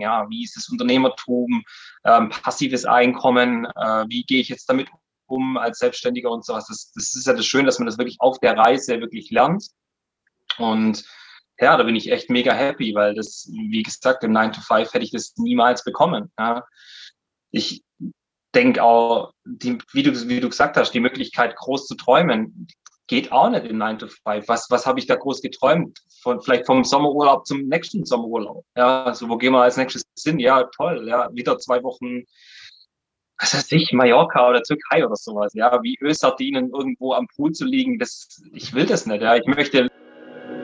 Ja, 0.00 0.28
wie 0.28 0.44
ist 0.44 0.56
das 0.56 0.68
Unternehmertum, 0.68 1.64
ähm, 2.04 2.30
passives 2.30 2.84
Einkommen, 2.84 3.66
äh, 3.66 4.04
wie 4.08 4.24
gehe 4.24 4.40
ich 4.40 4.48
jetzt 4.48 4.68
damit 4.68 4.88
um 5.26 5.56
als 5.56 5.78
Selbstständiger 5.78 6.30
und 6.30 6.44
sowas. 6.44 6.66
Das, 6.66 6.92
das 6.92 7.14
ist 7.14 7.26
ja 7.26 7.32
das 7.32 7.46
Schöne, 7.46 7.66
dass 7.66 7.78
man 7.78 7.86
das 7.86 7.98
wirklich 7.98 8.20
auf 8.20 8.38
der 8.40 8.56
Reise 8.56 9.00
wirklich 9.00 9.30
lernt. 9.30 9.68
Und 10.58 11.04
ja, 11.60 11.76
da 11.76 11.82
bin 11.84 11.96
ich 11.96 12.10
echt 12.10 12.30
mega 12.30 12.52
happy, 12.52 12.94
weil 12.94 13.14
das, 13.14 13.48
wie 13.52 13.82
gesagt, 13.82 14.24
im 14.24 14.32
9 14.32 14.52
to 14.52 14.60
5 14.60 14.92
hätte 14.92 15.04
ich 15.04 15.12
das 15.12 15.34
niemals 15.36 15.84
bekommen. 15.84 16.32
Ja. 16.38 16.64
Ich 17.50 17.84
denke 18.54 18.82
auch, 18.82 19.32
die, 19.44 19.78
wie, 19.92 20.02
du, 20.02 20.28
wie 20.28 20.40
du 20.40 20.48
gesagt 20.48 20.76
hast, 20.76 20.92
die 20.92 21.00
Möglichkeit, 21.00 21.54
groß 21.56 21.86
zu 21.86 21.94
träumen, 21.94 22.66
geht 23.10 23.32
auch 23.32 23.50
nicht 23.50 23.66
im 23.66 23.76
9 23.76 23.98
to 23.98 24.06
5. 24.06 24.48
Was, 24.48 24.70
was 24.70 24.86
habe 24.86 25.00
ich 25.00 25.06
da 25.06 25.16
groß 25.16 25.42
geträumt? 25.42 25.98
Von, 26.22 26.40
vielleicht 26.40 26.64
vom 26.64 26.84
Sommerurlaub 26.84 27.44
zum 27.44 27.66
nächsten 27.66 28.06
Sommerurlaub. 28.06 28.64
Ja, 28.76 29.02
also 29.02 29.28
wo 29.28 29.36
gehen 29.36 29.52
wir 29.52 29.62
als 29.62 29.76
nächstes 29.76 30.04
hin? 30.22 30.38
Ja, 30.38 30.62
toll. 30.76 31.08
Ja, 31.08 31.28
wieder 31.34 31.58
zwei 31.58 31.82
Wochen, 31.82 32.22
was 33.40 33.52
weiß 33.52 33.72
ich, 33.72 33.92
Mallorca 33.92 34.48
oder 34.48 34.62
Türkei 34.62 35.04
oder 35.04 35.16
sowas. 35.16 35.52
Ja, 35.54 35.82
wie 35.82 35.98
Ölsardinen 36.00 36.70
irgendwo 36.70 37.12
am 37.12 37.26
Pool 37.34 37.50
zu 37.50 37.64
liegen, 37.64 37.98
das, 37.98 38.40
ich 38.52 38.72
will 38.74 38.86
das 38.86 39.06
nicht. 39.06 39.22
Ja, 39.22 39.34
ich 39.34 39.46
möchte. 39.46 39.88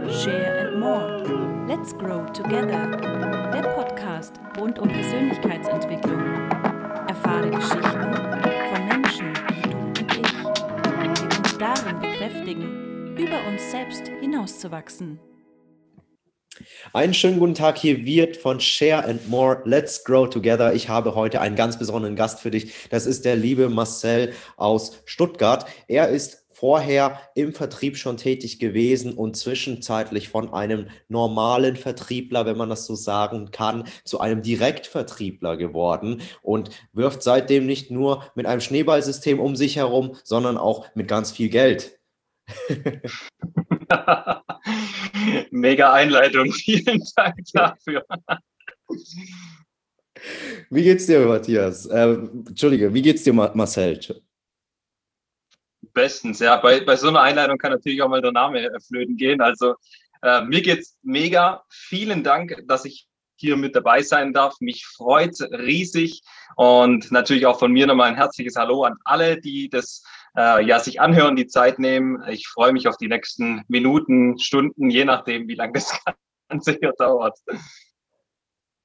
Share 0.08 0.68
and 0.68 0.78
more. 0.78 1.66
Let's 1.66 1.92
grow 1.98 2.30
together. 2.32 2.86
Der 3.52 3.74
Podcast 3.74 4.34
rund 4.56 4.78
um 4.78 4.88
Persönlichkeitsentwicklung. 4.88 6.55
Bekräftigen, 12.26 13.16
über 13.16 13.46
uns 13.46 13.70
selbst 13.70 14.08
hinauszuwachsen. 14.20 15.20
Einen 16.92 17.14
schönen 17.14 17.38
guten 17.38 17.54
Tag, 17.54 17.78
hier 17.78 18.04
wird 18.04 18.36
von 18.36 18.58
Share 18.58 19.04
and 19.04 19.28
More 19.28 19.62
Let's 19.64 20.02
Grow 20.02 20.28
Together. 20.28 20.74
Ich 20.74 20.88
habe 20.88 21.14
heute 21.14 21.40
einen 21.40 21.54
ganz 21.54 21.78
besonderen 21.78 22.16
Gast 22.16 22.40
für 22.40 22.50
dich. 22.50 22.88
Das 22.90 23.06
ist 23.06 23.24
der 23.24 23.36
liebe 23.36 23.68
Marcel 23.68 24.32
aus 24.56 25.02
Stuttgart. 25.04 25.66
Er 25.86 26.08
ist 26.08 26.46
vorher 26.50 27.20
im 27.34 27.52
Vertrieb 27.52 27.98
schon 27.98 28.16
tätig 28.16 28.58
gewesen 28.58 29.12
und 29.12 29.36
zwischenzeitlich 29.36 30.30
von 30.30 30.54
einem 30.54 30.88
normalen 31.08 31.76
Vertriebler, 31.76 32.46
wenn 32.46 32.56
man 32.56 32.70
das 32.70 32.86
so 32.86 32.94
sagen 32.94 33.50
kann, 33.50 33.84
zu 34.04 34.20
einem 34.20 34.40
Direktvertriebler 34.40 35.58
geworden 35.58 36.22
und 36.42 36.70
wirft 36.94 37.22
seitdem 37.22 37.66
nicht 37.66 37.90
nur 37.90 38.24
mit 38.34 38.46
einem 38.46 38.62
Schneeballsystem 38.62 39.38
um 39.38 39.54
sich 39.54 39.76
herum, 39.76 40.16
sondern 40.24 40.56
auch 40.56 40.86
mit 40.94 41.06
ganz 41.06 41.30
viel 41.30 41.50
Geld. 41.50 41.96
Mega 45.50 45.92
Einleitung, 45.92 46.52
vielen 46.52 47.02
Dank 47.16 47.38
dafür. 47.52 48.04
Wie 50.70 50.82
geht's 50.82 51.06
dir, 51.06 51.26
Matthias? 51.26 51.86
Äh, 51.86 52.14
Entschuldige, 52.46 52.94
wie 52.94 53.02
geht's 53.02 53.24
dir, 53.24 53.32
Marcel? 53.32 53.98
bestens. 55.96 56.38
Ja, 56.38 56.58
bei, 56.58 56.80
bei 56.80 56.94
so 56.94 57.08
einer 57.08 57.22
Einleitung 57.22 57.58
kann 57.58 57.72
natürlich 57.72 58.00
auch 58.02 58.08
mal 58.08 58.22
der 58.22 58.30
Name 58.30 58.70
flöten 58.86 59.16
gehen. 59.16 59.40
Also 59.40 59.74
äh, 60.22 60.42
mir 60.42 60.62
geht's 60.62 60.96
mega. 61.02 61.64
Vielen 61.70 62.22
Dank, 62.22 62.62
dass 62.68 62.84
ich 62.84 63.08
hier 63.34 63.56
mit 63.56 63.74
dabei 63.74 64.02
sein 64.02 64.32
darf. 64.32 64.60
Mich 64.60 64.86
freut 64.86 65.40
riesig 65.50 66.22
und 66.54 67.10
natürlich 67.10 67.46
auch 67.46 67.58
von 67.58 67.72
mir 67.72 67.86
nochmal 67.86 68.10
ein 68.10 68.16
herzliches 68.16 68.56
Hallo 68.56 68.84
an 68.84 68.94
alle, 69.04 69.40
die 69.40 69.68
das 69.68 70.04
äh, 70.36 70.64
ja 70.64 70.78
sich 70.80 71.00
anhören, 71.00 71.36
die 71.36 71.46
Zeit 71.46 71.78
nehmen. 71.78 72.22
Ich 72.28 72.48
freue 72.48 72.72
mich 72.72 72.88
auf 72.88 72.96
die 72.96 73.08
nächsten 73.08 73.62
Minuten, 73.68 74.38
Stunden, 74.38 74.90
je 74.90 75.04
nachdem, 75.04 75.48
wie 75.48 75.54
lange 75.54 75.72
das 75.74 75.98
Ganze 76.48 76.76
hier 76.80 76.92
dauert. 76.96 77.38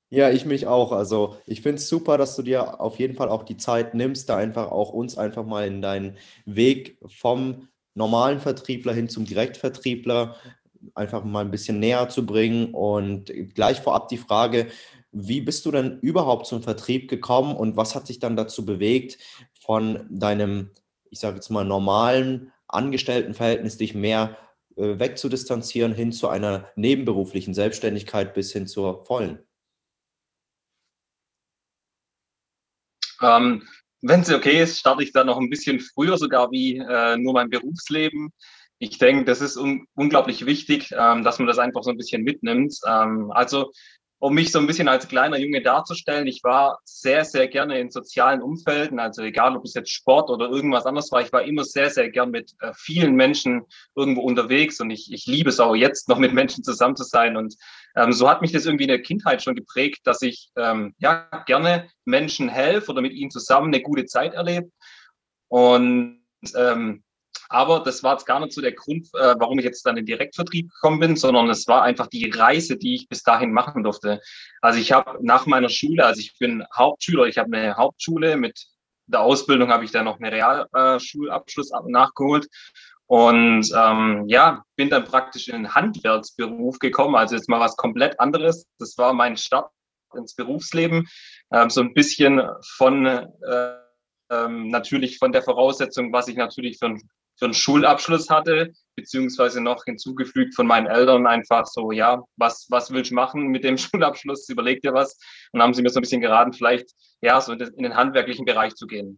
Ja, 0.10 0.30
ich 0.30 0.46
mich 0.46 0.68
auch. 0.68 0.92
Also 0.92 1.38
ich 1.46 1.62
finde 1.62 1.78
es 1.78 1.88
super, 1.88 2.18
dass 2.18 2.36
du 2.36 2.42
dir 2.42 2.82
auf 2.82 3.00
jeden 3.00 3.16
Fall 3.16 3.30
auch 3.30 3.44
die 3.44 3.58
Zeit 3.58 3.94
nimmst, 3.94 4.28
da 4.28 4.38
einfach 4.38 4.70
auch 4.70 4.92
uns 4.92 5.18
einfach 5.18 5.46
mal 5.46 5.66
in 5.66 5.82
deinen 5.82 6.18
Weg 6.46 6.98
vom 7.08 7.70
normalen 7.94 8.40
Vertriebler 8.40 8.94
hin 8.94 9.10
zum 9.10 9.26
Direktvertriebler 9.26 10.36
einfach 10.96 11.24
mal 11.24 11.46
ein 11.46 11.52
bisschen 11.52 11.80
näher 11.80 12.10
zu 12.10 12.26
bringen. 12.26 12.74
Und 12.74 13.32
gleich 13.56 13.80
vorab 13.82 14.10
die 14.10 14.18
Frage, 14.18 14.68
wie 15.12 15.42
bist 15.42 15.66
du 15.66 15.72
denn 15.72 16.00
überhaupt 16.00 16.46
zum 16.46 16.64
Vertrieb 16.64 17.10
gekommen 17.10 17.56
und 17.56 17.78
was 17.78 17.96
hat 17.96 18.10
dich 18.10 18.20
dann 18.20 18.36
dazu 18.36 18.66
bewegt, 18.66 19.18
von 19.64 20.08
deinem, 20.10 20.72
ich 21.12 21.20
sage 21.20 21.36
jetzt 21.36 21.50
mal, 21.50 21.66
normalen 21.66 22.52
Angestelltenverhältnis 22.68 23.78
dich 23.78 23.94
mehr 23.94 24.38
äh, 24.78 24.98
wegzudistanzieren 24.98 25.94
hin 25.94 26.12
zu 26.12 26.30
einer 26.30 26.70
nebenberuflichen 26.76 27.54
Selbstständigkeit 27.54 28.34
bis 28.34 28.52
hin 28.52 28.66
zur 28.66 29.06
vollen? 29.06 29.40
Ähm, 33.22 33.68
Wenn 34.02 34.22
es 34.22 34.34
okay 34.34 34.64
ist, 34.64 34.80
starte 34.80 35.04
ich 35.04 35.12
da 35.12 35.24
noch 35.24 35.38
ein 35.38 35.50
bisschen 35.50 35.80
früher 35.80 36.18
sogar 36.18 36.50
wie 36.52 36.78
äh, 36.78 37.18
nur 37.18 37.34
mein 37.34 37.50
Berufsleben. 37.50 38.32
Ich 38.80 38.98
denke, 38.98 39.26
das 39.26 39.42
ist 39.42 39.58
un 39.58 39.86
unglaublich 39.94 40.46
wichtig, 40.48 40.92
ähm, 40.98 41.24
dass 41.24 41.38
man 41.38 41.48
das 41.48 41.60
einfach 41.60 41.84
so 41.84 41.92
ein 41.92 41.98
bisschen 41.98 42.24
mitnimmt. 42.24 42.74
Ähm, 42.88 43.32
also 43.32 43.72
um 44.22 44.36
mich 44.36 44.52
so 44.52 44.60
ein 44.60 44.68
bisschen 44.68 44.88
als 44.88 45.08
kleiner 45.08 45.40
Junge 45.40 45.64
darzustellen, 45.64 46.28
ich 46.28 46.44
war 46.44 46.80
sehr, 46.86 47.26
sehr 47.26 47.48
gerne 47.48 47.80
in 47.80 47.90
sozialen 47.90 48.44
Umfelden, 48.44 49.00
also 49.00 49.24
egal 49.24 49.58
ob 49.58 49.66
es 49.66 49.74
jetzt 49.74 49.92
Sport 49.92 50.30
oder 50.30 50.48
irgendwas 50.48 50.86
anderes 50.86 51.12
war, 51.12 51.22
ich 51.24 51.34
war 51.34 51.42
immer 51.42 51.64
sehr, 51.64 51.90
sehr 51.90 52.08
gern 52.12 52.30
mit 52.30 52.52
äh, 52.60 52.72
vielen 52.76 53.16
Menschen 53.16 53.64
irgendwo 53.96 54.22
unterwegs 54.22 54.80
und 54.80 54.92
ich, 54.92 55.12
ich 55.12 55.26
liebe 55.26 55.50
es 55.50 55.60
auch 55.60 55.74
jetzt 55.74 56.08
noch 56.08 56.20
mit 56.20 56.34
Menschen 56.34 56.64
zusammen 56.64 56.96
zu 56.96 57.04
sein. 57.04 57.36
Und 57.36 57.56
ähm, 57.96 58.14
so 58.14 58.30
hat 58.30 58.44
mich 58.44 58.52
das 58.52 58.68
irgendwie 58.68 58.84
in 58.84 58.90
der 58.90 59.02
Kindheit 59.02 59.42
schon 59.42 59.56
geprägt, 59.56 60.02
dass 60.04 60.22
ich 60.22 60.50
ähm, 60.56 60.94
ja 61.00 61.28
gerne 61.48 61.90
Menschen 62.06 62.48
helfe 62.48 62.92
oder 62.92 63.02
mit 63.02 63.14
ihnen 63.14 63.32
zusammen 63.32 63.74
eine 63.74 63.82
gute 63.82 64.06
Zeit 64.06 64.36
erlebe. 64.36 64.70
Und 65.48 66.22
ähm, 66.56 67.04
aber 67.50 67.82
das 67.82 68.02
war 68.04 68.14
jetzt 68.14 68.26
gar 68.26 68.40
nicht 68.40 68.54
so 68.54 68.62
der 68.62 68.72
Grund, 68.72 69.08
äh, 69.14 69.36
warum 69.38 69.60
ich 69.60 69.66
jetzt 69.66 69.86
dann 69.86 69.98
in 69.98 70.06
den 70.06 70.18
Direktvertrieb 70.18 70.70
gekommen 70.72 71.00
bin, 71.00 71.16
sondern 71.16 71.50
es 71.50 71.68
war 71.68 71.84
einfach 71.84 72.08
die 72.08 72.30
Reise, 72.30 72.78
die 72.78 72.96
ich 72.96 73.10
bis 73.10 73.24
dahin 73.24 73.52
machen 73.52 73.84
durfte. 73.84 74.22
Also 74.62 74.80
ich 74.80 74.92
habe 74.92 75.18
nach 75.22 75.46
meiner 75.46 75.70
Schule, 75.70 76.06
also 76.06 76.20
ich 76.20 76.38
bin 76.38 76.64
Hauptschüler, 76.76 77.26
ich 77.26 77.38
habe 77.38 77.56
eine 77.56 77.76
Hauptschule 77.76 78.38
mit 78.38 78.68
der 79.12 79.22
Ausbildung 79.22 79.70
habe 79.70 79.84
ich 79.84 79.92
dann 79.92 80.06
noch 80.06 80.20
einen 80.20 80.34
Realschulabschluss 80.34 81.72
nachgeholt 81.88 82.48
und 83.08 83.70
ähm, 83.76 84.24
ja, 84.28 84.64
bin 84.78 84.90
dann 84.90 85.04
praktisch 85.04 85.50
in 85.50 85.64
den 85.64 85.76
Handwerksberuf 85.76 86.80
gekommen, 86.80 87.16
also 87.16 87.36
jetzt 87.36 87.50
mal 87.50 87.60
was 87.60 87.76
komplett 87.76 88.20
anderes. 88.20 88.66
Das 88.80 88.98
war 88.98 89.14
mein 89.14 89.36
Start 89.36 89.70
ins 90.16 90.34
Berufsleben, 90.34 91.10
ähm, 91.52 91.70
so 91.70 91.82
ein 91.82 91.94
bisschen 91.94 92.42
von 92.78 93.06
äh, 93.06 93.76
ähm, 94.30 94.70
natürlich 94.70 95.18
von 95.18 95.34
der 95.34 95.44
Voraussetzung, 95.44 96.14
was 96.14 96.30
ich 96.30 96.38
natürlich 96.38 96.80
für 96.80 96.86
ein 96.86 97.02
für 97.42 97.46
einen 97.46 97.56
Schulabschluss 97.56 98.30
hatte, 98.30 98.72
beziehungsweise 98.96 99.62
noch 99.62 99.84
hinzugefügt 99.86 100.54
von 100.54 100.68
meinen 100.68 100.86
Eltern 100.86 101.26
einfach 101.26 101.66
so, 101.66 101.92
ja, 101.92 102.22
was, 102.36 102.68
was 102.70 102.92
willst 102.92 103.10
du 103.10 103.16
machen 103.16 103.48
mit 103.48 103.64
dem 103.64 103.78
Schulabschluss? 103.80 104.48
Überleg 104.48 104.82
dir 104.84 104.94
was. 104.94 105.18
Und 105.52 105.60
haben 105.60 105.74
sie 105.74 105.82
mir 105.82 105.90
so 105.90 106.00
ein 106.00 106.04
bisschen 106.04 106.22
geraten, 106.22 106.54
vielleicht, 106.54 106.92
ja, 107.20 107.42
so 107.42 107.54
in 107.54 107.82
den 107.82 107.96
handwerklichen 107.96 108.46
Bereich 108.46 108.76
zu 108.76 108.86
gehen. 108.86 109.18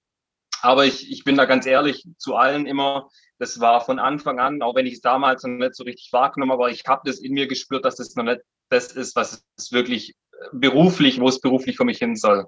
Aber 0.61 0.85
ich, 0.85 1.11
ich 1.11 1.25
bin 1.25 1.35
da 1.35 1.43
ganz 1.43 1.65
ehrlich 1.65 2.05
zu 2.17 2.35
allen 2.35 2.65
immer, 2.65 3.09
das 3.39 3.59
war 3.59 3.81
von 3.81 3.99
Anfang 3.99 4.39
an, 4.39 4.61
auch 4.61 4.75
wenn 4.75 4.85
ich 4.85 4.93
es 4.93 5.01
damals 5.01 5.43
noch 5.43 5.49
nicht 5.49 5.75
so 5.75 5.83
richtig 5.83 6.07
wahrgenommen 6.13 6.53
habe, 6.53 6.63
aber 6.63 6.71
ich 6.71 6.83
habe 6.87 7.01
das 7.03 7.19
in 7.19 7.33
mir 7.33 7.47
gespürt, 7.47 7.83
dass 7.83 7.97
das 7.97 8.15
noch 8.15 8.23
nicht 8.23 8.39
das 8.69 8.93
ist, 8.93 9.17
was 9.17 9.43
es 9.57 9.73
wirklich 9.73 10.15
beruflich, 10.53 11.19
wo 11.19 11.27
es 11.27 11.41
beruflich 11.41 11.75
für 11.75 11.83
mich 11.83 11.97
hin 11.97 12.15
soll. 12.15 12.45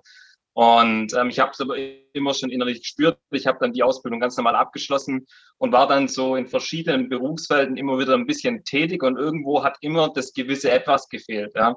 Und 0.55 1.13
ähm, 1.13 1.27
ich 1.27 1.39
habe 1.39 1.51
es 1.51 1.59
aber 1.59 1.75
immer 2.13 2.33
schon 2.33 2.49
innerlich 2.49 2.79
gespürt. 2.79 3.19
Ich 3.31 3.45
habe 3.45 3.57
dann 3.59 3.73
die 3.73 3.83
Ausbildung 3.83 4.21
ganz 4.21 4.37
normal 4.37 4.55
abgeschlossen 4.55 5.27
und 5.57 5.73
war 5.73 5.85
dann 5.85 6.07
so 6.07 6.37
in 6.37 6.47
verschiedenen 6.47 7.09
Berufsfelden 7.09 7.75
immer 7.75 7.99
wieder 7.99 8.13
ein 8.13 8.25
bisschen 8.25 8.63
tätig 8.63 9.03
und 9.03 9.17
irgendwo 9.17 9.65
hat 9.65 9.75
immer 9.81 10.13
das 10.13 10.31
gewisse 10.31 10.71
Etwas 10.71 11.09
gefehlt. 11.09 11.51
Ja. 11.55 11.75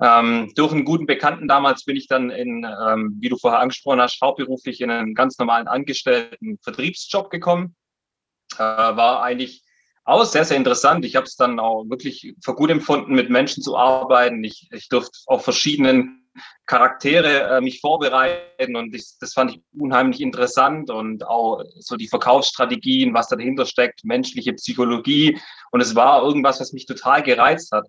Ähm, 0.00 0.52
durch 0.54 0.70
einen 0.70 0.84
guten 0.84 1.06
Bekannten 1.06 1.48
damals 1.48 1.84
bin 1.84 1.96
ich 1.96 2.06
dann 2.06 2.30
in, 2.30 2.64
ähm, 2.64 3.16
wie 3.18 3.30
du 3.30 3.36
vorher 3.36 3.58
angesprochen 3.58 4.00
hast, 4.00 4.20
hauptberuflich 4.20 4.80
in 4.80 4.92
einen 4.92 5.14
ganz 5.14 5.36
normalen 5.38 5.66
angestellten 5.66 6.60
Vertriebsjob 6.62 7.30
gekommen. 7.30 7.74
Äh, 8.54 8.58
war 8.58 9.24
eigentlich 9.24 9.64
auch 10.04 10.24
sehr, 10.24 10.44
sehr 10.44 10.56
interessant. 10.56 11.04
Ich 11.04 11.16
habe 11.16 11.26
es 11.26 11.34
dann 11.34 11.58
auch 11.58 11.82
wirklich 11.88 12.32
für 12.44 12.54
gut 12.54 12.70
empfunden, 12.70 13.16
mit 13.16 13.28
Menschen 13.28 13.60
zu 13.60 13.76
arbeiten. 13.76 14.44
Ich, 14.44 14.68
ich 14.70 14.88
durfte 14.88 15.18
auf 15.26 15.42
verschiedenen 15.42 16.23
Charaktere 16.66 17.56
äh, 17.56 17.60
mich 17.60 17.80
vorbereiten 17.80 18.76
und 18.76 18.94
ich, 18.94 19.04
das 19.20 19.32
fand 19.32 19.52
ich 19.52 19.60
unheimlich 19.78 20.20
interessant 20.20 20.90
und 20.90 21.26
auch 21.26 21.62
so 21.78 21.96
die 21.96 22.08
Verkaufsstrategien, 22.08 23.14
was 23.14 23.28
da 23.28 23.36
dahinter 23.36 23.66
steckt, 23.66 24.04
menschliche 24.04 24.52
Psychologie 24.54 25.38
und 25.70 25.80
es 25.80 25.94
war 25.94 26.22
irgendwas, 26.22 26.60
was 26.60 26.72
mich 26.72 26.86
total 26.86 27.22
gereizt 27.22 27.72
hat. 27.72 27.86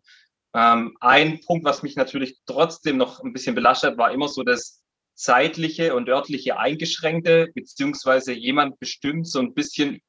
Ähm, 0.54 0.96
ein 1.02 1.42
Punkt, 1.42 1.66
was 1.66 1.84
mich 1.84 1.96
natürlich 1.96 2.38
trotzdem 2.46 2.98
noch 2.98 3.22
ein 3.22 3.34
bisschen 3.34 3.56
belastet, 3.56 3.98
war 3.98 4.12
immer 4.12 4.28
so 4.28 4.44
das 4.44 4.82
zeitliche 5.16 5.96
und 5.96 6.10
örtliche 6.10 6.58
Eingeschränkte, 6.58 7.50
beziehungsweise 7.54 8.34
jemand 8.34 8.80
bestimmt 8.80 9.28
so 9.28 9.40
ein 9.40 9.54
bisschen 9.54 10.02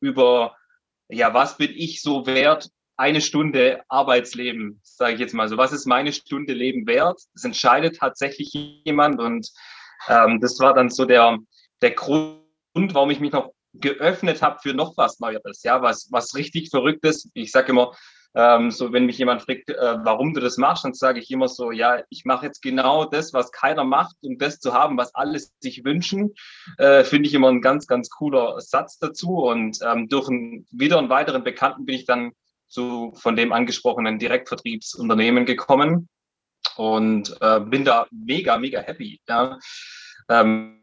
über, 0.00 0.56
ja, 1.08 1.34
was 1.34 1.56
bin 1.56 1.72
ich 1.74 2.02
so 2.02 2.26
wert 2.26 2.70
eine 3.00 3.22
Stunde 3.22 3.80
Arbeitsleben, 3.88 4.78
sage 4.84 5.14
ich 5.14 5.20
jetzt 5.20 5.32
mal 5.32 5.48
so. 5.48 5.56
Was 5.56 5.72
ist 5.72 5.86
meine 5.86 6.12
Stunde 6.12 6.52
Leben 6.52 6.86
wert? 6.86 7.18
Das 7.32 7.44
entscheidet 7.44 7.96
tatsächlich 7.96 8.52
jemand 8.84 9.18
und 9.18 9.48
ähm, 10.08 10.38
das 10.40 10.60
war 10.60 10.74
dann 10.74 10.90
so 10.90 11.06
der, 11.06 11.38
der 11.80 11.92
Grund, 11.92 12.42
warum 12.74 13.10
ich 13.10 13.18
mich 13.18 13.32
noch 13.32 13.54
geöffnet 13.72 14.42
habe 14.42 14.58
für 14.62 14.74
noch 14.74 14.98
was 14.98 15.18
Neueres, 15.18 15.62
ja, 15.62 15.80
was, 15.80 16.08
was 16.10 16.34
richtig 16.34 16.68
Verrücktes. 16.68 17.30
Ich 17.32 17.52
sage 17.52 17.72
immer, 17.72 17.92
ähm, 18.34 18.70
so 18.70 18.92
wenn 18.92 19.06
mich 19.06 19.16
jemand 19.16 19.42
fragt, 19.42 19.70
äh, 19.70 19.96
warum 20.04 20.34
du 20.34 20.40
das 20.42 20.58
machst, 20.58 20.84
dann 20.84 20.92
sage 20.92 21.20
ich 21.20 21.30
immer 21.30 21.48
so, 21.48 21.70
ja, 21.70 22.02
ich 22.10 22.26
mache 22.26 22.44
jetzt 22.44 22.60
genau 22.60 23.06
das, 23.06 23.32
was 23.32 23.50
keiner 23.50 23.84
macht, 23.84 24.16
um 24.20 24.36
das 24.36 24.60
zu 24.60 24.74
haben, 24.74 24.98
was 24.98 25.14
alle 25.14 25.40
sich 25.60 25.84
wünschen. 25.86 26.34
Äh, 26.76 27.04
Finde 27.04 27.28
ich 27.28 27.34
immer 27.34 27.48
ein 27.48 27.62
ganz, 27.62 27.86
ganz 27.86 28.10
cooler 28.10 28.60
Satz 28.60 28.98
dazu. 28.98 29.38
Und 29.38 29.78
ähm, 29.82 30.08
durch 30.08 30.28
einen, 30.28 30.66
wieder 30.70 30.98
einen 30.98 31.08
weiteren 31.08 31.44
Bekannten 31.44 31.86
bin 31.86 31.94
ich 31.94 32.04
dann 32.04 32.32
zu 32.70 33.12
von 33.16 33.36
dem 33.36 33.52
angesprochenen 33.52 34.18
Direktvertriebsunternehmen 34.18 35.44
gekommen 35.44 36.08
und 36.76 37.36
äh, 37.40 37.60
bin 37.60 37.84
da 37.84 38.06
mega, 38.10 38.56
mega 38.58 38.80
happy. 38.80 39.20
Ja. 39.28 39.58
Ähm, 40.28 40.82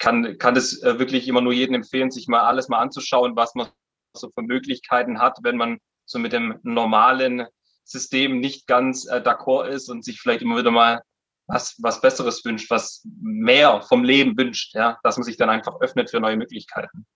kann, 0.00 0.36
kann 0.38 0.54
das 0.54 0.82
äh, 0.82 0.98
wirklich 0.98 1.28
immer 1.28 1.40
nur 1.40 1.52
jedem 1.52 1.76
empfehlen, 1.76 2.10
sich 2.10 2.28
mal 2.28 2.40
alles 2.40 2.68
mal 2.68 2.80
anzuschauen, 2.80 3.36
was 3.36 3.54
man 3.54 3.68
so 4.12 4.30
für 4.30 4.42
Möglichkeiten 4.42 5.18
hat, 5.18 5.38
wenn 5.42 5.56
man 5.56 5.78
so 6.04 6.18
mit 6.18 6.32
dem 6.32 6.58
normalen 6.62 7.46
System 7.84 8.40
nicht 8.40 8.66
ganz 8.66 9.06
äh, 9.06 9.20
d'accord 9.20 9.66
ist 9.68 9.88
und 9.88 10.04
sich 10.04 10.20
vielleicht 10.20 10.42
immer 10.42 10.58
wieder 10.58 10.70
mal 10.70 11.02
was, 11.46 11.76
was 11.82 12.00
Besseres 12.00 12.44
wünscht, 12.44 12.70
was 12.70 13.06
mehr 13.20 13.82
vom 13.82 14.02
Leben 14.02 14.36
wünscht, 14.36 14.74
ja, 14.74 14.98
dass 15.02 15.16
man 15.16 15.24
sich 15.24 15.36
dann 15.36 15.50
einfach 15.50 15.80
öffnet 15.80 16.10
für 16.10 16.20
neue 16.20 16.36
Möglichkeiten. 16.36 17.06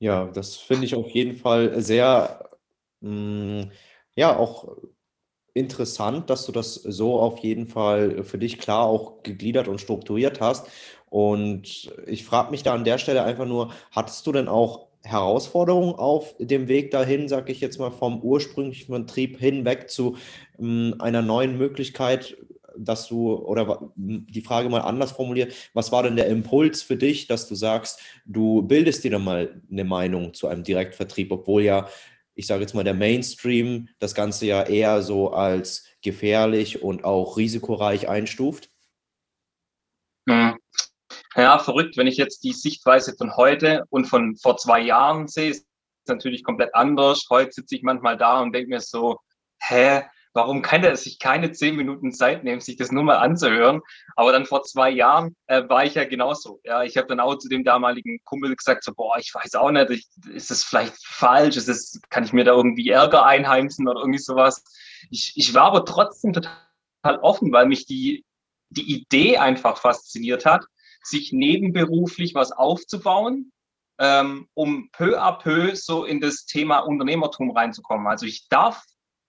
Ja, 0.00 0.26
das 0.28 0.56
finde 0.56 0.84
ich 0.86 0.94
auf 0.94 1.10
jeden 1.10 1.36
Fall 1.36 1.80
sehr, 1.80 2.50
mh, 3.00 3.62
mm, 3.64 3.70
ja, 4.16 4.36
auch 4.36 4.76
interessant, 5.54 6.30
dass 6.30 6.46
du 6.46 6.52
das 6.52 6.74
so 6.76 7.20
auf 7.20 7.40
jeden 7.40 7.68
Fall 7.68 8.24
für 8.24 8.38
dich 8.38 8.58
klar 8.58 8.84
auch 8.86 9.22
gegliedert 9.24 9.68
und 9.68 9.80
strukturiert 9.80 10.40
hast. 10.40 10.68
Und 11.10 11.92
ich 12.06 12.24
frage 12.24 12.50
mich 12.52 12.62
da 12.64 12.74
an 12.74 12.84
der 12.84 12.98
Stelle 12.98 13.24
einfach 13.24 13.46
nur, 13.46 13.72
hattest 13.92 14.26
du 14.26 14.32
denn 14.32 14.48
auch 14.48 14.88
Herausforderungen 15.02 15.94
auf 15.94 16.36
dem 16.40 16.68
Weg 16.68 16.90
dahin, 16.92 17.28
sage 17.28 17.52
ich 17.52 17.60
jetzt 17.60 17.78
mal, 17.78 17.90
vom 17.92 18.20
ursprünglichen 18.22 18.94
Vertrieb 18.94 19.38
hinweg 19.38 19.90
zu 19.90 20.16
ähm, 20.60 20.96
einer 21.00 21.22
neuen 21.22 21.58
Möglichkeit, 21.58 22.36
dass 22.84 23.08
du, 23.08 23.34
oder 23.34 23.92
die 23.96 24.42
Frage 24.42 24.68
mal 24.68 24.80
anders 24.80 25.12
formuliert, 25.12 25.54
was 25.74 25.92
war 25.92 26.02
denn 26.02 26.16
der 26.16 26.26
Impuls 26.26 26.82
für 26.82 26.96
dich, 26.96 27.26
dass 27.26 27.48
du 27.48 27.54
sagst, 27.54 28.00
du 28.24 28.62
bildest 28.62 29.04
dir 29.04 29.10
dann 29.10 29.24
mal 29.24 29.62
eine 29.70 29.84
Meinung 29.84 30.34
zu 30.34 30.48
einem 30.48 30.64
Direktvertrieb, 30.64 31.32
obwohl 31.32 31.62
ja, 31.62 31.88
ich 32.34 32.46
sage 32.46 32.62
jetzt 32.62 32.74
mal, 32.74 32.84
der 32.84 32.94
Mainstream 32.94 33.88
das 33.98 34.14
Ganze 34.14 34.46
ja 34.46 34.62
eher 34.62 35.02
so 35.02 35.32
als 35.32 35.84
gefährlich 36.02 36.82
und 36.82 37.04
auch 37.04 37.36
risikoreich 37.36 38.08
einstuft? 38.08 38.70
Hm. 40.28 40.56
Ja, 41.34 41.58
verrückt, 41.58 41.96
wenn 41.96 42.06
ich 42.06 42.16
jetzt 42.16 42.44
die 42.44 42.52
Sichtweise 42.52 43.14
von 43.16 43.36
heute 43.36 43.84
und 43.90 44.06
von 44.06 44.36
vor 44.36 44.56
zwei 44.56 44.80
Jahren 44.80 45.28
sehe, 45.28 45.50
ist 45.50 45.66
natürlich 46.06 46.44
komplett 46.44 46.74
anders. 46.74 47.26
Heute 47.30 47.52
sitze 47.52 47.76
ich 47.76 47.82
manchmal 47.82 48.16
da 48.16 48.40
und 48.40 48.52
denke 48.52 48.70
mir 48.70 48.80
so, 48.80 49.18
hä, 49.60 50.02
warum 50.34 50.62
kann 50.62 50.84
er 50.84 50.96
sich 50.96 51.18
keine 51.18 51.52
zehn 51.52 51.76
Minuten 51.76 52.12
Zeit 52.12 52.44
nehmen, 52.44 52.60
sich 52.60 52.76
das 52.76 52.92
nur 52.92 53.04
mal 53.04 53.16
anzuhören? 53.16 53.80
Aber 54.16 54.32
dann 54.32 54.46
vor 54.46 54.62
zwei 54.62 54.90
Jahren 54.90 55.36
äh, 55.46 55.68
war 55.68 55.84
ich 55.84 55.94
ja 55.94 56.04
genauso. 56.04 56.60
Ja, 56.64 56.82
ich 56.82 56.96
habe 56.96 57.08
dann 57.08 57.20
auch 57.20 57.36
zu 57.36 57.48
dem 57.48 57.64
damaligen 57.64 58.18
Kumpel 58.24 58.54
gesagt, 58.54 58.84
so, 58.84 58.92
boah, 58.94 59.18
ich 59.18 59.34
weiß 59.34 59.54
auch 59.54 59.70
nicht, 59.70 59.90
ich, 59.90 60.06
ist 60.32 60.50
das 60.50 60.64
vielleicht 60.64 60.94
falsch? 61.04 61.56
Ist 61.56 61.68
das, 61.68 62.00
kann 62.10 62.24
ich 62.24 62.32
mir 62.32 62.44
da 62.44 62.52
irgendwie 62.52 62.88
Ärger 62.88 63.26
einheimsen 63.26 63.88
oder 63.88 64.00
irgendwie 64.00 64.18
sowas? 64.18 64.62
Ich, 65.10 65.32
ich 65.36 65.54
war 65.54 65.64
aber 65.64 65.84
trotzdem 65.84 66.32
total 66.32 67.18
offen, 67.22 67.52
weil 67.52 67.66
mich 67.66 67.86
die, 67.86 68.24
die 68.70 68.94
Idee 68.94 69.38
einfach 69.38 69.78
fasziniert 69.78 70.44
hat 70.44 70.64
sich 71.02 71.32
nebenberuflich 71.32 72.34
was 72.34 72.52
aufzubauen, 72.52 73.52
ähm, 73.98 74.48
um 74.54 74.90
peu 74.92 75.20
à 75.20 75.32
peu 75.32 75.74
so 75.74 76.04
in 76.04 76.20
das 76.20 76.46
Thema 76.46 76.80
Unternehmertum 76.80 77.50
reinzukommen. 77.50 78.06
Also 78.06 78.26
ich 78.26 78.48
darf 78.48 78.84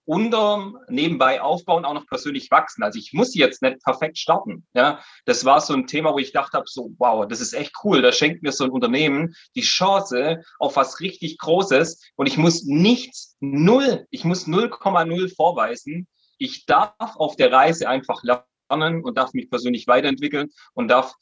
unter 0.10 0.74
nebenbei 0.88 1.40
aufbauen, 1.40 1.86
auch 1.86 1.94
noch 1.94 2.08
persönlich 2.08 2.50
wachsen. 2.50 2.82
Also 2.82 2.98
ich 2.98 3.14
muss 3.14 3.36
jetzt 3.36 3.62
nicht 3.62 3.80
perfekt 3.84 4.18
starten. 4.18 4.66
Ja, 4.74 5.04
das 5.26 5.46
war 5.46 5.62
so 5.62 5.76
ein 5.76 5.86
Thema, 5.86 6.14
wo 6.14 6.18
ich 6.18 6.32
dachte 6.32 6.58
habe, 6.58 6.66
so 6.68 6.90
wow, 6.98 7.28
das 7.28 7.42
ist 7.42 7.54
echt 7.54 7.74
cool. 7.84 8.02
Da 8.02 8.12
schenkt 8.12 8.42
mir 8.42 8.52
so 8.52 8.64
ein 8.64 8.72
Unternehmen 8.72 9.36
die 9.56 9.62
Chance 9.62 10.42
auf 10.58 10.78
was 10.78 11.00
richtig 11.00 11.38
Großes 11.38 12.02
und 12.16 12.26
ich 12.26 12.40
muss 12.40 12.64
nichts 12.64 13.38
null, 13.40 14.08
ich 14.10 14.26
muss 14.26 14.48
0,0 14.48 15.36
vorweisen. 15.36 16.08
Ich 16.40 16.66
darf 16.66 16.96
auf 16.98 17.36
der 17.36 17.52
Reise 17.52 17.88
einfach 17.88 18.24
lernen 18.24 19.04
und 19.04 19.16
darf 19.16 19.34
mich 19.34 19.52
persönlich 19.52 19.86
weiterentwickeln 19.86 20.50
und 20.74 20.88
darf 20.88 21.14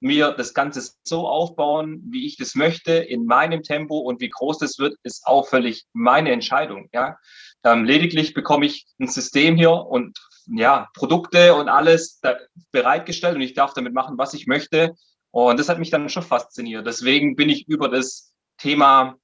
mir 0.00 0.32
das 0.32 0.54
Ganze 0.54 0.92
so 1.04 1.28
aufbauen, 1.28 2.02
wie 2.10 2.26
ich 2.26 2.36
das 2.36 2.54
möchte, 2.54 2.92
in 2.92 3.26
meinem 3.26 3.62
Tempo 3.62 3.98
und 3.98 4.20
wie 4.20 4.30
groß 4.30 4.58
das 4.58 4.78
wird, 4.78 4.96
ist 5.02 5.26
auch 5.26 5.46
völlig 5.46 5.84
meine 5.92 6.32
Entscheidung. 6.32 6.88
Ja, 6.92 7.18
ähm, 7.64 7.84
lediglich 7.84 8.34
bekomme 8.34 8.66
ich 8.66 8.86
ein 8.98 9.08
System 9.08 9.56
hier 9.56 9.72
und 9.72 10.18
ja 10.46 10.88
Produkte 10.94 11.54
und 11.54 11.68
alles 11.68 12.20
bereitgestellt 12.72 13.36
und 13.36 13.42
ich 13.42 13.54
darf 13.54 13.74
damit 13.74 13.92
machen, 13.92 14.18
was 14.18 14.34
ich 14.34 14.46
möchte. 14.46 14.94
Und 15.30 15.60
das 15.60 15.68
hat 15.68 15.78
mich 15.78 15.90
dann 15.90 16.08
schon 16.08 16.22
fasziniert. 16.22 16.86
Deswegen 16.86 17.36
bin 17.36 17.50
ich 17.50 17.68
über 17.68 17.88
das 17.88 18.32
Thema 18.58 19.16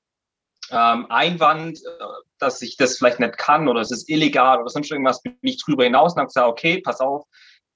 ähm, 0.71 1.07
Einwand, 1.09 1.79
äh, 1.79 2.05
dass 2.39 2.61
ich 2.63 2.77
das 2.77 2.99
vielleicht 2.99 3.21
nicht 3.21 3.39
kann 3.39 3.69
oder 3.69 3.81
es 3.81 3.91
ist 3.91 4.09
illegal 4.09 4.61
oder 4.61 4.69
sonst 4.69 4.91
irgendwas, 4.91 5.23
bin 5.23 5.37
ich 5.41 5.63
drüber 5.63 5.85
hinaus 5.85 6.13
und 6.13 6.19
habe 6.19 6.29
gesagt, 6.29 6.49
okay, 6.49 6.81
pass 6.81 7.01
auf, 7.01 7.25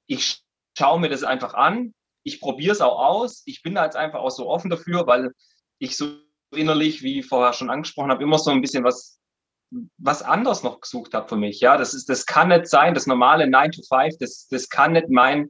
ich 0.06 0.42
schaue 0.76 1.00
mir 1.00 1.08
das 1.08 1.22
einfach 1.22 1.54
an, 1.54 1.94
ich 2.22 2.40
probiere 2.40 2.72
es 2.72 2.80
auch 2.80 2.98
aus. 2.98 3.42
Ich 3.46 3.62
bin 3.62 3.74
da 3.74 3.84
jetzt 3.84 3.96
einfach 3.96 4.20
auch 4.20 4.30
so 4.30 4.48
offen 4.48 4.70
dafür, 4.70 5.06
weil 5.06 5.30
ich 5.78 5.96
so 5.96 6.08
innerlich, 6.54 7.02
wie 7.02 7.22
vorher 7.22 7.52
schon 7.52 7.70
angesprochen 7.70 8.10
habe, 8.10 8.22
immer 8.22 8.38
so 8.38 8.50
ein 8.50 8.60
bisschen 8.60 8.84
was 8.84 9.20
was 9.98 10.22
anders 10.22 10.62
noch 10.62 10.80
gesucht 10.80 11.14
habe 11.14 11.28
für 11.28 11.36
mich. 11.36 11.60
Ja, 11.60 11.76
das 11.76 11.94
ist, 11.94 12.08
das 12.08 12.26
kann 12.26 12.48
nicht 12.48 12.66
sein, 12.66 12.94
das 12.94 13.06
normale 13.06 13.48
9 13.48 13.72
to 13.72 13.82
5, 13.82 14.16
das, 14.18 14.48
das 14.48 14.68
kann 14.68 14.92
nicht 14.92 15.10
mein, 15.10 15.48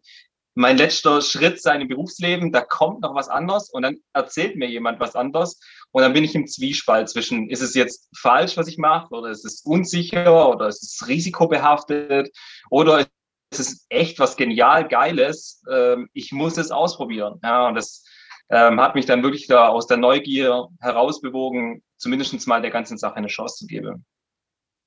mein 0.54 0.76
letzter 0.76 1.22
Schritt 1.22 1.60
sein 1.62 1.80
im 1.80 1.88
Berufsleben. 1.88 2.52
Da 2.52 2.60
kommt 2.60 3.00
noch 3.00 3.14
was 3.14 3.28
anderes 3.28 3.70
und 3.70 3.82
dann 3.82 3.96
erzählt 4.12 4.56
mir 4.56 4.68
jemand 4.68 5.00
was 5.00 5.16
anderes 5.16 5.58
und 5.92 6.02
dann 6.02 6.12
bin 6.12 6.24
ich 6.24 6.34
im 6.34 6.46
Zwiespalt 6.46 7.08
zwischen, 7.08 7.48
ist 7.48 7.62
es 7.62 7.74
jetzt 7.74 8.08
falsch, 8.16 8.56
was 8.56 8.68
ich 8.68 8.78
mache 8.78 9.14
oder 9.14 9.30
ist 9.30 9.44
es 9.44 9.62
unsicher 9.62 10.48
oder 10.48 10.68
ist 10.68 10.82
es 10.82 11.08
risikobehaftet 11.08 12.30
oder 12.68 13.06
es 13.50 13.60
ist 13.60 13.86
echt 13.88 14.18
was 14.18 14.36
genial 14.36 14.86
Geiles. 14.88 15.62
Ähm, 15.70 16.08
ich 16.12 16.32
muss 16.32 16.56
es 16.56 16.70
ausprobieren. 16.70 17.40
Ja, 17.42 17.68
und 17.68 17.74
das 17.74 18.04
ähm, 18.48 18.80
hat 18.80 18.94
mich 18.94 19.06
dann 19.06 19.22
wirklich 19.22 19.46
da 19.46 19.68
aus 19.68 19.86
der 19.86 19.96
Neugier 19.96 20.68
herausbewogen, 20.80 21.82
zumindest 21.96 22.46
mal 22.46 22.62
der 22.62 22.70
ganzen 22.70 22.98
Sache 22.98 23.16
eine 23.16 23.26
Chance 23.26 23.56
zu 23.56 23.66
geben. 23.66 24.04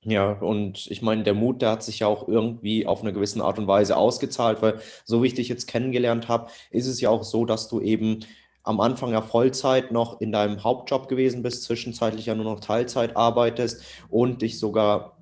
Ja, 0.06 0.32
und 0.32 0.86
ich 0.90 1.00
meine, 1.00 1.22
der 1.22 1.32
Mut, 1.32 1.62
der 1.62 1.70
hat 1.70 1.82
sich 1.82 2.00
ja 2.00 2.06
auch 2.06 2.28
irgendwie 2.28 2.86
auf 2.86 3.00
eine 3.00 3.14
gewisse 3.14 3.42
Art 3.42 3.58
und 3.58 3.66
Weise 3.66 3.96
ausgezahlt, 3.96 4.60
weil 4.60 4.80
so 5.04 5.22
wie 5.22 5.28
ich 5.28 5.34
dich 5.34 5.48
jetzt 5.48 5.66
kennengelernt 5.66 6.28
habe, 6.28 6.50
ist 6.70 6.86
es 6.86 7.00
ja 7.00 7.08
auch 7.08 7.24
so, 7.24 7.46
dass 7.46 7.68
du 7.68 7.80
eben 7.80 8.20
am 8.64 8.80
Anfang 8.80 9.12
ja 9.12 9.22
Vollzeit 9.22 9.92
noch 9.92 10.20
in 10.20 10.30
deinem 10.30 10.62
Hauptjob 10.62 11.08
gewesen 11.08 11.42
bist, 11.42 11.64
zwischenzeitlich 11.64 12.26
ja 12.26 12.34
nur 12.34 12.44
noch 12.44 12.60
Teilzeit 12.60 13.16
arbeitest 13.16 13.82
und 14.10 14.42
dich 14.42 14.58
sogar 14.58 15.16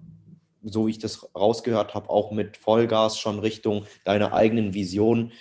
so 0.64 0.86
wie 0.86 0.90
ich 0.90 0.98
das 0.98 1.34
rausgehört 1.34 1.94
habe, 1.94 2.10
auch 2.10 2.30
mit 2.30 2.56
Vollgas 2.56 3.18
schon 3.18 3.38
Richtung 3.38 3.84
deiner 4.04 4.32
eigenen 4.32 4.74
Vision 4.74 5.32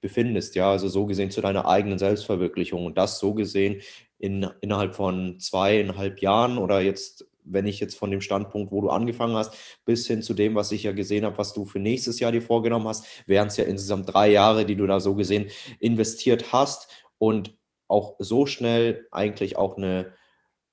befindest. 0.00 0.54
Ja, 0.54 0.70
also 0.70 0.88
so 0.88 1.06
gesehen 1.06 1.30
zu 1.30 1.40
deiner 1.40 1.66
eigenen 1.66 1.98
Selbstverwirklichung 1.98 2.86
und 2.86 2.96
das 2.96 3.18
so 3.18 3.34
gesehen 3.34 3.80
in, 4.18 4.48
innerhalb 4.60 4.94
von 4.94 5.38
zweieinhalb 5.40 6.20
Jahren 6.20 6.58
oder 6.58 6.80
jetzt, 6.80 7.26
wenn 7.44 7.66
ich 7.66 7.80
jetzt 7.80 7.96
von 7.96 8.10
dem 8.10 8.20
Standpunkt, 8.20 8.70
wo 8.70 8.80
du 8.80 8.90
angefangen 8.90 9.34
hast, 9.34 9.54
bis 9.84 10.06
hin 10.06 10.22
zu 10.22 10.34
dem, 10.34 10.54
was 10.54 10.72
ich 10.72 10.84
ja 10.84 10.92
gesehen 10.92 11.24
habe, 11.24 11.38
was 11.38 11.52
du 11.52 11.64
für 11.64 11.78
nächstes 11.78 12.20
Jahr 12.20 12.32
dir 12.32 12.42
vorgenommen 12.42 12.86
hast, 12.86 13.06
wären 13.26 13.48
es 13.48 13.56
ja 13.56 13.64
insgesamt 13.64 14.12
drei 14.12 14.30
Jahre, 14.30 14.64
die 14.66 14.76
du 14.76 14.86
da 14.86 15.00
so 15.00 15.14
gesehen 15.14 15.50
investiert 15.78 16.52
hast 16.52 16.88
und 17.18 17.56
auch 17.88 18.16
so 18.18 18.46
schnell 18.46 19.06
eigentlich 19.10 19.56
auch 19.56 19.76
eine 19.76 20.12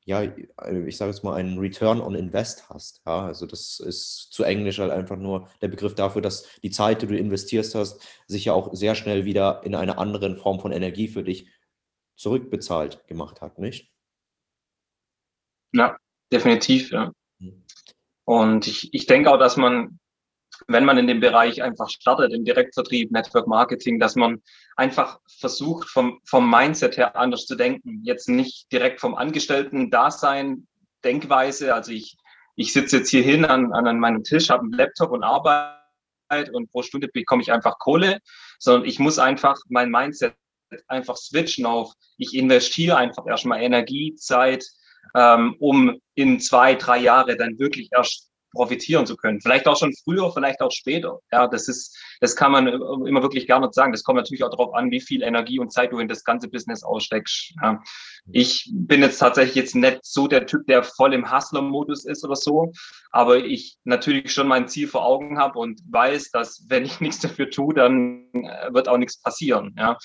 ja, 0.07 0.23
ich 0.23 0.95
sage 0.95 1.11
jetzt 1.11 1.25
mal, 1.25 1.35
einen 1.35 1.59
Return 1.59 1.99
on 1.99 2.15
Invest 2.15 2.69
hast. 2.69 3.01
Ja, 3.05 3.25
also 3.25 3.45
das 3.45 3.81
ist 3.81 4.29
zu 4.31 4.43
Englisch 4.45 4.79
halt 4.79 4.89
einfach 4.89 5.17
nur 5.17 5.49
der 5.61 5.67
Begriff 5.67 5.95
dafür, 5.95 6.21
dass 6.21 6.47
die 6.63 6.69
Zeit, 6.69 7.01
die 7.01 7.07
du 7.07 7.17
investierst 7.17 7.75
hast, 7.75 8.01
sich 8.25 8.45
ja 8.45 8.53
auch 8.53 8.73
sehr 8.73 8.95
schnell 8.95 9.25
wieder 9.25 9.63
in 9.65 9.75
einer 9.75 9.99
anderen 9.99 10.37
Form 10.37 10.61
von 10.61 10.71
Energie 10.71 11.09
für 11.09 11.23
dich 11.23 11.49
zurückbezahlt 12.15 13.05
gemacht 13.07 13.41
hat, 13.41 13.59
nicht? 13.59 13.91
Ja, 15.73 15.97
definitiv, 16.31 16.91
ja. 16.91 17.11
Hm. 17.41 17.65
Und 18.23 18.65
ich, 18.65 18.93
ich 18.93 19.07
denke 19.07 19.29
auch, 19.29 19.37
dass 19.37 19.57
man 19.57 19.99
wenn 20.67 20.85
man 20.85 20.97
in 20.97 21.07
dem 21.07 21.19
Bereich 21.19 21.61
einfach 21.61 21.89
startet, 21.89 22.33
im 22.33 22.45
Direktvertrieb, 22.45 23.11
Network 23.11 23.47
Marketing, 23.47 23.99
dass 23.99 24.15
man 24.15 24.41
einfach 24.75 25.19
versucht, 25.39 25.89
vom, 25.89 26.19
vom 26.25 26.49
Mindset 26.49 26.97
her 26.97 27.15
anders 27.15 27.45
zu 27.45 27.55
denken. 27.55 28.01
Jetzt 28.03 28.29
nicht 28.29 28.71
direkt 28.71 28.99
vom 28.99 29.15
Angestellten-Dasein 29.15 30.67
Denkweise. 31.03 31.73
Also 31.73 31.91
ich, 31.91 32.17
ich 32.55 32.73
sitze 32.73 32.97
jetzt 32.97 33.09
hier 33.09 33.23
hin 33.23 33.45
an, 33.45 33.73
an 33.73 33.99
meinem 33.99 34.23
Tisch, 34.23 34.49
habe 34.49 34.63
einen 34.63 34.73
Laptop 34.73 35.11
und 35.11 35.23
arbeite 35.23 36.51
und 36.51 36.71
pro 36.71 36.81
Stunde 36.81 37.07
bekomme 37.07 37.41
ich 37.41 37.51
einfach 37.51 37.77
Kohle, 37.79 38.19
sondern 38.59 38.87
ich 38.87 38.99
muss 38.99 39.19
einfach 39.19 39.57
mein 39.69 39.89
Mindset 39.89 40.35
einfach 40.87 41.15
switchen 41.15 41.65
auf, 41.65 41.93
ich 42.17 42.35
investiere 42.35 42.97
einfach 42.97 43.25
erstmal 43.25 43.61
Energie, 43.61 44.15
Zeit, 44.15 44.65
ähm, 45.15 45.55
um 45.59 45.99
in 46.15 46.39
zwei, 46.39 46.75
drei 46.75 46.97
Jahre 46.97 47.37
dann 47.37 47.57
wirklich 47.59 47.89
erst 47.93 48.29
profitieren 48.57 49.05
zu 49.05 49.15
können. 49.15 49.39
Vielleicht 49.39 49.67
auch 49.67 49.77
schon 49.77 49.93
früher, 50.03 50.31
vielleicht 50.33 50.61
auch 50.61 50.71
später. 50.71 51.19
Ja, 51.31 51.47
das 51.47 51.67
ist, 51.67 51.97
das 52.19 52.35
kann 52.35 52.51
man 52.51 52.67
immer 52.67 53.21
wirklich 53.21 53.47
gar 53.47 53.59
nicht 53.59 53.73
sagen. 53.73 53.91
Das 53.91 54.03
kommt 54.03 54.17
natürlich 54.17 54.43
auch 54.43 54.49
darauf 54.49 54.73
an, 54.73 54.91
wie 54.91 54.99
viel 54.99 55.21
Energie 55.21 55.59
und 55.59 55.71
Zeit 55.71 55.93
du 55.93 55.99
in 55.99 56.07
das 56.07 56.23
ganze 56.23 56.49
Business 56.49 56.83
aussteckst. 56.83 57.53
Ja. 57.61 57.81
Ich 58.31 58.69
bin 58.73 59.01
jetzt 59.01 59.19
tatsächlich 59.19 59.55
jetzt 59.55 59.75
nicht 59.75 59.99
so 60.01 60.27
der 60.27 60.47
Typ, 60.47 60.65
der 60.67 60.83
voll 60.83 61.13
im 61.13 61.31
Hustler-Modus 61.31 62.05
ist 62.05 62.25
oder 62.25 62.35
so, 62.35 62.73
aber 63.11 63.37
ich 63.37 63.77
natürlich 63.83 64.33
schon 64.33 64.47
mein 64.47 64.67
Ziel 64.67 64.87
vor 64.87 65.05
Augen 65.05 65.37
habe 65.37 65.59
und 65.59 65.79
weiß, 65.89 66.31
dass 66.31 66.65
wenn 66.67 66.83
ich 66.83 66.99
nichts 66.99 67.19
dafür 67.19 67.49
tue, 67.49 67.73
dann 67.73 68.27
äh, 68.33 68.73
wird 68.73 68.89
auch 68.89 68.97
nichts 68.97 69.21
passieren. 69.21 69.75
Ja. 69.77 69.97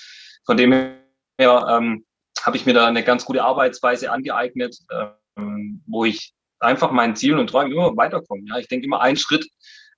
Von 0.45 0.57
dem 0.57 0.71
her 0.71 1.67
ähm, 1.69 2.05
habe 2.43 2.57
ich 2.57 2.65
mir 2.65 2.73
da 2.73 2.87
eine 2.87 3.03
ganz 3.03 3.25
gute 3.25 3.43
Arbeitsweise 3.43 4.11
angeeignet, 4.11 4.77
ähm, 5.37 5.81
wo 5.87 6.05
ich 6.05 6.33
einfach 6.63 6.91
meinen 6.91 7.15
Zielen 7.15 7.39
und 7.39 7.47
Träumen 7.47 7.71
immer 7.71 7.95
weiterkommen. 7.95 8.47
Ja, 8.47 8.57
ich 8.57 8.67
denke 8.67 8.85
immer, 8.85 9.01
ein 9.01 9.17
Schritt 9.17 9.47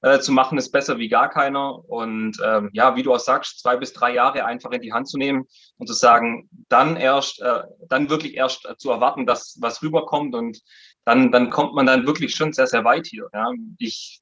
äh, 0.02 0.20
zu 0.20 0.32
machen 0.32 0.58
ist 0.58 0.72
besser 0.72 0.98
wie 0.98 1.10
gar 1.10 1.30
keiner. 1.30 1.88
Und 1.90 2.38
ähm, 2.46 2.70
ja, 2.74 2.96
wie 2.96 3.04
du 3.04 3.14
auch 3.14 3.20
sagst, 3.20 3.62
zwei 3.62 3.78
bis 3.78 3.94
drei 3.94 4.14
Jahre 4.14 4.46
einfach 4.46 4.72
in 4.72 4.82
die 4.82 4.94
Hand 4.94 5.08
zu 5.08 5.18
nehmen 5.18 5.46
und 5.78 5.88
zu 5.88 5.94
sagen, 5.94 6.50
dann 6.70 6.96
erst, 6.96 7.42
äh, 7.42 7.64
dann 7.90 8.10
wirklich 8.10 8.36
erst 8.36 8.68
zu 8.78 8.92
erwarten, 8.92 9.26
dass 9.26 9.58
was 9.62 9.82
rüberkommt 9.82 10.36
und 10.36 10.62
dann, 11.06 11.32
dann 11.32 11.50
kommt 11.50 11.74
man 11.74 11.86
dann 11.86 12.06
wirklich 12.06 12.36
schon 12.36 12.54
sehr, 12.54 12.68
sehr 12.68 12.84
weit 12.84 13.08
hier. 13.08 13.30
Ja. 13.34 13.52
Ich 13.78 14.22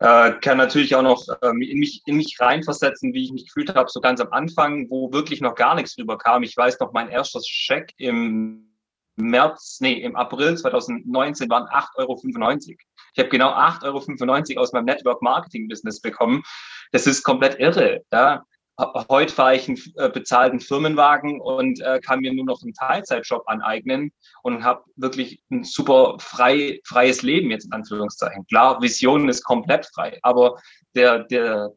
äh, 0.00 0.32
kann 0.40 0.58
natürlich 0.58 0.94
auch 0.94 1.02
noch 1.02 1.24
ähm, 1.42 1.62
in, 1.62 1.78
mich, 1.78 2.02
in 2.06 2.16
mich 2.16 2.36
reinversetzen, 2.38 3.14
wie 3.14 3.24
ich 3.24 3.32
mich 3.32 3.46
gefühlt 3.46 3.74
habe, 3.74 3.88
so 3.88 4.00
ganz 4.00 4.20
am 4.20 4.32
Anfang, 4.32 4.90
wo 4.90 5.12
wirklich 5.12 5.40
noch 5.40 5.54
gar 5.54 5.74
nichts 5.74 5.96
rüberkam. 5.96 6.42
Ich 6.42 6.56
weiß 6.56 6.78
noch, 6.80 6.92
mein 6.92 7.08
erster 7.08 7.40
Scheck 7.44 7.92
im 7.96 8.73
März, 9.16 9.78
nee, 9.80 9.94
im 9.94 10.16
April 10.16 10.56
2019 10.56 11.48
waren 11.48 11.64
8,95 11.64 11.98
Euro. 11.98 12.20
Ich 13.14 13.18
habe 13.18 13.28
genau 13.28 13.50
8,95 13.50 14.56
Euro 14.56 14.62
aus 14.62 14.72
meinem 14.72 14.86
Network 14.86 15.22
Marketing 15.22 15.68
Business 15.68 16.00
bekommen. 16.00 16.42
Das 16.92 17.06
ist 17.06 17.22
komplett 17.22 17.58
irre. 17.60 18.02
Ja. 18.12 18.44
Heute 19.08 19.32
fahre 19.32 19.54
ich 19.54 19.68
einen 19.68 19.78
äh, 19.94 20.08
bezahlten 20.08 20.58
Firmenwagen 20.58 21.40
und 21.40 21.80
äh, 21.80 22.00
kann 22.00 22.18
mir 22.18 22.34
nur 22.34 22.44
noch 22.44 22.60
einen 22.60 22.74
Teilzeitjob 22.74 23.44
aneignen 23.46 24.12
und 24.42 24.64
habe 24.64 24.82
wirklich 24.96 25.40
ein 25.52 25.62
super 25.62 26.16
frei, 26.18 26.80
freies 26.84 27.22
Leben 27.22 27.52
jetzt 27.52 27.66
in 27.66 27.72
Anführungszeichen. 27.72 28.44
Klar, 28.48 28.82
Vision 28.82 29.28
ist 29.28 29.44
komplett 29.44 29.86
frei, 29.94 30.18
aber 30.22 30.60
der, 30.96 31.20
der, 31.22 31.70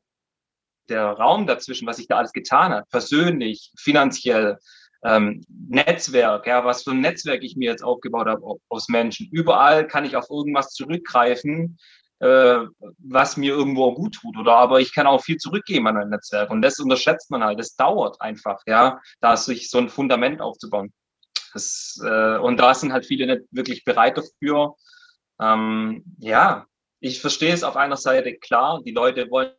der 0.90 1.10
Raum 1.10 1.46
dazwischen, 1.46 1.88
was 1.88 2.00
ich 2.00 2.08
da 2.08 2.18
alles 2.18 2.34
getan 2.34 2.74
habe, 2.74 2.88
persönlich, 2.90 3.72
finanziell, 3.78 4.58
ähm, 5.08 5.42
Netzwerk, 5.70 6.48
ja, 6.48 6.66
was 6.66 6.84
für 6.84 6.92
ein 6.92 7.02
Netzwerk 7.02 7.42
ich 7.44 7.56
mir 7.56 7.72
jetzt 7.72 7.84
aufgebaut 7.84 8.28
habe 8.28 8.42
aus 8.68 8.90
Menschen. 8.90 9.30
Überall 9.32 9.88
kann 9.88 10.06
ich 10.06 10.18
auf 10.18 10.30
irgendwas 10.30 10.74
zurückgreifen, 10.74 11.78
äh, 12.20 12.60
was 12.98 13.38
mir 13.38 13.54
irgendwo 13.54 13.94
gut 13.94 14.16
tut. 14.16 14.38
Oder 14.38 14.56
aber 14.56 14.82
ich 14.82 14.94
kann 14.94 15.08
auch 15.08 15.24
viel 15.24 15.38
zurückgeben 15.38 15.88
an 15.88 15.98
ein 15.98 16.10
Netzwerk. 16.10 16.50
Und 16.50 16.62
das 16.62 16.80
unterschätzt 16.80 17.32
man 17.32 17.44
halt. 17.44 17.60
Das 17.60 17.76
dauert 17.76 18.20
einfach, 18.22 18.60
ja, 18.66 19.00
da 19.22 19.38
sich 19.38 19.70
so 19.70 19.78
ein 19.78 19.90
Fundament 19.90 20.42
aufzubauen. 20.42 20.92
Das, 21.54 22.00
äh, 22.04 22.38
und 22.38 22.58
da 22.58 22.74
sind 22.74 22.92
halt 22.92 23.06
viele 23.06 23.28
nicht 23.28 23.48
wirklich 23.52 23.86
bereit 23.86 24.18
dafür. 24.18 24.76
Ähm, 25.40 26.04
ja, 26.20 26.66
ich 27.00 27.22
verstehe 27.22 27.54
es 27.54 27.64
auf 27.64 27.78
einer 27.78 27.98
Seite 27.98 28.36
klar. 28.36 28.82
Die 28.84 28.92
Leute 28.92 29.30
wollen 29.30 29.52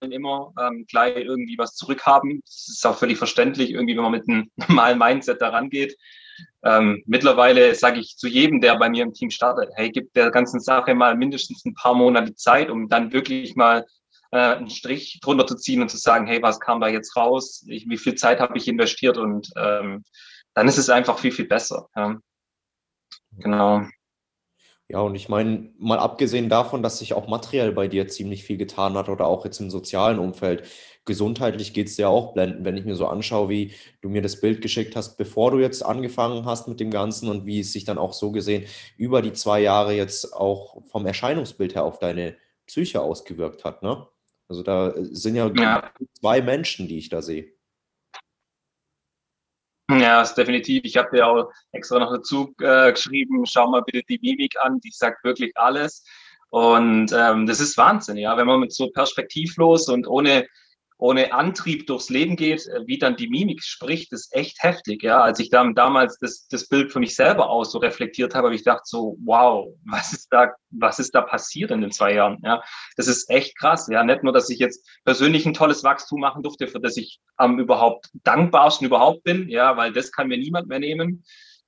immer 0.00 0.52
ähm, 0.60 0.84
gleich 0.88 1.16
irgendwie 1.16 1.58
was 1.58 1.74
zurückhaben. 1.74 2.40
Das 2.44 2.68
ist 2.68 2.86
auch 2.86 2.96
völlig 2.96 3.18
verständlich, 3.18 3.70
irgendwie, 3.70 3.96
wenn 3.96 4.02
man 4.02 4.12
mit 4.12 4.28
einem 4.28 4.50
normalen 4.56 4.98
Mindset 4.98 5.40
da 5.40 5.50
rangeht. 5.50 5.96
Ähm, 6.64 7.02
mittlerweile 7.06 7.74
sage 7.74 8.00
ich 8.00 8.16
zu 8.16 8.28
jedem, 8.28 8.60
der 8.60 8.76
bei 8.76 8.88
mir 8.88 9.04
im 9.04 9.14
Team 9.14 9.30
startet, 9.30 9.70
hey, 9.74 9.90
gib 9.90 10.12
der 10.12 10.30
ganzen 10.30 10.60
Sache 10.60 10.94
mal 10.94 11.16
mindestens 11.16 11.64
ein 11.64 11.74
paar 11.74 11.94
Monate 11.94 12.34
Zeit, 12.34 12.70
um 12.70 12.88
dann 12.88 13.12
wirklich 13.12 13.56
mal 13.56 13.86
äh, 14.32 14.56
einen 14.56 14.70
Strich 14.70 15.20
drunter 15.22 15.46
zu 15.46 15.56
ziehen 15.56 15.80
und 15.80 15.90
zu 15.90 15.96
sagen, 15.96 16.26
hey, 16.26 16.42
was 16.42 16.60
kam 16.60 16.80
da 16.80 16.88
jetzt 16.88 17.16
raus? 17.16 17.64
Ich, 17.68 17.88
wie 17.88 17.96
viel 17.96 18.16
Zeit 18.16 18.40
habe 18.40 18.58
ich 18.58 18.68
investiert? 18.68 19.16
Und 19.16 19.50
ähm, 19.56 20.04
dann 20.54 20.68
ist 20.68 20.78
es 20.78 20.90
einfach 20.90 21.18
viel, 21.18 21.32
viel 21.32 21.46
besser. 21.46 21.88
Ja. 21.94 22.18
Genau. 23.38 23.86
Ja, 24.88 25.00
und 25.00 25.16
ich 25.16 25.28
meine, 25.28 25.70
mal 25.78 25.98
abgesehen 25.98 26.48
davon, 26.48 26.82
dass 26.82 26.98
sich 26.98 27.12
auch 27.14 27.26
materiell 27.26 27.72
bei 27.72 27.88
dir 27.88 28.06
ziemlich 28.06 28.44
viel 28.44 28.56
getan 28.56 28.94
hat 28.94 29.08
oder 29.08 29.26
auch 29.26 29.44
jetzt 29.44 29.60
im 29.60 29.68
sozialen 29.68 30.20
Umfeld, 30.20 30.62
gesundheitlich 31.04 31.72
geht 31.72 31.88
es 31.88 31.96
dir 31.96 32.08
auch 32.08 32.34
blenden, 32.34 32.64
wenn 32.64 32.76
ich 32.76 32.84
mir 32.84 32.94
so 32.94 33.06
anschaue, 33.06 33.48
wie 33.48 33.72
du 34.00 34.08
mir 34.08 34.22
das 34.22 34.40
Bild 34.40 34.60
geschickt 34.60 34.94
hast, 34.94 35.16
bevor 35.16 35.50
du 35.50 35.58
jetzt 35.58 35.84
angefangen 35.84 36.44
hast 36.44 36.68
mit 36.68 36.78
dem 36.78 36.90
Ganzen 36.90 37.28
und 37.28 37.46
wie 37.46 37.60
es 37.60 37.72
sich 37.72 37.84
dann 37.84 37.98
auch 37.98 38.12
so 38.12 38.30
gesehen 38.30 38.66
über 38.96 39.22
die 39.22 39.32
zwei 39.32 39.60
Jahre 39.60 39.94
jetzt 39.94 40.32
auch 40.32 40.82
vom 40.86 41.04
Erscheinungsbild 41.06 41.74
her 41.74 41.84
auf 41.84 41.98
deine 41.98 42.36
Psyche 42.66 43.00
ausgewirkt 43.00 43.64
hat. 43.64 43.82
Ne? 43.82 44.06
Also 44.48 44.62
da 44.62 44.94
sind 44.96 45.34
ja, 45.34 45.50
ja. 45.56 45.90
zwei 46.20 46.42
Menschen, 46.42 46.86
die 46.86 46.98
ich 46.98 47.08
da 47.08 47.22
sehe. 47.22 47.55
Ja, 49.88 50.20
ist 50.20 50.34
definitiv. 50.34 50.82
Ich 50.84 50.96
habe 50.96 51.10
dir 51.14 51.26
auch 51.26 51.50
extra 51.72 51.98
noch 52.00 52.12
dazu 52.12 52.52
äh, 52.60 52.90
geschrieben, 52.92 53.46
schau 53.46 53.68
mal 53.68 53.82
bitte 53.82 54.02
die 54.08 54.18
Mimik 54.20 54.56
an, 54.60 54.80
die 54.80 54.90
sagt 54.90 55.22
wirklich 55.22 55.56
alles. 55.56 56.04
Und 56.50 57.12
ähm, 57.12 57.46
das 57.46 57.60
ist 57.60 57.76
Wahnsinn, 57.76 58.16
ja, 58.16 58.36
wenn 58.36 58.46
man 58.46 58.60
mit 58.60 58.72
so 58.72 58.90
perspektivlos 58.90 59.88
und 59.88 60.08
ohne 60.08 60.46
ohne 60.98 61.32
Antrieb 61.32 61.86
durchs 61.86 62.08
Leben 62.08 62.36
geht, 62.36 62.66
äh, 62.66 62.86
wie 62.86 62.98
dann 62.98 63.16
die 63.16 63.28
Mimik 63.28 63.62
spricht, 63.62 64.12
ist 64.12 64.34
echt 64.34 64.62
heftig. 64.62 65.02
Ja, 65.02 65.20
als 65.20 65.38
ich 65.38 65.50
dann 65.50 65.74
damals 65.74 66.18
das, 66.18 66.46
das 66.48 66.68
Bild 66.68 66.92
für 66.92 67.00
mich 67.00 67.14
selber 67.14 67.50
aus 67.50 67.72
so 67.72 67.78
reflektiert 67.78 68.34
habe, 68.34 68.46
habe 68.46 68.54
ich 68.54 68.64
gedacht 68.64 68.86
so, 68.86 69.16
wow, 69.24 69.68
was 69.84 70.12
ist 70.12 70.28
da, 70.30 70.52
was 70.70 70.98
ist 70.98 71.14
da 71.14 71.20
passiert 71.20 71.70
in 71.70 71.80
den 71.80 71.92
zwei 71.92 72.14
Jahren? 72.14 72.38
Ja, 72.42 72.62
das 72.96 73.08
ist 73.08 73.28
echt 73.30 73.58
krass. 73.58 73.88
Ja, 73.90 74.04
nicht 74.04 74.22
nur, 74.22 74.32
dass 74.32 74.50
ich 74.50 74.58
jetzt 74.58 74.86
persönlich 75.04 75.46
ein 75.46 75.54
tolles 75.54 75.84
Wachstum 75.84 76.20
machen 76.20 76.42
durfte, 76.42 76.68
für 76.68 76.80
das 76.80 76.96
ich 76.96 77.20
am 77.36 77.58
überhaupt 77.58 78.10
dankbarsten 78.24 78.86
überhaupt 78.86 79.22
bin. 79.22 79.48
Ja, 79.48 79.76
weil 79.76 79.92
das 79.92 80.12
kann 80.12 80.28
mir 80.28 80.38
niemand 80.38 80.68
mehr 80.68 80.80
nehmen 80.80 81.24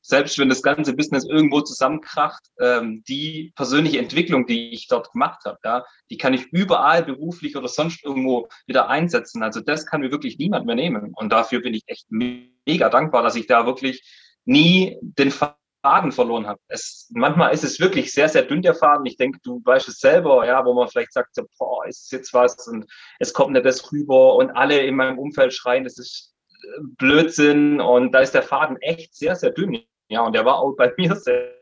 selbst 0.08 0.38
wenn 0.38 0.48
das 0.48 0.62
ganze 0.62 0.94
Business 0.94 1.26
irgendwo 1.26 1.60
zusammenkracht, 1.60 2.42
ähm, 2.60 3.04
die 3.06 3.52
persönliche 3.56 3.98
Entwicklung, 3.98 4.46
die 4.46 4.70
ich 4.70 4.88
dort 4.88 5.12
gemacht 5.12 5.44
habe, 5.44 5.58
ja, 5.64 5.84
die 6.10 6.16
kann 6.16 6.32
ich 6.32 6.46
überall 6.46 7.04
beruflich 7.04 7.56
oder 7.56 7.68
sonst 7.68 8.02
irgendwo 8.02 8.48
wieder 8.66 8.88
einsetzen. 8.88 9.42
Also 9.42 9.60
das 9.60 9.84
kann 9.84 10.00
mir 10.00 10.10
wirklich 10.10 10.38
niemand 10.38 10.64
mehr 10.64 10.76
nehmen. 10.76 11.12
Und 11.14 11.30
dafür 11.30 11.60
bin 11.60 11.74
ich 11.74 11.82
echt 11.86 12.06
mega 12.08 12.88
dankbar, 12.88 13.22
dass 13.22 13.36
ich 13.36 13.46
da 13.46 13.66
wirklich 13.66 14.02
nie 14.46 14.96
den 15.02 15.30
Faden 15.30 16.10
verloren 16.10 16.46
habe. 16.46 16.60
Es, 16.68 17.10
manchmal 17.14 17.52
ist 17.52 17.64
es 17.64 17.78
wirklich 17.78 18.10
sehr, 18.10 18.30
sehr 18.30 18.44
dünn, 18.44 18.62
der 18.62 18.74
Faden. 18.74 19.04
Ich 19.04 19.18
denke, 19.18 19.40
du 19.42 19.60
weißt 19.62 19.88
es 19.88 19.98
selber, 19.98 20.46
ja, 20.46 20.64
wo 20.64 20.72
man 20.72 20.88
vielleicht 20.88 21.12
sagt, 21.12 21.34
so, 21.34 21.44
boah, 21.58 21.86
ist 21.86 22.10
jetzt 22.12 22.32
was 22.32 22.66
und 22.66 22.86
es 23.18 23.34
kommt 23.34 23.52
nicht 23.52 23.66
das 23.66 23.92
rüber 23.92 24.36
und 24.36 24.52
alle 24.52 24.80
in 24.80 24.96
meinem 24.96 25.18
Umfeld 25.18 25.52
schreien, 25.52 25.84
das 25.84 25.98
ist 25.98 26.34
äh, 26.50 26.80
Blödsinn 26.96 27.82
und 27.82 28.12
da 28.12 28.20
ist 28.20 28.32
der 28.32 28.42
Faden 28.42 28.78
echt 28.80 29.14
sehr, 29.14 29.36
sehr 29.36 29.50
dünn. 29.50 29.82
Ja, 30.08 30.22
und 30.22 30.34
der 30.34 30.44
war 30.44 30.58
auch 30.58 30.74
bei 30.76 30.92
mir 30.98 31.14
sehr 31.16 31.52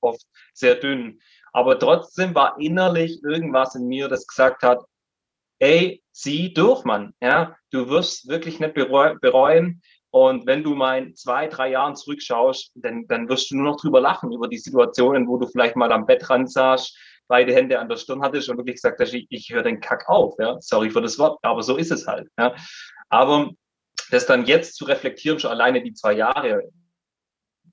oft 0.00 0.24
sehr 0.52 0.76
dünn. 0.76 1.20
Aber 1.52 1.78
trotzdem 1.78 2.34
war 2.34 2.56
innerlich 2.60 3.22
irgendwas 3.24 3.74
in 3.74 3.86
mir, 3.86 4.08
das 4.08 4.26
gesagt 4.26 4.62
hat, 4.62 4.84
ey, 5.58 6.02
zieh 6.12 6.52
durch, 6.52 6.84
Mann. 6.84 7.14
Ja, 7.20 7.56
du 7.70 7.88
wirst 7.88 8.28
wirklich 8.28 8.60
nicht 8.60 8.74
bereuen. 8.74 9.82
Und 10.10 10.46
wenn 10.46 10.62
du 10.62 10.74
mal 10.74 10.98
in 10.98 11.14
zwei, 11.14 11.46
drei 11.46 11.70
Jahren 11.70 11.96
zurückschaust, 11.96 12.72
dann, 12.74 13.06
dann 13.08 13.28
wirst 13.28 13.50
du 13.50 13.56
nur 13.56 13.72
noch 13.72 13.80
drüber 13.80 14.00
lachen, 14.00 14.32
über 14.32 14.48
die 14.48 14.58
Situationen, 14.58 15.28
wo 15.28 15.36
du 15.36 15.46
vielleicht 15.46 15.76
mal 15.76 15.92
am 15.92 16.06
Bettrand 16.06 16.50
saßt, 16.50 16.96
beide 17.28 17.54
Hände 17.54 17.78
an 17.78 17.88
der 17.88 17.96
Stirn 17.96 18.22
hattest 18.22 18.48
und 18.48 18.56
wirklich 18.56 18.76
gesagt 18.76 19.00
hast, 19.00 19.12
ich, 19.12 19.26
ich 19.30 19.50
höre 19.50 19.62
den 19.62 19.80
Kack 19.80 20.08
auf. 20.08 20.34
Ja? 20.38 20.56
Sorry 20.60 20.90
für 20.90 21.02
das 21.02 21.18
Wort, 21.18 21.38
aber 21.42 21.62
so 21.62 21.76
ist 21.76 21.90
es 21.90 22.06
halt. 22.06 22.28
Ja? 22.38 22.54
Aber 23.08 23.50
das 24.10 24.26
dann 24.26 24.46
jetzt 24.46 24.76
zu 24.76 24.84
reflektieren, 24.84 25.38
schon 25.38 25.50
alleine 25.50 25.82
die 25.82 25.92
zwei 25.92 26.12
Jahre, 26.12 26.62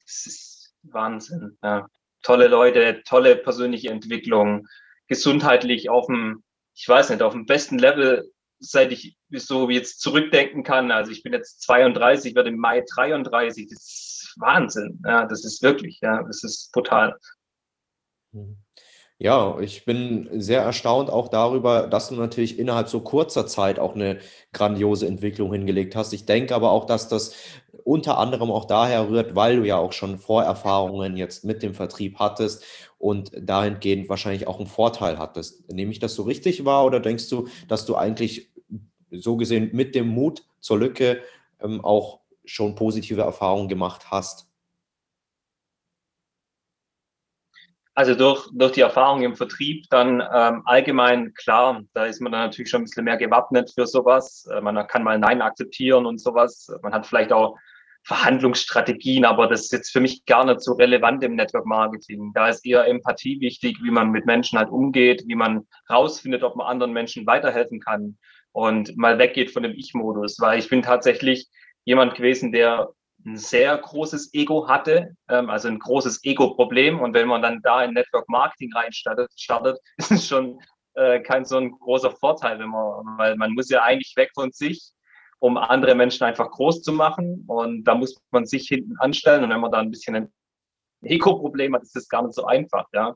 das 0.05 0.25
ist 0.25 0.74
Wahnsinn. 0.83 1.57
Ja. 1.63 1.88
Tolle 2.22 2.48
Leute, 2.48 3.01
tolle 3.05 3.36
persönliche 3.36 3.89
Entwicklung, 3.89 4.67
gesundheitlich 5.07 5.89
auf 5.89 6.07
dem, 6.07 6.43
ich 6.74 6.88
weiß 6.88 7.10
nicht, 7.10 7.22
auf 7.22 7.33
dem 7.33 7.45
besten 7.45 7.77
Level, 7.77 8.31
seit 8.60 8.91
ich 8.91 9.17
so 9.29 9.69
jetzt 9.69 10.00
zurückdenken 10.00 10.63
kann. 10.63 10.91
Also 10.91 11.12
ich 11.12 11.24
bin 11.24 11.33
jetzt 11.33 11.62
32, 11.62 12.36
werde 12.36 12.50
im 12.50 12.57
Mai 12.57 12.83
33. 12.93 13.67
Das 13.69 13.79
ist 13.79 14.36
Wahnsinn. 14.38 15.01
Ja, 15.05 15.25
das 15.25 15.43
ist 15.43 15.62
wirklich, 15.62 16.00
ja, 16.01 16.24
das 16.24 16.43
ist 16.43 16.72
brutal. 16.72 17.17
Mhm. 18.31 18.62
Ja, 19.20 19.60
ich 19.60 19.86
bin 19.86 20.27
sehr 20.41 20.62
erstaunt 20.62 21.10
auch 21.10 21.29
darüber, 21.29 21.88
dass 21.88 22.10
du 22.10 22.15
natürlich 22.15 22.60
innerhalb 22.60 22.89
so 22.89 23.00
kurzer 23.00 23.48
Zeit 23.48 23.79
auch 23.79 23.96
eine 23.96 24.20
grandiose 24.51 25.08
Entwicklung 25.08 25.51
hingelegt 25.53 25.96
hast. 25.96 26.13
Ich 26.13 26.25
denke 26.25 26.53
aber 26.55 26.72
auch, 26.72 26.86
dass 26.86 27.08
das 27.08 27.34
unter 27.86 28.17
anderem 28.17 28.51
auch 28.51 28.65
daher 28.65 29.10
rührt, 29.10 29.36
weil 29.36 29.58
du 29.58 29.63
ja 29.65 29.77
auch 29.77 29.93
schon 29.93 30.17
Vorerfahrungen 30.17 31.15
jetzt 31.15 31.46
mit 31.46 31.63
dem 31.63 31.74
Vertrieb 31.74 32.17
hattest 32.20 32.63
und 32.98 33.32
dahingehend 33.39 34.10
wahrscheinlich 34.10 34.48
auch 34.48 34.58
einen 34.58 34.67
Vorteil 34.67 35.17
hattest. 35.20 35.72
Nehme 35.72 35.91
ich 35.91 36.00
das 36.00 36.15
so 36.15 36.24
richtig 36.24 36.65
wahr 36.65 36.86
oder 36.86 37.00
denkst 37.00 37.29
du, 37.29 37.48
dass 37.67 37.86
du 37.86 37.96
eigentlich 37.96 38.50
so 39.12 39.38
gesehen 39.38 39.70
mit 39.74 39.96
dem 39.96 40.08
Mut 40.08 40.43
zur 40.60 40.79
Lücke 40.79 41.22
ähm, 41.62 41.84
auch 41.84 42.20
schon 42.46 42.75
positive 42.75 43.22
Erfahrungen 43.22 43.70
gemacht 43.70 44.12
hast? 44.12 44.48
Also 47.95 48.15
durch, 48.15 48.50
durch 48.53 48.71
die 48.71 48.81
Erfahrung 48.81 49.21
im 49.21 49.35
Vertrieb 49.35 49.85
dann 49.89 50.19
ähm, 50.19 50.63
allgemein 50.65 51.33
klar, 51.35 51.83
da 51.93 52.05
ist 52.05 52.21
man 52.21 52.31
dann 52.31 52.45
natürlich 52.45 52.71
schon 52.71 52.81
ein 52.81 52.85
bisschen 52.85 53.05
mehr 53.05 53.17
gewappnet 53.17 53.71
für 53.73 53.85
sowas. 53.85 54.47
Äh, 54.51 54.62
man 54.62 54.88
kann 54.88 55.03
mal 55.03 55.19
Nein 55.19 55.43
akzeptieren 55.43 56.07
und 56.07 56.19
sowas. 56.19 56.71
Man 56.81 56.93
hat 56.93 57.05
vielleicht 57.05 57.31
auch 57.31 57.55
Verhandlungsstrategien, 58.05 59.25
aber 59.25 59.47
das 59.47 59.62
ist 59.62 59.71
jetzt 59.71 59.91
für 59.91 60.01
mich 60.01 60.25
gar 60.25 60.43
nicht 60.43 60.62
so 60.62 60.73
relevant 60.73 61.23
im 61.23 61.35
Network 61.35 61.65
Marketing. 61.65 62.31
Da 62.33 62.50
ist 62.50 62.65
eher 62.65 62.88
Empathie 62.88 63.39
wichtig, 63.39 63.77
wie 63.81 63.91
man 63.91 64.09
mit 64.09 64.25
Menschen 64.25 64.57
halt 64.57 64.69
umgeht, 64.69 65.23
wie 65.27 65.35
man 65.35 65.67
rausfindet, 65.89 66.43
ob 66.43 66.55
man 66.55 66.67
anderen 66.67 66.93
Menschen 66.93 67.25
weiterhelfen 67.25 67.79
kann 67.79 68.17
und 68.51 68.97
mal 68.97 69.19
weggeht 69.19 69.51
von 69.51 69.63
dem 69.63 69.73
Ich-Modus, 69.73 70.39
weil 70.39 70.59
ich 70.59 70.67
bin 70.67 70.81
tatsächlich 70.81 71.47
jemand 71.85 72.15
gewesen, 72.15 72.51
der 72.51 72.89
ein 73.25 73.38
sehr 73.38 73.77
großes 73.77 74.34
Ego 74.34 74.68
hatte, 74.68 75.15
ähm, 75.30 75.50
also 75.50 75.68
ein 75.68 75.80
großes 75.80 76.24
Ego-Problem. 76.24 77.00
Und 77.00 77.13
wenn 77.13 77.27
man 77.27 77.42
dann 77.42 77.62
da 77.62 77.84
in 77.84 77.94
Network 77.94 78.27
Marketing 78.30 78.74
reinstartet, 78.74 79.32
startet, 79.36 79.80
ist 79.98 80.12
es 80.12 80.27
schon 80.27 80.60
äh, 80.96 81.20
kein 81.22 81.46
so 81.46 81.58
ein 81.58 81.72
großer 81.72 82.12
Vorteil, 82.12 82.60
wenn 82.60 82.70
man, 82.70 83.18
weil 83.18 83.36
man 83.36 83.53
muss 83.53 83.70
ja 83.70 83.84
eigentlich 83.84 84.13
weg 84.15 84.32
von 84.34 84.51
sich, 84.51 84.92
um 85.39 85.58
andere 85.58 85.96
Menschen 85.96 86.24
einfach 86.24 86.51
groß 86.51 86.82
zu 86.82 86.94
machen. 86.94 87.46
Und 87.48 87.84
da 87.86 87.96
muss 87.96 88.22
man 88.32 88.46
sich 88.46 88.68
hinten 88.68 88.98
anstellen. 88.98 89.44
Und 89.44 89.50
wenn 89.50 89.62
man 89.62 89.72
da 89.72 89.80
ein 89.80 89.92
bisschen 89.92 90.32
Ego-Problem 91.05 91.75
hat, 91.75 91.83
ist 91.83 91.95
das 91.95 92.10
gar 92.10 92.24
nicht 92.24 92.36
so 92.36 92.45
einfach. 92.45 92.86
Ja. 92.93 93.15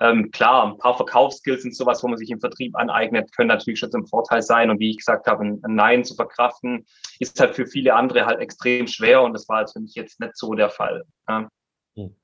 Ähm, 0.00 0.30
klar, 0.30 0.66
ein 0.66 0.78
paar 0.78 0.96
Verkaufsskills 0.96 1.64
und 1.64 1.76
sowas, 1.76 2.02
wo 2.02 2.08
man 2.08 2.18
sich 2.18 2.30
im 2.30 2.40
Vertrieb 2.40 2.76
aneignet, 2.76 3.34
können 3.34 3.48
natürlich 3.48 3.80
schon 3.80 3.90
zum 3.90 4.06
Vorteil 4.06 4.42
sein. 4.42 4.70
Und 4.70 4.80
wie 4.80 4.90
ich 4.90 4.98
gesagt 4.98 5.26
habe, 5.26 5.44
ein, 5.44 5.60
ein 5.64 5.74
Nein 5.74 6.04
zu 6.04 6.14
verkraften, 6.14 6.86
ist 7.18 7.38
halt 7.40 7.54
für 7.54 7.66
viele 7.66 7.94
andere 7.94 8.26
halt 8.26 8.40
extrem 8.40 8.86
schwer. 8.86 9.22
Und 9.22 9.32
das 9.32 9.48
war 9.48 9.58
halt 9.58 9.70
für 9.72 9.80
mich 9.80 9.94
jetzt 9.94 10.20
nicht 10.20 10.36
so 10.36 10.54
der 10.54 10.70
Fall. 10.70 11.04
Ja. 11.28 11.48
Hm. 11.96 12.16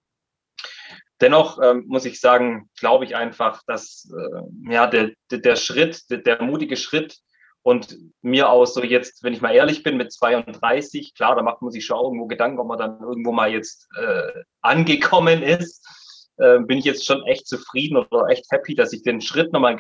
Dennoch 1.21 1.59
ähm, 1.62 1.85
muss 1.88 2.05
ich 2.05 2.21
sagen, 2.21 2.71
glaube 2.79 3.05
ich 3.05 3.17
einfach, 3.17 3.62
dass 3.67 4.11
äh, 4.17 4.73
ja 4.73 4.87
der, 4.87 5.11
der, 5.31 5.38
der 5.38 5.57
Schritt, 5.57 6.09
der, 6.11 6.19
der 6.19 6.43
mutige 6.43 6.77
Schritt, 6.77 7.19
und 7.62 7.99
mir 8.23 8.49
aus, 8.49 8.75
so 8.75 8.83
jetzt, 8.83 9.23
wenn 9.23 9.33
ich 9.33 9.41
mal 9.41 9.55
ehrlich 9.55 9.83
bin, 9.83 9.97
mit 9.97 10.12
32, 10.12 11.15
klar, 11.15 11.37
da 11.37 11.43
macht 11.43 11.61
man 11.62 11.71
sich 11.71 11.85
schon 11.85 12.03
irgendwo 12.03 12.27
Gedanken, 12.27 12.59
ob 12.59 12.69
man 12.69 12.79
dann 12.79 13.00
irgendwo 13.00 13.33
mal 13.33 13.53
jetzt 13.53 13.88
äh, 14.00 14.43
angekommen 14.62 15.43
ist. 15.43 15.87
Äh, 16.37 16.61
bin 16.61 16.79
ich 16.79 16.85
jetzt 16.85 17.05
schon 17.05 17.23
echt 17.25 17.47
zufrieden 17.47 17.97
oder 17.97 18.29
echt 18.29 18.47
happy, 18.50 18.75
dass 18.75 18.93
ich 18.93 19.03
den 19.03 19.21
Schritt 19.21 19.53
nochmal 19.53 19.77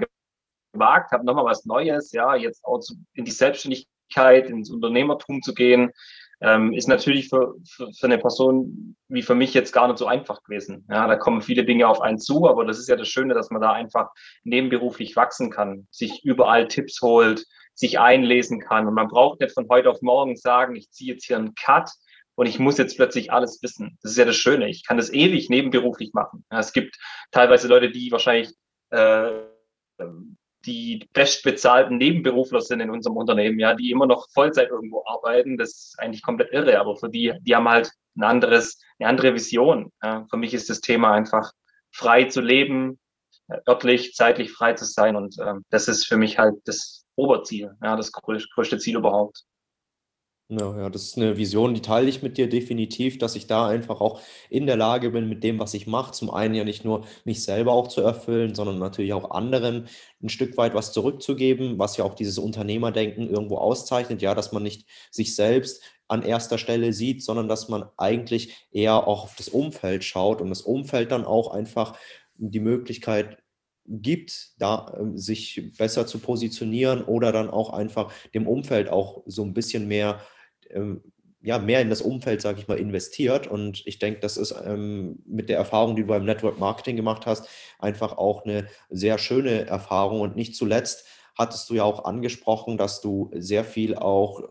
gewagt 0.72 1.12
habe, 1.12 1.24
nochmal 1.24 1.44
was 1.44 1.64
Neues, 1.64 2.12
ja, 2.12 2.34
jetzt 2.34 2.64
auch 2.64 2.80
zu, 2.80 2.94
in 3.14 3.24
die 3.24 3.30
Selbstständigkeit, 3.30 4.50
ins 4.50 4.70
Unternehmertum 4.70 5.40
zu 5.42 5.54
gehen, 5.54 5.92
ähm, 6.40 6.72
ist 6.72 6.88
natürlich 6.88 7.28
für, 7.28 7.54
für, 7.66 7.92
für 7.92 8.06
eine 8.06 8.18
Person 8.18 8.96
wie 9.08 9.22
für 9.22 9.34
mich 9.34 9.54
jetzt 9.54 9.72
gar 9.72 9.88
nicht 9.88 9.98
so 9.98 10.06
einfach 10.06 10.42
gewesen. 10.42 10.86
Ja, 10.88 11.06
da 11.06 11.16
kommen 11.16 11.42
viele 11.42 11.64
Dinge 11.64 11.88
auf 11.88 12.00
einen 12.00 12.18
zu, 12.18 12.48
aber 12.48 12.64
das 12.64 12.78
ist 12.78 12.88
ja 12.88 12.96
das 12.96 13.08
Schöne, 13.08 13.34
dass 13.34 13.50
man 13.50 13.60
da 13.60 13.72
einfach 13.72 14.10
nebenberuflich 14.44 15.16
wachsen 15.16 15.50
kann, 15.50 15.88
sich 15.90 16.24
überall 16.24 16.68
Tipps 16.68 17.00
holt, 17.02 17.44
sich 17.78 18.00
einlesen 18.00 18.60
kann. 18.60 18.88
Und 18.88 18.94
man 18.94 19.08
braucht 19.08 19.40
nicht 19.40 19.54
von 19.54 19.68
heute 19.68 19.90
auf 19.90 20.02
morgen 20.02 20.36
sagen, 20.36 20.74
ich 20.74 20.90
ziehe 20.90 21.14
jetzt 21.14 21.26
hier 21.26 21.36
einen 21.36 21.54
Cut 21.54 21.90
und 22.34 22.46
ich 22.46 22.58
muss 22.58 22.76
jetzt 22.76 22.96
plötzlich 22.96 23.32
alles 23.32 23.62
wissen. 23.62 23.96
Das 24.02 24.12
ist 24.12 24.18
ja 24.18 24.24
das 24.24 24.36
Schöne. 24.36 24.68
Ich 24.68 24.84
kann 24.84 24.96
das 24.96 25.12
ewig 25.12 25.48
nebenberuflich 25.48 26.12
machen. 26.12 26.44
Es 26.50 26.72
gibt 26.72 26.96
teilweise 27.30 27.68
Leute, 27.68 27.90
die 27.90 28.10
wahrscheinlich 28.10 28.52
äh, 28.90 29.30
die 30.66 31.08
bestbezahlten 31.12 31.98
Nebenberufler 31.98 32.60
sind 32.60 32.80
in 32.80 32.90
unserem 32.90 33.16
Unternehmen, 33.16 33.60
ja, 33.60 33.74
die 33.74 33.92
immer 33.92 34.06
noch 34.06 34.28
Vollzeit 34.34 34.70
irgendwo 34.70 35.04
arbeiten. 35.06 35.56
Das 35.56 35.70
ist 35.70 35.98
eigentlich 35.98 36.22
komplett 36.22 36.52
irre, 36.52 36.80
aber 36.80 36.96
für 36.96 37.08
die, 37.08 37.32
die 37.42 37.54
haben 37.54 37.68
halt 37.68 37.92
ein 38.16 38.24
anderes, 38.24 38.80
eine 38.98 39.08
andere 39.08 39.34
Vision. 39.34 39.92
Ja. 40.02 40.26
Für 40.28 40.36
mich 40.36 40.52
ist 40.52 40.68
das 40.68 40.80
Thema 40.80 41.12
einfach 41.12 41.52
frei 41.92 42.24
zu 42.24 42.40
leben, 42.40 42.98
örtlich, 43.68 44.14
zeitlich 44.14 44.50
frei 44.52 44.72
zu 44.72 44.84
sein 44.84 45.14
und 45.14 45.38
äh, 45.38 45.54
das 45.70 45.86
ist 45.86 46.06
für 46.06 46.16
mich 46.16 46.38
halt 46.38 46.56
das 46.64 47.04
Oberziel, 47.18 47.76
ja, 47.82 47.96
das 47.96 48.12
größte 48.12 48.78
Ziel 48.78 48.96
überhaupt. 48.96 49.44
Ja, 50.50 50.78
ja, 50.78 50.88
das 50.88 51.02
ist 51.02 51.18
eine 51.18 51.36
Vision, 51.36 51.74
die 51.74 51.82
teile 51.82 52.08
ich 52.08 52.22
mit 52.22 52.38
dir 52.38 52.48
definitiv, 52.48 53.18
dass 53.18 53.36
ich 53.36 53.46
da 53.46 53.68
einfach 53.68 54.00
auch 54.00 54.22
in 54.48 54.66
der 54.66 54.76
Lage 54.78 55.10
bin, 55.10 55.28
mit 55.28 55.44
dem, 55.44 55.58
was 55.58 55.74
ich 55.74 55.86
mache, 55.86 56.12
zum 56.12 56.30
einen 56.30 56.54
ja 56.54 56.64
nicht 56.64 56.86
nur 56.86 57.04
mich 57.24 57.42
selber 57.42 57.72
auch 57.72 57.88
zu 57.88 58.00
erfüllen, 58.00 58.54
sondern 58.54 58.78
natürlich 58.78 59.12
auch 59.12 59.32
anderen 59.32 59.88
ein 60.22 60.30
Stück 60.30 60.56
weit 60.56 60.74
was 60.74 60.92
zurückzugeben, 60.92 61.78
was 61.78 61.98
ja 61.98 62.04
auch 62.04 62.14
dieses 62.14 62.38
Unternehmerdenken 62.38 63.28
irgendwo 63.28 63.58
auszeichnet, 63.58 64.22
ja, 64.22 64.34
dass 64.34 64.52
man 64.52 64.62
nicht 64.62 64.88
sich 65.10 65.34
selbst 65.34 65.82
an 66.06 66.22
erster 66.22 66.56
Stelle 66.56 66.94
sieht, 66.94 67.22
sondern 67.22 67.48
dass 67.48 67.68
man 67.68 67.84
eigentlich 67.98 68.68
eher 68.70 69.06
auch 69.06 69.24
auf 69.24 69.34
das 69.36 69.48
Umfeld 69.50 70.02
schaut 70.02 70.40
und 70.40 70.48
das 70.48 70.62
Umfeld 70.62 71.12
dann 71.12 71.26
auch 71.26 71.52
einfach 71.52 71.98
die 72.36 72.60
Möglichkeit 72.60 73.36
gibt, 73.88 74.50
da 74.58 74.94
äh, 74.96 75.18
sich 75.18 75.72
besser 75.76 76.06
zu 76.06 76.18
positionieren 76.18 77.02
oder 77.02 77.32
dann 77.32 77.50
auch 77.50 77.70
einfach 77.70 78.12
dem 78.34 78.46
Umfeld 78.46 78.88
auch 78.88 79.22
so 79.26 79.42
ein 79.42 79.54
bisschen 79.54 79.88
mehr, 79.88 80.20
ähm, 80.70 81.02
ja, 81.40 81.58
mehr 81.58 81.80
in 81.80 81.90
das 81.90 82.02
Umfeld, 82.02 82.42
sage 82.42 82.60
ich 82.60 82.68
mal, 82.68 82.78
investiert. 82.78 83.46
Und 83.46 83.82
ich 83.86 83.98
denke, 83.98 84.20
das 84.20 84.36
ist 84.36 84.54
ähm, 84.64 85.22
mit 85.26 85.48
der 85.48 85.56
Erfahrung, 85.56 85.96
die 85.96 86.02
du 86.02 86.08
beim 86.08 86.24
Network 86.24 86.58
Marketing 86.58 86.96
gemacht 86.96 87.26
hast, 87.26 87.48
einfach 87.78 88.18
auch 88.18 88.44
eine 88.44 88.68
sehr 88.90 89.18
schöne 89.18 89.66
Erfahrung. 89.66 90.20
Und 90.20 90.36
nicht 90.36 90.56
zuletzt 90.56 91.06
hattest 91.36 91.70
du 91.70 91.74
ja 91.74 91.84
auch 91.84 92.04
angesprochen, 92.04 92.76
dass 92.76 93.00
du 93.00 93.30
sehr 93.32 93.64
viel 93.64 93.94
auch 93.94 94.42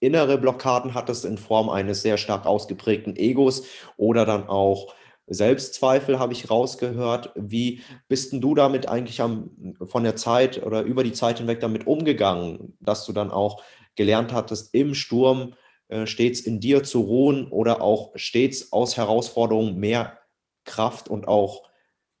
innere 0.00 0.36
Blockaden 0.36 0.94
hattest 0.94 1.24
in 1.24 1.38
Form 1.38 1.70
eines 1.70 2.02
sehr 2.02 2.18
stark 2.18 2.44
ausgeprägten 2.44 3.14
Egos 3.14 3.64
oder 3.96 4.26
dann 4.26 4.48
auch 4.48 4.92
Selbstzweifel 5.26 6.18
habe 6.18 6.32
ich 6.32 6.50
rausgehört. 6.50 7.32
Wie 7.34 7.82
bist 8.08 8.32
denn 8.32 8.40
du 8.40 8.54
damit 8.54 8.88
eigentlich 8.88 9.20
am, 9.20 9.76
von 9.84 10.04
der 10.04 10.16
Zeit 10.16 10.62
oder 10.62 10.82
über 10.82 11.04
die 11.04 11.12
Zeit 11.12 11.38
hinweg 11.38 11.60
damit 11.60 11.86
umgegangen, 11.86 12.76
dass 12.80 13.06
du 13.06 13.12
dann 13.12 13.30
auch 13.30 13.62
gelernt 13.94 14.32
hattest, 14.32 14.74
im 14.74 14.94
Sturm 14.94 15.54
äh, 15.88 16.06
stets 16.06 16.40
in 16.40 16.60
dir 16.60 16.82
zu 16.82 17.02
ruhen 17.02 17.46
oder 17.48 17.82
auch 17.82 18.12
stets 18.16 18.72
aus 18.72 18.96
Herausforderungen 18.96 19.76
mehr 19.76 20.18
Kraft 20.64 21.08
und 21.08 21.28
auch 21.28 21.68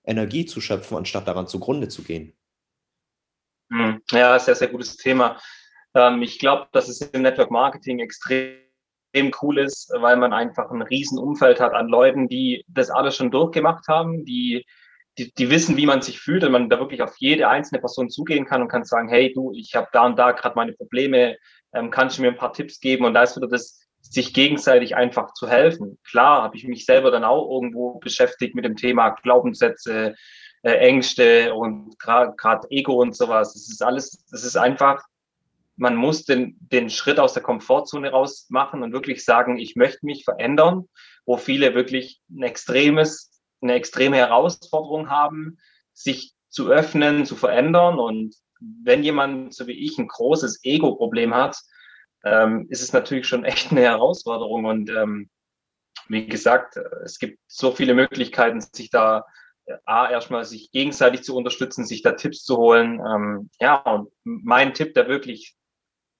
Energie 0.04 0.46
zu 0.46 0.60
schöpfen, 0.60 0.96
anstatt 0.96 1.28
daran 1.28 1.46
zugrunde 1.46 1.88
zu 1.88 2.02
gehen? 2.02 2.36
Hm. 3.70 4.02
Ja, 4.10 4.38
sehr, 4.38 4.54
sehr 4.54 4.68
gutes 4.68 4.96
Thema. 4.96 5.40
Ähm, 5.94 6.22
ich 6.22 6.38
glaube, 6.38 6.68
dass 6.72 6.88
es 6.88 7.00
im 7.00 7.22
Network 7.22 7.50
Marketing 7.50 8.00
extrem 8.00 8.56
extrem 9.12 9.32
cool 9.42 9.58
ist, 9.58 9.92
weil 9.98 10.16
man 10.16 10.32
einfach 10.32 10.70
ein 10.70 10.82
Riesenumfeld 10.82 11.60
hat 11.60 11.74
an 11.74 11.88
Leuten, 11.88 12.28
die 12.28 12.64
das 12.68 12.90
alles 12.90 13.16
schon 13.16 13.30
durchgemacht 13.30 13.86
haben, 13.88 14.24
die, 14.24 14.64
die, 15.18 15.32
die 15.34 15.50
wissen, 15.50 15.76
wie 15.76 15.86
man 15.86 16.02
sich 16.02 16.18
fühlt 16.18 16.44
und 16.44 16.52
man 16.52 16.70
da 16.70 16.78
wirklich 16.78 17.02
auf 17.02 17.14
jede 17.18 17.48
einzelne 17.48 17.80
Person 17.80 18.10
zugehen 18.10 18.46
kann 18.46 18.62
und 18.62 18.68
kann 18.68 18.84
sagen, 18.84 19.08
hey 19.08 19.32
du, 19.32 19.52
ich 19.54 19.74
habe 19.74 19.88
da 19.92 20.06
und 20.06 20.18
da 20.18 20.32
gerade 20.32 20.56
meine 20.56 20.72
Probleme, 20.72 21.36
ähm, 21.74 21.90
kannst 21.90 22.18
du 22.18 22.22
mir 22.22 22.28
ein 22.28 22.36
paar 22.36 22.52
Tipps 22.52 22.80
geben 22.80 23.04
und 23.04 23.14
da 23.14 23.22
ist 23.22 23.36
wieder 23.36 23.48
das, 23.48 23.80
sich 24.00 24.34
gegenseitig 24.34 24.96
einfach 24.96 25.32
zu 25.34 25.48
helfen. 25.48 25.98
Klar, 26.08 26.42
habe 26.42 26.56
ich 26.56 26.66
mich 26.66 26.86
selber 26.86 27.10
dann 27.10 27.24
auch 27.24 27.50
irgendwo 27.50 27.98
beschäftigt 28.00 28.54
mit 28.54 28.64
dem 28.64 28.76
Thema 28.76 29.10
Glaubenssätze, 29.10 30.14
äh, 30.62 30.72
Ängste 30.72 31.54
und 31.54 31.98
gerade 31.98 32.66
Ego 32.70 33.00
und 33.00 33.14
sowas. 33.14 33.52
Das 33.52 33.68
ist 33.68 33.82
alles, 33.82 34.24
das 34.30 34.44
ist 34.44 34.56
einfach 34.56 35.02
man 35.76 35.96
muss 35.96 36.24
den, 36.24 36.56
den 36.60 36.90
Schritt 36.90 37.18
aus 37.18 37.32
der 37.32 37.42
Komfortzone 37.42 38.10
raus 38.10 38.46
machen 38.50 38.82
und 38.82 38.92
wirklich 38.92 39.24
sagen, 39.24 39.58
ich 39.58 39.76
möchte 39.76 40.04
mich 40.04 40.24
verändern, 40.24 40.88
wo 41.24 41.36
viele 41.36 41.74
wirklich 41.74 42.20
ein 42.30 42.42
extremes, 42.42 43.40
eine 43.60 43.74
extreme 43.74 44.16
Herausforderung 44.16 45.08
haben, 45.08 45.58
sich 45.94 46.34
zu 46.48 46.68
öffnen, 46.68 47.24
zu 47.24 47.36
verändern. 47.36 47.98
Und 47.98 48.34
wenn 48.60 49.02
jemand, 49.02 49.54
so 49.54 49.66
wie 49.66 49.84
ich, 49.84 49.98
ein 49.98 50.08
großes 50.08 50.64
Ego-Problem 50.64 51.34
hat, 51.34 51.56
ähm, 52.24 52.66
ist 52.68 52.82
es 52.82 52.92
natürlich 52.92 53.26
schon 53.26 53.44
echt 53.44 53.70
eine 53.70 53.82
Herausforderung. 53.82 54.66
Und 54.66 54.90
ähm, 54.90 55.30
wie 56.08 56.26
gesagt, 56.26 56.76
es 57.04 57.18
gibt 57.18 57.38
so 57.46 57.72
viele 57.72 57.94
Möglichkeiten, 57.94 58.60
sich 58.60 58.90
da 58.90 59.24
A, 59.84 60.10
erstmal 60.10 60.44
sich 60.44 60.70
gegenseitig 60.72 61.22
zu 61.22 61.36
unterstützen, 61.36 61.84
sich 61.84 62.02
da 62.02 62.12
Tipps 62.12 62.44
zu 62.44 62.56
holen. 62.56 63.00
Ähm, 63.00 63.50
ja, 63.60 63.76
und 63.76 64.10
mein 64.24 64.74
Tipp, 64.74 64.94
der 64.94 65.08
wirklich 65.08 65.56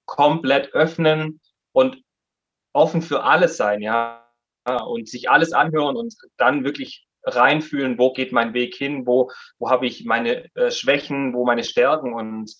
komplett 0.05 0.73
öffnen 0.73 1.41
und 1.71 2.01
offen 2.73 3.01
für 3.01 3.23
alles 3.23 3.57
sein, 3.57 3.81
ja. 3.81 4.19
Und 4.65 5.09
sich 5.09 5.29
alles 5.29 5.51
anhören 5.51 5.97
und 5.97 6.15
dann 6.37 6.63
wirklich 6.63 7.05
reinfühlen, 7.25 7.97
wo 7.97 8.13
geht 8.13 8.31
mein 8.31 8.53
Weg 8.53 8.75
hin, 8.75 9.05
wo, 9.05 9.31
wo 9.57 9.69
habe 9.69 9.85
ich 9.87 10.05
meine 10.05 10.53
äh, 10.55 10.71
Schwächen, 10.71 11.33
wo 11.33 11.45
meine 11.45 11.63
Stärken 11.63 12.13
und 12.13 12.53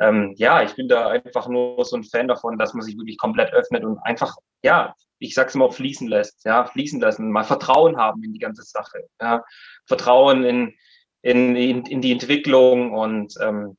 ähm, 0.00 0.32
ja, 0.36 0.62
ich 0.62 0.74
bin 0.74 0.88
da 0.88 1.08
einfach 1.08 1.48
nur 1.48 1.84
so 1.84 1.96
ein 1.96 2.04
Fan 2.04 2.28
davon, 2.28 2.58
dass 2.58 2.72
man 2.72 2.82
sich 2.82 2.96
wirklich 2.96 3.18
komplett 3.18 3.52
öffnet 3.52 3.84
und 3.84 3.98
einfach, 3.98 4.36
ja, 4.62 4.94
ich 5.18 5.34
sag's 5.34 5.54
immer, 5.54 5.70
fließen 5.70 6.08
lässt, 6.08 6.44
ja, 6.46 6.64
fließen 6.64 7.00
lassen, 7.00 7.30
mal 7.30 7.44
Vertrauen 7.44 7.98
haben 7.98 8.24
in 8.24 8.32
die 8.32 8.38
ganze 8.38 8.62
Sache, 8.62 9.06
ja, 9.20 9.44
Vertrauen 9.86 10.44
in, 10.44 10.74
in, 11.20 11.54
in, 11.54 11.84
in 11.84 12.00
die 12.00 12.12
Entwicklung 12.12 12.92
und 12.94 13.34
ähm, 13.42 13.76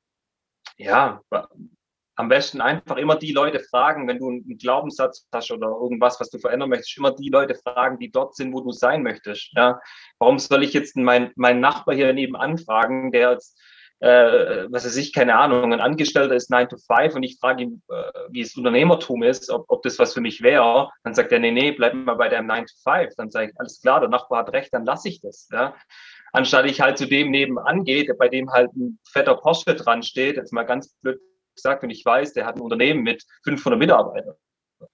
ja, 0.77 1.21
am 2.21 2.29
besten 2.29 2.61
einfach 2.61 2.97
immer 2.97 3.15
die 3.15 3.31
Leute 3.31 3.59
fragen, 3.59 4.07
wenn 4.07 4.19
du 4.19 4.29
einen 4.29 4.57
Glaubenssatz 4.59 5.27
hast 5.33 5.49
oder 5.49 5.69
irgendwas, 5.69 6.19
was 6.19 6.29
du 6.29 6.37
verändern 6.37 6.69
möchtest, 6.69 6.95
immer 6.99 7.15
die 7.15 7.29
Leute 7.29 7.55
fragen, 7.55 7.97
die 7.97 8.11
dort 8.11 8.35
sind, 8.35 8.53
wo 8.53 8.61
du 8.61 8.71
sein 8.71 9.01
möchtest. 9.01 9.49
Ja? 9.55 9.79
Warum 10.19 10.37
soll 10.37 10.61
ich 10.63 10.71
jetzt 10.73 10.95
meinen 10.95 11.31
mein 11.35 11.59
Nachbar 11.59 11.95
hier 11.95 12.13
nebenan 12.13 12.59
fragen, 12.59 13.11
der 13.11 13.31
jetzt, 13.31 13.59
äh, 14.01 14.67
was 14.69 14.85
weiß 14.85 14.97
ich, 14.97 15.13
keine 15.13 15.35
Ahnung, 15.35 15.73
ein 15.73 15.81
Angestellter 15.81 16.35
ist 16.35 16.51
9 16.51 16.69
to 16.69 16.77
5 16.77 17.15
und 17.15 17.23
ich 17.23 17.39
frage 17.39 17.63
ihn, 17.63 17.81
äh, 17.89 18.11
wie 18.29 18.41
es 18.41 18.55
Unternehmertum 18.55 19.23
ist, 19.23 19.49
ob, 19.49 19.65
ob 19.69 19.81
das 19.81 19.97
was 19.97 20.13
für 20.13 20.21
mich 20.21 20.43
wäre, 20.43 20.91
dann 21.03 21.15
sagt 21.15 21.31
er, 21.31 21.39
nee, 21.39 21.49
nee, 21.49 21.71
bleib 21.71 21.95
mal 21.95 22.17
bei 22.17 22.29
deinem 22.29 22.45
9 22.45 22.67
to 22.67 22.73
5. 22.83 23.15
Dann 23.17 23.31
sage 23.31 23.47
ich, 23.47 23.59
alles 23.59 23.81
klar, 23.81 23.99
der 23.99 24.09
Nachbar 24.09 24.41
hat 24.41 24.53
recht, 24.53 24.71
dann 24.75 24.85
lasse 24.85 25.09
ich 25.09 25.21
das. 25.21 25.49
Ja? 25.51 25.73
Anstatt 26.33 26.67
ich 26.67 26.81
halt 26.81 26.99
zu 26.99 27.07
dem 27.07 27.31
nebenan 27.31 27.83
gehe, 27.83 28.13
bei 28.13 28.29
dem 28.29 28.51
halt 28.51 28.71
ein 28.75 28.99
fetter 29.11 29.37
Porsche 29.37 29.73
dran 29.73 30.03
steht, 30.03 30.35
jetzt 30.35 30.53
mal 30.53 30.67
ganz 30.67 30.93
blöd 31.01 31.19
gesagt, 31.55 31.83
und 31.83 31.89
ich 31.89 32.05
weiß, 32.05 32.33
der 32.33 32.45
hat 32.45 32.55
ein 32.55 32.61
Unternehmen 32.61 33.03
mit 33.03 33.23
500 33.43 33.79
Mitarbeitern. 33.79 34.35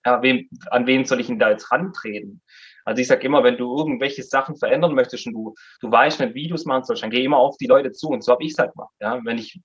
Ja, 0.05 0.21
wem, 0.21 0.49
an 0.69 0.85
wen 0.85 1.05
soll 1.05 1.21
ich 1.21 1.29
ihn 1.29 1.39
da 1.39 1.49
jetzt 1.49 1.71
rantreten? 1.71 2.41
Also 2.87 3.01
ich 3.01 3.07
sage 3.07 3.25
immer, 3.25 3.43
wenn 3.43 3.57
du 3.57 3.77
irgendwelche 3.77 4.23
Sachen 4.23 4.55
verändern 4.55 4.93
möchtest 4.93 5.27
und 5.27 5.33
du, 5.33 5.55
du 5.81 5.91
weißt 5.91 6.21
du 6.47 6.55
es 6.55 6.65
machen 6.65 6.85
sollst, 6.85 7.03
dann 7.03 7.09
geh 7.09 7.23
immer 7.23 7.37
auf 7.37 7.57
die 7.57 7.67
Leute 7.67 7.91
zu. 7.91 8.07
Und 8.07 8.23
so 8.23 8.31
habe 8.31 8.43
ich 8.45 8.51
es 8.51 8.57
halt 8.57 8.71
gemacht. 8.71 8.93
Ja? 9.01 9.19
Wenn, 9.25 9.37
ich, 9.37 9.59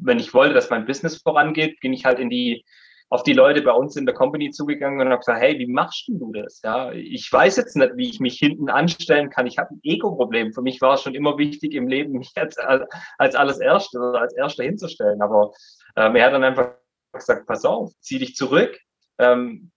wenn 0.00 0.20
ich 0.20 0.32
wollte, 0.32 0.54
dass 0.54 0.70
mein 0.70 0.86
Business 0.86 1.20
vorangeht, 1.20 1.80
bin 1.80 1.92
ich 1.92 2.04
halt 2.04 2.20
in 2.20 2.30
die, 2.30 2.64
auf 3.10 3.22
die 3.22 3.32
Leute 3.32 3.62
bei 3.62 3.72
uns 3.72 3.96
in 3.96 4.04
der 4.04 4.14
Company 4.14 4.50
zugegangen 4.50 5.00
und 5.00 5.08
habe 5.08 5.18
gesagt, 5.18 5.40
hey, 5.40 5.58
wie 5.58 5.66
machst 5.66 6.08
du 6.08 6.32
das? 6.32 6.60
Ja, 6.62 6.92
ich 6.92 7.32
weiß 7.32 7.56
jetzt 7.56 7.74
nicht, 7.76 7.96
wie 7.96 8.10
ich 8.10 8.20
mich 8.20 8.38
hinten 8.38 8.68
anstellen 8.68 9.30
kann. 9.30 9.46
Ich 9.46 9.58
habe 9.58 9.74
ein 9.74 9.80
Ego-Problem. 9.82 10.52
Für 10.52 10.62
mich 10.62 10.80
war 10.82 10.94
es 10.94 11.02
schon 11.02 11.14
immer 11.14 11.38
wichtig 11.38 11.74
im 11.74 11.88
Leben, 11.88 12.12
mich 12.18 12.32
als, 12.36 12.58
als 12.58 13.34
alles 13.34 13.60
Erste 13.60 13.98
oder 13.98 14.20
als 14.20 14.34
Erster 14.34 14.64
hinzustellen. 14.64 15.22
Aber 15.22 15.52
ähm, 15.96 16.16
er 16.16 16.26
hat 16.26 16.34
dann 16.34 16.44
einfach 16.44 16.74
gesagt, 17.12 17.46
pass 17.46 17.64
auf, 17.64 17.92
zieh 18.00 18.18
dich 18.18 18.34
zurück, 18.34 18.78
ähm, 19.18 19.70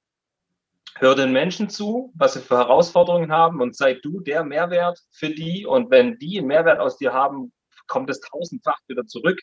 hör 0.98 1.15
den 1.15 1.32
Menschen 1.32 1.70
zu, 1.70 2.12
was 2.15 2.34
sie 2.34 2.41
für 2.41 2.58
Herausforderungen 2.58 3.32
haben 3.32 3.62
und 3.62 3.78
sei 3.78 3.94
du 3.94 4.20
der 4.20 4.44
Mehrwert 4.44 5.00
für 5.12 5.30
die. 5.30 5.65
Und 5.65 5.89
wenn 5.89 6.17
die 6.20 6.39
einen 6.39 6.48
Mehrwert 6.48 6.80
aus 6.80 6.98
dir 6.98 7.13
haben, 7.13 7.54
kommt 7.88 8.10
es 8.10 8.20
tausendfach 8.20 8.78
wieder 8.88 9.06
zurück. 9.06 9.39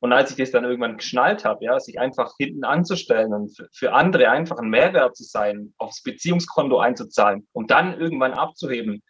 Und 0.00 0.12
als 0.14 0.30
ich 0.30 0.36
das 0.38 0.50
dann 0.50 0.64
irgendwann 0.64 0.96
geschnallt 0.96 1.44
habe, 1.44 1.64
ja, 1.64 1.78
sich 1.78 2.00
einfach 2.00 2.32
hinten 2.38 2.64
anzustellen 2.64 3.34
und 3.34 3.54
für, 3.72 3.92
andere 3.92 4.30
einfach 4.30 4.58
ein 4.58 4.70
Mehrwert 4.70 5.14
zu 5.14 5.24
sein, 5.24 5.74
aufs 5.76 6.02
Beziehungskonto 6.02 6.78
einzuzahlen 6.78 7.46
und 7.52 7.70
dann 7.70 7.98
irgendwann 8.00 8.32
abzuheben, 8.32 9.02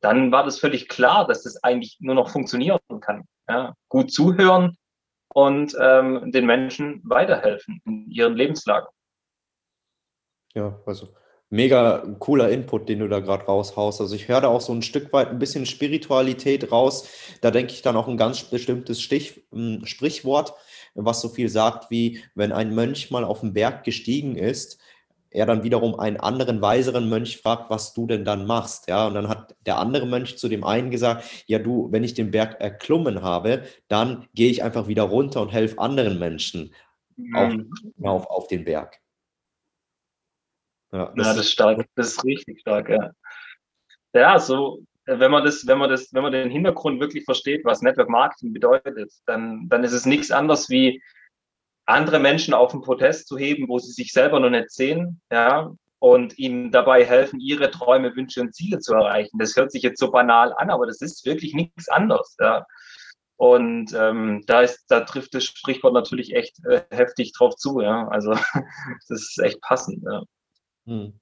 dann 0.00 0.32
war 0.32 0.44
das 0.44 0.58
völlig 0.58 0.88
klar, 0.88 1.26
dass 1.26 1.44
das 1.44 1.62
eigentlich 1.62 1.96
nur 2.00 2.14
noch 2.14 2.28
funktionieren 2.28 2.78
kann. 3.00 3.24
Ja. 3.48 3.74
Gut 3.88 4.12
zuhören 4.12 4.76
und 5.32 5.74
ähm, 5.80 6.30
den 6.32 6.44
Menschen 6.44 7.00
weiterhelfen 7.04 7.80
in 7.84 8.10
ihren 8.10 8.34
Lebenslagen. 8.34 8.88
Ja, 10.54 10.78
also 10.86 11.14
mega 11.50 11.98
cooler 12.18 12.50
Input, 12.50 12.88
den 12.88 13.00
du 13.00 13.08
da 13.08 13.20
gerade 13.20 13.44
raushaust. 13.44 14.00
Also 14.00 14.14
ich 14.14 14.28
höre 14.28 14.40
da 14.40 14.48
auch 14.48 14.60
so 14.60 14.72
ein 14.72 14.82
Stück 14.82 15.12
weit 15.12 15.28
ein 15.28 15.38
bisschen 15.38 15.66
Spiritualität 15.66 16.72
raus. 16.72 17.08
Da 17.40 17.50
denke 17.50 17.72
ich 17.72 17.82
dann 17.82 17.96
auch 17.96 18.08
ein 18.08 18.16
ganz 18.16 18.42
bestimmtes 18.42 19.00
Stich, 19.00 19.44
hm, 19.52 19.84
Sprichwort, 19.84 20.54
was 20.94 21.20
so 21.20 21.28
viel 21.28 21.48
sagt 21.48 21.90
wie, 21.90 22.22
wenn 22.34 22.52
ein 22.52 22.74
Mönch 22.74 23.10
mal 23.10 23.24
auf 23.24 23.40
den 23.40 23.52
Berg 23.52 23.84
gestiegen 23.84 24.36
ist, 24.36 24.78
er 25.30 25.44
dann 25.44 25.62
wiederum 25.62 25.98
einen 25.98 26.16
anderen 26.16 26.62
weiseren 26.62 27.10
Mönch 27.10 27.36
fragt, 27.36 27.68
was 27.68 27.92
du 27.92 28.06
denn 28.06 28.24
dann 28.24 28.46
machst. 28.46 28.88
Ja, 28.88 29.06
und 29.06 29.14
dann 29.14 29.28
hat 29.28 29.54
der 29.66 29.78
andere 29.78 30.06
Mönch 30.06 30.38
zu 30.38 30.48
dem 30.48 30.64
einen 30.64 30.90
gesagt, 30.90 31.24
ja 31.46 31.58
du, 31.58 31.88
wenn 31.92 32.04
ich 32.04 32.14
den 32.14 32.30
Berg 32.30 32.60
erklommen 32.60 33.22
habe, 33.22 33.64
dann 33.88 34.26
gehe 34.34 34.50
ich 34.50 34.62
einfach 34.62 34.88
wieder 34.88 35.02
runter 35.02 35.42
und 35.42 35.52
helfe 35.52 35.78
anderen 35.78 36.18
Menschen 36.18 36.72
mhm. 37.16 37.36
auf, 37.36 38.22
auf, 38.22 38.30
auf 38.30 38.46
den 38.48 38.64
Berg. 38.64 38.98
Ja, 40.92 41.12
das, 41.16 41.26
ja, 41.26 41.32
das 41.34 41.36
ist 41.38 41.52
stark. 41.52 41.86
Das 41.94 42.08
ist 42.08 42.24
richtig 42.24 42.60
stark, 42.60 42.88
ja. 42.88 43.10
Ja, 44.14 44.38
so, 44.38 44.82
wenn 45.06 45.30
man 45.30 45.44
das, 45.44 45.66
wenn 45.66 45.78
man 45.78 45.90
das, 45.90 46.12
wenn 46.12 46.22
man 46.22 46.32
den 46.32 46.50
Hintergrund 46.50 47.00
wirklich 47.00 47.24
versteht, 47.24 47.64
was 47.64 47.82
Network 47.82 48.08
Marketing 48.08 48.52
bedeutet, 48.52 49.12
dann, 49.26 49.68
dann 49.68 49.84
ist 49.84 49.92
es 49.92 50.06
nichts 50.06 50.30
anderes 50.30 50.68
wie 50.68 51.02
andere 51.86 52.18
Menschen 52.18 52.54
auf 52.54 52.72
den 52.72 52.80
Protest 52.80 53.28
zu 53.28 53.38
heben, 53.38 53.68
wo 53.68 53.78
sie 53.78 53.92
sich 53.92 54.12
selber 54.12 54.40
noch 54.40 54.50
nicht 54.50 54.70
sehen, 54.70 55.20
ja, 55.30 55.72
und 55.98 56.38
ihnen 56.38 56.72
dabei 56.72 57.04
helfen, 57.04 57.40
ihre 57.40 57.70
Träume, 57.70 58.14
Wünsche 58.16 58.40
und 58.40 58.54
Ziele 58.54 58.80
zu 58.80 58.94
erreichen. 58.94 59.38
Das 59.38 59.56
hört 59.56 59.70
sich 59.70 59.82
jetzt 59.82 60.00
so 60.00 60.10
banal 60.10 60.52
an, 60.56 60.70
aber 60.70 60.86
das 60.86 61.00
ist 61.00 61.24
wirklich 61.24 61.54
nichts 61.54 61.88
anderes, 61.88 62.36
ja. 62.40 62.66
Und 63.36 63.92
ähm, 63.94 64.42
da 64.46 64.62
ist, 64.62 64.86
da 64.88 65.00
trifft 65.00 65.34
das 65.34 65.44
Sprichwort 65.44 65.92
natürlich 65.92 66.34
echt 66.34 66.64
äh, 66.64 66.82
heftig 66.90 67.32
drauf 67.32 67.54
zu, 67.56 67.80
ja. 67.80 68.08
Also 68.08 68.32
das 69.08 69.20
ist 69.20 69.38
echt 69.42 69.60
passend, 69.60 70.02
ja. 70.04 70.22
Hm. 70.86 71.12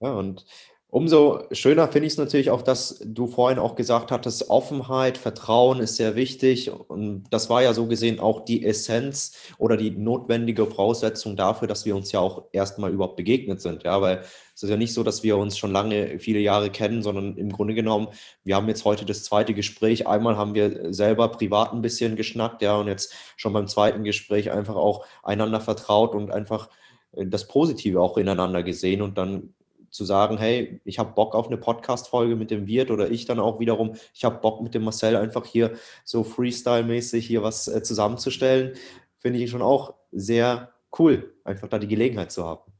Ja, 0.00 0.14
und 0.14 0.44
umso 0.88 1.44
schöner 1.52 1.88
finde 1.88 2.06
ich 2.06 2.12
es 2.12 2.18
natürlich 2.18 2.50
auch, 2.50 2.60
dass 2.60 3.00
du 3.04 3.26
vorhin 3.26 3.58
auch 3.58 3.76
gesagt 3.76 4.10
hattest, 4.10 4.50
Offenheit, 4.50 5.16
Vertrauen 5.16 5.80
ist 5.80 5.96
sehr 5.96 6.16
wichtig. 6.16 6.70
Und 6.70 7.24
das 7.30 7.48
war 7.48 7.62
ja 7.62 7.72
so 7.72 7.86
gesehen 7.86 8.20
auch 8.20 8.44
die 8.44 8.64
Essenz 8.64 9.36
oder 9.58 9.76
die 9.78 9.90
notwendige 9.90 10.66
Voraussetzung 10.66 11.34
dafür, 11.34 11.66
dass 11.66 11.86
wir 11.86 11.96
uns 11.96 12.12
ja 12.12 12.20
auch 12.20 12.44
erstmal 12.52 12.92
überhaupt 12.92 13.16
begegnet 13.16 13.62
sind. 13.62 13.84
Ja, 13.84 14.02
weil 14.02 14.18
es 14.54 14.62
ist 14.62 14.68
ja 14.68 14.76
nicht 14.76 14.92
so, 14.92 15.02
dass 15.02 15.22
wir 15.22 15.38
uns 15.38 15.56
schon 15.56 15.72
lange, 15.72 16.18
viele 16.18 16.40
Jahre 16.40 16.68
kennen, 16.68 17.02
sondern 17.02 17.38
im 17.38 17.50
Grunde 17.50 17.74
genommen, 17.74 18.08
wir 18.44 18.56
haben 18.56 18.68
jetzt 18.68 18.84
heute 18.84 19.06
das 19.06 19.24
zweite 19.24 19.54
Gespräch. 19.54 20.06
Einmal 20.06 20.36
haben 20.36 20.54
wir 20.54 20.92
selber 20.92 21.28
privat 21.28 21.72
ein 21.72 21.80
bisschen 21.80 22.16
geschnackt, 22.16 22.60
ja, 22.60 22.76
und 22.76 22.88
jetzt 22.88 23.14
schon 23.36 23.54
beim 23.54 23.66
zweiten 23.66 24.04
Gespräch 24.04 24.50
einfach 24.52 24.76
auch 24.76 25.06
einander 25.22 25.60
vertraut 25.60 26.14
und 26.14 26.30
einfach 26.30 26.68
das 27.12 27.46
Positive 27.46 28.00
auch 28.00 28.16
ineinander 28.16 28.62
gesehen 28.62 29.02
und 29.02 29.18
dann 29.18 29.54
zu 29.90 30.04
sagen, 30.04 30.38
hey, 30.38 30.80
ich 30.84 30.98
habe 30.98 31.12
Bock 31.12 31.34
auf 31.34 31.48
eine 31.48 31.58
Podcast-Folge 31.58 32.34
mit 32.34 32.50
dem 32.50 32.66
Wirt 32.66 32.90
oder 32.90 33.10
ich 33.10 33.26
dann 33.26 33.38
auch 33.38 33.60
wiederum, 33.60 33.94
ich 34.14 34.24
habe 34.24 34.40
Bock 34.40 34.62
mit 34.62 34.74
dem 34.74 34.84
Marcel 34.84 35.16
einfach 35.16 35.44
hier 35.44 35.76
so 36.04 36.24
Freestyle-mäßig 36.24 37.26
hier 37.26 37.42
was 37.42 37.68
äh, 37.68 37.82
zusammenzustellen, 37.82 38.74
finde 39.18 39.38
ich 39.38 39.50
schon 39.50 39.62
auch 39.62 39.94
sehr 40.10 40.72
cool, 40.98 41.34
einfach 41.44 41.68
da 41.68 41.78
die 41.78 41.88
Gelegenheit 41.88 42.32
zu 42.32 42.44
haben. 42.44 42.72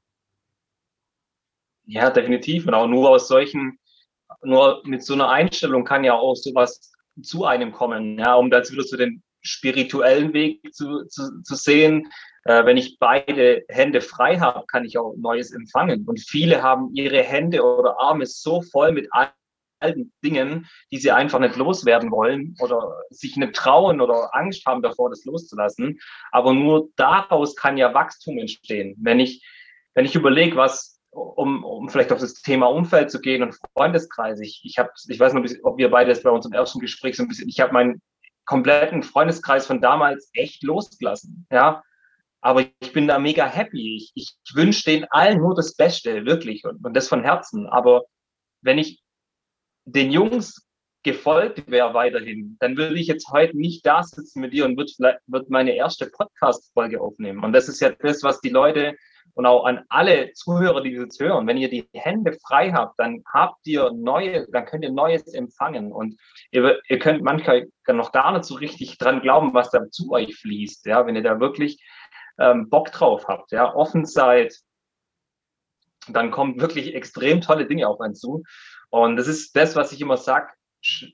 Ja, 1.85 2.11
definitiv. 2.11 2.67
Und 2.67 2.75
auch 2.75 2.87
nur 2.87 3.11
aus 3.11 3.29
solchen, 3.29 3.79
nur 4.43 4.83
mit 4.85 5.05
so 5.05 5.13
einer 5.13 5.29
Einstellung 5.29 5.85
kann 5.85 6.05
ja 6.05 6.15
auch 6.15 6.35
sowas 6.35 6.93
zu 7.21 7.45
einem 7.45 7.73
kommen, 7.73 8.19
ja, 8.19 8.35
um 8.37 8.51
jetzt 8.51 8.73
wieder 8.73 8.85
so 8.85 8.97
den 8.97 9.23
spirituellen 9.43 10.33
Weg 10.33 10.73
zu, 10.73 11.05
zu, 11.07 11.43
zu 11.43 11.55
sehen, 11.55 12.09
äh, 12.45 12.65
wenn 12.65 12.77
ich 12.77 12.99
beide 12.99 13.65
Hände 13.69 14.01
frei 14.01 14.39
habe, 14.39 14.65
kann 14.67 14.85
ich 14.85 14.99
auch 14.99 15.15
Neues 15.17 15.53
empfangen. 15.53 16.05
Und 16.07 16.21
viele 16.21 16.63
haben 16.63 16.91
ihre 16.95 17.23
Hände 17.23 17.63
oder 17.63 17.99
Arme 18.01 18.27
so 18.27 18.63
voll 18.63 18.93
mit 18.93 19.09
alten 19.81 20.13
Dingen, 20.25 20.67
die 20.91 20.99
sie 20.99 21.11
einfach 21.11 21.39
nicht 21.39 21.57
loswerden 21.57 22.11
wollen 22.11 22.55
oder 22.61 22.95
sich 23.11 23.37
nicht 23.37 23.55
trauen 23.55 24.01
oder 24.01 24.35
Angst 24.35 24.65
haben 24.67 24.83
davor, 24.83 25.11
das 25.11 25.25
loszulassen. 25.25 26.01
Aber 26.31 26.53
nur 26.55 26.89
daraus 26.97 27.55
kann 27.57 27.77
ja 27.77 27.95
Wachstum 27.95 28.39
entstehen. 28.39 28.97
Wenn 28.99 29.21
ich, 29.21 29.45
wenn 29.95 30.05
ich 30.05 30.15
überlege, 30.15 30.57
was, 30.57 31.01
um, 31.11 31.63
um 31.65 31.89
vielleicht 31.89 32.13
auf 32.13 32.21
das 32.21 32.35
Thema 32.35 32.67
Umfeld 32.67 33.11
zu 33.11 33.21
gehen 33.21 33.43
und 33.43 33.59
Freundeskreis. 33.77 34.41
Ich, 34.41 34.63
ich 34.65 34.79
habe, 34.79 34.91
ich 35.09 35.21
weiß 35.21 35.35
noch, 35.35 35.45
ob 35.63 35.79
wir 35.79 35.91
beide 35.91 36.11
das 36.11 36.23
bei 36.23 36.31
uns 36.31 36.47
im 36.47 36.53
ersten 36.53 36.81
Gespräch 36.81 37.17
so 37.17 37.23
ein 37.23 37.29
bisschen, 37.29 37.49
ich 37.49 37.61
habe 37.61 37.73
meinen 37.73 38.01
kompletten 38.45 39.03
Freundeskreis 39.03 39.67
von 39.67 39.81
damals 39.81 40.31
echt 40.35 40.63
losgelassen. 40.63 41.47
Ja, 41.51 41.83
aber 42.41 42.65
ich 42.81 42.93
bin 42.93 43.07
da 43.07 43.19
mega 43.19 43.47
happy. 43.47 43.97
Ich, 43.97 44.13
ich 44.15 44.37
wünsche 44.55 44.85
denen 44.85 45.07
allen 45.11 45.39
nur 45.39 45.55
das 45.55 45.75
Beste, 45.77 46.27
wirklich, 46.27 46.65
und, 46.65 46.85
und 46.85 46.95
das 46.95 47.09
von 47.09 47.23
Herzen. 47.23 47.67
Aber 47.69 48.03
wenn 48.63 48.79
ich 48.79 49.03
den 49.85 50.11
Jungs 50.11 50.67
gefolgt 51.05 51.71
wäre 51.71 51.95
weiterhin, 51.95 52.57
dann 52.61 52.77
würde 52.77 52.99
ich 52.99 53.07
jetzt 53.07 53.29
heute 53.31 53.57
nicht 53.57 53.85
da 53.87 54.03
sitzen 54.03 54.41
mit 54.41 54.53
dir 54.53 54.65
und 54.65 54.77
würde 54.77 55.19
wird 55.27 55.51
meine 55.51 55.75
erste 55.75 56.07
Podcast-Folge 56.07 57.01
aufnehmen. 57.01 57.45
Und 57.45 57.53
das 57.53 57.69
ist 57.69 57.81
ja 57.81 57.91
das, 57.91 58.23
was 58.23 58.41
die 58.41 58.51
Leute 58.51 58.97
und 59.35 59.47
auch 59.47 59.65
an 59.65 59.85
alle 59.89 60.33
Zuhörer, 60.33 60.83
die 60.83 60.97
das 60.97 61.19
hören, 61.19 61.47
wenn 61.47 61.57
ihr 61.57 61.71
die 61.71 61.89
Hände 61.95 62.37
frei 62.47 62.73
habt, 62.73 62.99
dann 62.99 63.23
habt 63.33 63.67
ihr 63.67 63.91
neue, 63.93 64.47
dann 64.51 64.67
könnt 64.67 64.85
ihr 64.85 64.93
Neues 64.93 65.27
empfangen. 65.33 65.93
Und 65.93 66.19
ihr, 66.51 66.81
ihr 66.89 66.99
könnt 66.99 67.23
manchmal 67.23 67.69
noch 67.89 68.13
gar 68.13 68.33
nicht 68.33 68.45
so 68.45 68.55
richtig 68.55 68.99
dran 68.99 69.21
glauben, 69.21 69.55
was 69.55 69.71
da 69.71 69.91
zu 69.91 70.11
euch 70.11 70.37
fließt. 70.37 70.87
Ja, 70.87 71.07
wenn 71.07 71.17
ihr 71.17 71.23
da 71.23 71.41
wirklich 71.41 71.83
ähm, 72.39 72.69
Bock 72.69 72.93
drauf 72.93 73.27
habt, 73.27 73.53
ja, 73.53 73.75
offen 73.75 74.05
seid, 74.05 74.55
dann 76.09 76.31
kommen 76.31 76.61
wirklich 76.61 76.95
extrem 76.95 77.41
tolle 77.41 77.67
Dinge 77.67 77.89
auf 77.89 78.01
einen 78.01 78.15
zu. 78.15 78.43
Und 78.91 79.17
das 79.17 79.29
ist 79.29 79.57
das, 79.57 79.77
was 79.77 79.93
ich 79.93 80.01
immer 80.01 80.19
sage, 80.19 80.49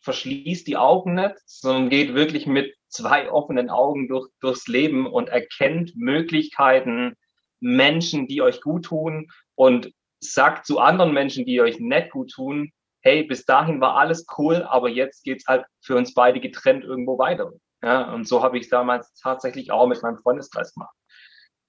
verschließt 0.03 0.67
die 0.67 0.77
Augen 0.77 1.15
nicht, 1.15 1.37
sondern 1.45 1.91
geht 1.91 2.15
wirklich 2.15 2.47
mit 2.47 2.75
zwei 2.89 3.31
offenen 3.31 3.71
Augen 3.71 4.09
durch, 4.09 4.29
durchs 4.41 4.67
Leben 4.67 5.07
und 5.07 5.29
erkennt 5.29 5.95
Möglichkeiten, 5.95 7.15
Menschen, 7.61 8.27
die 8.27 8.43
euch 8.43 8.61
gut 8.61 8.87
tun 8.87 9.31
und 9.55 9.93
sagt 10.21 10.67
zu 10.67 10.79
anderen 10.79 11.13
Menschen, 11.13 11.45
die 11.45 11.61
euch 11.61 11.79
nicht 11.79 12.11
gut 12.11 12.33
tun, 12.33 12.73
hey, 13.03 13.23
bis 13.23 13.45
dahin 13.45 13.81
war 13.81 13.97
alles 13.97 14.27
cool, 14.37 14.63
aber 14.63 14.89
jetzt 14.89 15.25
geht's 15.25 15.47
halt 15.47 15.65
für 15.81 15.97
uns 15.97 16.15
beide 16.15 16.41
getrennt 16.41 16.85
irgendwo 16.85 17.19
weiter. 17.19 17.53
Ja, 17.83 18.13
und 18.13 18.27
so 18.27 18.43
habe 18.43 18.59
ich 18.59 18.69
damals 18.69 19.15
tatsächlich 19.15 19.71
auch 19.71 19.87
mit 19.87 20.03
meinem 20.03 20.19
Freundeskreis 20.19 20.75
gemacht. 20.75 20.95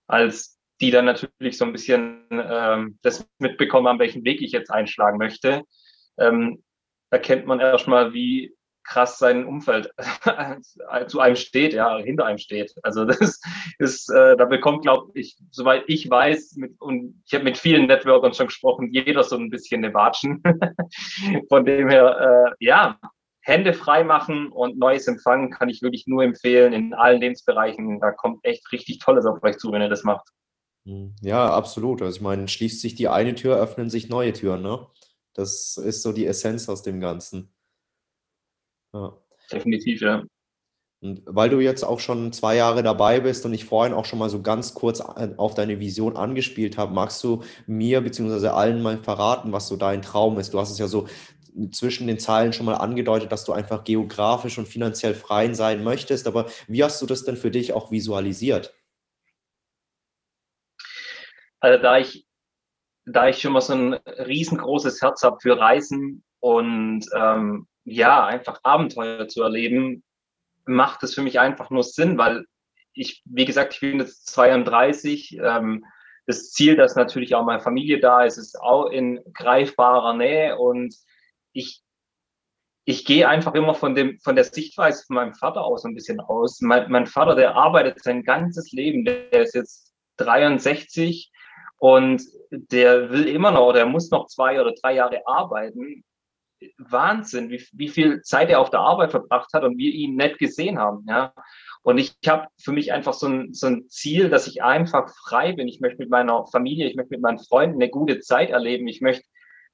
Als 0.07 0.59
die 0.81 0.91
dann 0.91 1.05
natürlich 1.05 1.57
so 1.57 1.65
ein 1.65 1.71
bisschen 1.71 2.25
ähm, 2.31 2.97
das 3.03 3.27
mitbekommen 3.37 3.87
haben, 3.87 3.99
welchen 3.99 4.23
Weg 4.23 4.41
ich 4.41 4.51
jetzt 4.51 4.71
einschlagen 4.71 5.17
möchte, 5.17 5.63
ähm, 6.17 6.63
erkennt 7.11 7.45
man 7.45 7.59
erstmal, 7.59 8.13
wie 8.13 8.55
krass 8.89 9.19
sein 9.19 9.45
Umfeld 9.45 9.93
zu 11.07 11.19
einem 11.19 11.35
steht, 11.35 11.73
ja, 11.73 11.97
hinter 11.99 12.25
einem 12.25 12.39
steht. 12.39 12.73
Also 12.83 13.05
das 13.05 13.39
ist, 13.79 14.09
äh, 14.09 14.35
da 14.35 14.45
bekommt, 14.45 14.81
glaube 14.81 15.11
ich, 15.13 15.37
soweit 15.51 15.83
ich 15.87 16.09
weiß, 16.09 16.55
mit, 16.57 16.81
und 16.81 17.21
ich 17.25 17.33
habe 17.33 17.43
mit 17.43 17.57
vielen 17.57 17.85
Networkern 17.85 18.33
schon 18.33 18.47
gesprochen, 18.47 18.89
jeder 18.91 19.23
so 19.23 19.35
ein 19.35 19.49
bisschen 19.49 19.83
eine 19.83 19.93
Watschen. 19.93 20.41
Von 21.49 21.65
dem 21.65 21.87
her, 21.89 22.55
äh, 22.59 22.65
ja, 22.65 22.99
Hände 23.41 23.73
frei 23.73 24.03
machen 24.03 24.51
und 24.51 24.77
Neues 24.77 25.07
empfangen 25.07 25.51
kann 25.51 25.69
ich 25.69 25.81
wirklich 25.81 26.05
nur 26.07 26.23
empfehlen 26.23 26.73
in 26.73 26.93
allen 26.93 27.21
Lebensbereichen. 27.21 27.99
Da 27.99 28.11
kommt 28.11 28.43
echt 28.43 28.71
richtig 28.71 28.99
Tolles 28.99 29.25
auf 29.25 29.41
euch 29.43 29.57
zu, 29.57 29.71
wenn 29.71 29.81
ihr 29.81 29.89
das 29.89 30.03
macht. 30.03 30.27
Hm, 30.85 31.15
ja, 31.21 31.51
absolut. 31.51 32.01
Also 32.01 32.17
ich 32.17 32.21
meine, 32.21 32.47
schließt 32.47 32.81
sich 32.81 32.95
die 32.95 33.07
eine 33.07 33.35
Tür, 33.35 33.57
öffnen 33.57 33.89
sich 33.89 34.09
neue 34.09 34.33
Türen, 34.33 34.61
ne? 34.61 34.87
Das 35.33 35.77
ist 35.77 36.01
so 36.01 36.11
die 36.11 36.25
Essenz 36.25 36.67
aus 36.67 36.81
dem 36.83 36.99
Ganzen. 36.99 37.53
Ja. 38.93 39.17
Definitiv, 39.51 40.01
ja. 40.01 40.23
Und 41.01 41.21
weil 41.25 41.49
du 41.49 41.61
jetzt 41.61 41.83
auch 41.83 41.99
schon 41.99 42.33
zwei 42.33 42.57
Jahre 42.57 42.83
dabei 42.83 43.21
bist 43.21 43.45
und 43.45 43.53
ich 43.53 43.63
vorhin 43.63 43.93
auch 43.93 44.03
schon 44.03 44.19
mal 44.19 44.29
so 44.29 44.41
ganz 44.41 44.73
kurz 44.73 44.99
auf 44.99 45.53
deine 45.53 45.79
Vision 45.79 46.17
angespielt 46.17 46.77
habe, 46.77 46.93
magst 46.93 47.23
du 47.23 47.41
mir 47.67 48.01
bzw. 48.01 48.47
allen 48.47 48.81
mal 48.81 48.97
verraten, 48.97 49.53
was 49.53 49.69
so 49.69 49.77
dein 49.77 50.01
Traum 50.01 50.37
ist? 50.39 50.53
Du 50.53 50.59
hast 50.59 50.71
es 50.71 50.77
ja 50.77 50.87
so 50.87 51.07
zwischen 51.71 52.07
den 52.07 52.19
Zeilen 52.19 52.51
schon 52.51 52.65
mal 52.65 52.75
angedeutet, 52.75 53.31
dass 53.31 53.45
du 53.45 53.53
einfach 53.53 53.85
geografisch 53.85 54.57
und 54.57 54.67
finanziell 54.67 55.13
frei 55.13 55.53
sein 55.53 55.85
möchtest. 55.85 56.27
Aber 56.27 56.47
wie 56.67 56.83
hast 56.83 57.01
du 57.01 57.05
das 57.05 57.23
denn 57.23 57.37
für 57.37 57.51
dich 57.51 57.71
auch 57.71 57.91
visualisiert? 57.91 58.75
Also 61.61 61.81
da 61.81 61.97
ich, 61.97 62.27
da 63.05 63.29
ich 63.29 63.39
schon 63.39 63.53
mal 63.53 63.61
so 63.61 63.73
ein 63.73 63.93
riesengroßes 63.93 65.01
Herz 65.01 65.23
habe 65.23 65.37
für 65.41 65.57
Reisen 65.57 66.23
und 66.41 67.05
ähm, 67.15 67.68
ja, 67.91 68.25
einfach 68.25 68.59
Abenteuer 68.63 69.27
zu 69.27 69.43
erleben, 69.43 70.03
macht 70.65 71.03
es 71.03 71.13
für 71.13 71.21
mich 71.21 71.39
einfach 71.39 71.69
nur 71.69 71.83
Sinn, 71.83 72.17
weil 72.17 72.45
ich, 72.93 73.21
wie 73.25 73.45
gesagt, 73.45 73.73
ich 73.73 73.79
bin 73.79 73.99
jetzt 73.99 74.27
32. 74.27 75.39
Ähm, 75.41 75.85
das 76.25 76.51
Ziel, 76.51 76.75
dass 76.75 76.95
natürlich 76.95 77.33
auch 77.33 77.43
meine 77.43 77.61
Familie 77.61 77.99
da 77.99 78.23
ist, 78.23 78.37
ist 78.37 78.59
auch 78.61 78.87
in 78.87 79.19
greifbarer 79.33 80.13
Nähe 80.13 80.57
und 80.57 80.95
ich, 81.53 81.81
ich 82.85 83.03
gehe 83.03 83.27
einfach 83.27 83.55
immer 83.55 83.73
von, 83.73 83.95
dem, 83.95 84.19
von 84.19 84.35
der 84.35 84.43
Sichtweise 84.43 85.03
von 85.07 85.15
meinem 85.15 85.33
Vater 85.33 85.63
aus 85.63 85.85
ein 85.85 85.95
bisschen 85.95 86.19
aus. 86.19 86.61
Mein, 86.61 86.91
mein 86.91 87.07
Vater, 87.07 87.33
der 87.33 87.55
arbeitet 87.55 88.03
sein 88.03 88.23
ganzes 88.23 88.71
Leben, 88.71 89.05
der 89.05 89.33
ist 89.33 89.55
jetzt 89.55 89.91
63 90.17 91.31
und 91.79 92.21
der 92.51 93.09
will 93.09 93.27
immer 93.27 93.51
noch, 93.51 93.67
oder 93.67 93.79
er 93.79 93.85
muss 93.85 94.11
noch 94.11 94.27
zwei 94.27 94.61
oder 94.61 94.73
drei 94.73 94.93
Jahre 94.93 95.25
arbeiten. 95.25 96.03
Wahnsinn, 96.77 97.49
wie, 97.49 97.65
wie 97.73 97.89
viel 97.89 98.21
Zeit 98.21 98.49
er 98.49 98.59
auf 98.59 98.69
der 98.69 98.81
Arbeit 98.81 99.11
verbracht 99.11 99.51
hat 99.53 99.63
und 99.63 99.77
wir 99.77 99.91
ihn 99.91 100.15
nicht 100.15 100.37
gesehen 100.39 100.79
haben. 100.79 101.05
Ja. 101.07 101.33
Und 101.81 101.97
ich 101.97 102.15
habe 102.27 102.47
für 102.61 102.71
mich 102.71 102.91
einfach 102.91 103.13
so 103.13 103.27
ein, 103.27 103.53
so 103.53 103.67
ein 103.67 103.87
Ziel, 103.89 104.29
dass 104.29 104.47
ich 104.47 104.61
einfach 104.61 105.09
frei 105.27 105.53
bin. 105.53 105.67
Ich 105.67 105.79
möchte 105.79 105.99
mit 105.99 106.09
meiner 106.09 106.45
Familie, 106.47 106.87
ich 106.87 106.95
möchte 106.95 107.13
mit 107.13 107.21
meinen 107.21 107.39
Freunden 107.39 107.81
eine 107.81 107.89
gute 107.89 108.19
Zeit 108.19 108.49
erleben. 108.49 108.87
Ich 108.87 109.01
möchte, 109.01 109.25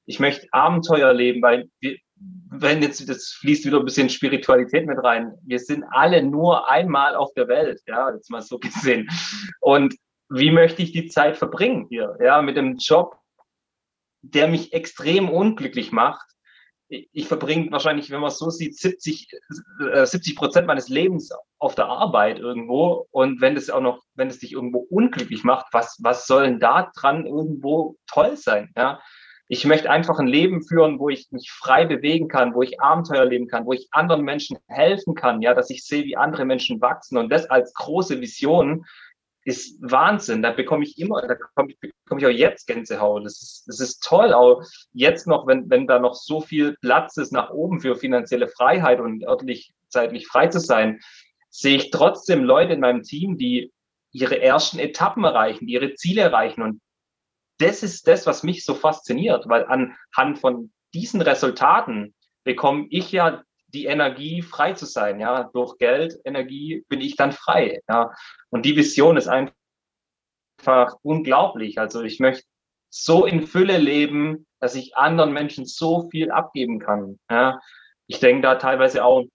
ich 0.06 0.20
möchte 0.20 0.48
Abenteuer 0.52 1.08
erleben, 1.08 1.42
weil 1.42 1.70
wir, 1.80 1.98
wenn 2.16 2.82
jetzt, 2.82 3.08
das 3.10 3.36
fließt 3.40 3.66
wieder 3.66 3.80
ein 3.80 3.86
bisschen 3.86 4.10
Spiritualität 4.10 4.86
mit 4.86 5.04
rein. 5.04 5.34
Wir 5.44 5.60
sind 5.60 5.84
alle 5.92 6.24
nur 6.24 6.70
einmal 6.70 7.16
auf 7.16 7.34
der 7.34 7.48
Welt, 7.48 7.82
ja, 7.88 8.12
jetzt 8.14 8.30
mal 8.30 8.42
so 8.42 8.60
gesehen. 8.60 9.10
Und 9.60 9.96
wie 10.30 10.52
möchte 10.52 10.82
ich 10.82 10.92
die 10.92 11.08
Zeit 11.08 11.38
verbringen 11.38 11.88
hier, 11.90 12.18
ja, 12.22 12.42
mit 12.42 12.58
dem 12.58 12.78
Job, 12.78 13.18
der 14.22 14.48
mich 14.48 14.74
extrem 14.74 15.30
unglücklich 15.30 15.92
macht, 15.92 16.26
ich 16.88 17.28
verbringe 17.28 17.72
wahrscheinlich, 17.72 18.12
wenn 18.12 18.22
man 18.22 18.30
es 18.30 18.38
so 18.38 18.50
sieht, 18.50 18.78
70, 18.78 19.28
äh, 19.92 20.06
70 20.06 20.36
Prozent 20.36 20.68
meines 20.68 20.90
Lebens 20.90 21.32
auf 21.58 21.76
der 21.76 21.86
Arbeit 21.86 22.40
irgendwo. 22.40 23.08
Und 23.12 23.42
wenn 23.42 23.56
das 23.56 23.70
auch 23.70 23.82
noch, 23.82 24.04
wenn 24.14 24.28
es 24.28 24.40
dich 24.40 24.54
irgendwo 24.54 24.80
unglücklich 24.90 25.44
macht, 25.44 25.68
was, 25.72 25.98
was 26.02 26.28
soll 26.28 26.44
denn 26.44 26.60
da 26.60 26.92
dran 26.96 27.26
irgendwo 27.26 27.96
toll 28.08 28.38
sein? 28.38 28.72
Ja? 28.78 29.00
Ich 29.48 29.66
möchte 29.66 29.90
einfach 29.90 30.20
ein 30.20 30.28
Leben 30.28 30.64
führen, 30.64 31.00
wo 31.00 31.10
ich 31.10 31.28
mich 31.32 31.52
frei 31.52 31.86
bewegen 31.86 32.28
kann, 32.28 32.54
wo 32.54 32.62
ich 32.62 32.82
Abenteuer 32.82 33.26
leben 33.26 33.48
kann, 33.48 33.66
wo 33.66 33.74
ich 33.74 33.88
anderen 33.92 34.24
Menschen 34.24 34.58
helfen 34.68 35.14
kann, 35.14 35.42
ja, 35.42 35.54
dass 35.54 35.70
ich 35.70 35.86
sehe, 35.86 36.04
wie 36.04 36.18
andere 36.18 36.46
Menschen 36.46 36.82
wachsen 36.82 37.18
und 37.18 37.30
das 37.32 37.50
als 37.50 37.74
große 37.74 38.22
Vision 38.22 38.86
ist 39.46 39.78
Wahnsinn. 39.80 40.42
Da 40.42 40.52
bekomme 40.52 40.84
ich 40.84 40.98
immer, 40.98 41.22
da 41.22 41.36
bekomme 41.36 41.72
ich, 41.72 41.80
bekomme 41.80 42.20
ich 42.20 42.26
auch 42.28 42.38
jetzt 42.38 42.66
Gänsehaut. 42.68 43.26
Das 43.26 43.42
ist, 43.42 43.64
das 43.68 43.80
ist 43.80 44.04
toll. 44.04 44.34
Auch 44.34 44.64
jetzt 44.92 45.28
noch, 45.28 45.48
wenn, 45.48 45.70
wenn 45.70 45.88
da 45.88 46.00
noch 46.00 46.16
so 46.16 46.42
viel 46.42 46.76
Platz 46.82 47.16
ist 47.18 47.32
nach 47.32 47.52
oben 47.52 47.80
für 47.80 47.96
finanzielle 47.96 48.48
Freiheit 48.50 49.00
und 49.00 49.24
örtlich, 49.24 49.74
zeitlich 49.88 50.28
frei 50.28 50.48
zu 50.48 50.60
sein, 50.60 51.00
sehe 51.50 51.78
ich 51.78 51.92
trotzdem 51.92 52.44
Leute 52.44 52.74
in 52.74 52.82
meinem 52.82 53.04
Team, 53.04 53.38
die 53.38 53.72
ihre 54.12 54.42
ersten 54.42 54.80
Etappen 54.80 55.24
erreichen, 55.24 55.68
die 55.68 55.74
ihre 55.74 55.94
Ziele 55.94 56.22
erreichen. 56.22 56.64
Und 56.64 56.82
das 57.60 57.84
ist 57.84 58.08
das, 58.08 58.26
was 58.26 58.44
mich 58.44 58.66
so 58.66 58.74
fasziniert, 58.74 59.48
weil 59.48 59.66
anhand 59.66 60.40
von 60.40 60.72
diesen 60.94 61.22
Resultaten 61.22 62.16
bekomme 62.44 62.88
ich 62.90 63.12
ja 63.12 63.44
die 63.76 63.86
Energie, 63.86 64.42
frei 64.42 64.74
zu 64.74 64.86
sein. 64.86 65.20
Ja, 65.20 65.50
durch 65.54 65.78
Geld, 65.78 66.18
Energie 66.24 66.84
bin 66.88 67.02
ich 67.02 67.16
dann 67.16 67.32
frei. 67.32 67.82
Ja, 67.88 68.12
und 68.50 68.66
die 68.66 68.76
Vision 68.76 69.18
ist 69.18 69.28
einfach 69.28 69.54
unglaublich. 71.04 71.78
Also 71.78 72.02
ich 72.02 72.20
möchte 72.20 72.46
so 72.90 73.26
in 73.26 73.46
Fülle 73.46 73.78
leben, 73.78 74.48
dass 74.60 74.76
ich 74.76 74.96
anderen 74.96 75.34
Menschen 75.34 75.66
so 75.66 76.10
viel 76.10 76.32
abgeben 76.32 76.80
kann. 76.80 77.20
Ja, 77.30 77.60
ich 78.08 78.20
denke 78.20 78.42
da 78.42 78.56
teilweise 78.56 79.04
auch 79.04 79.26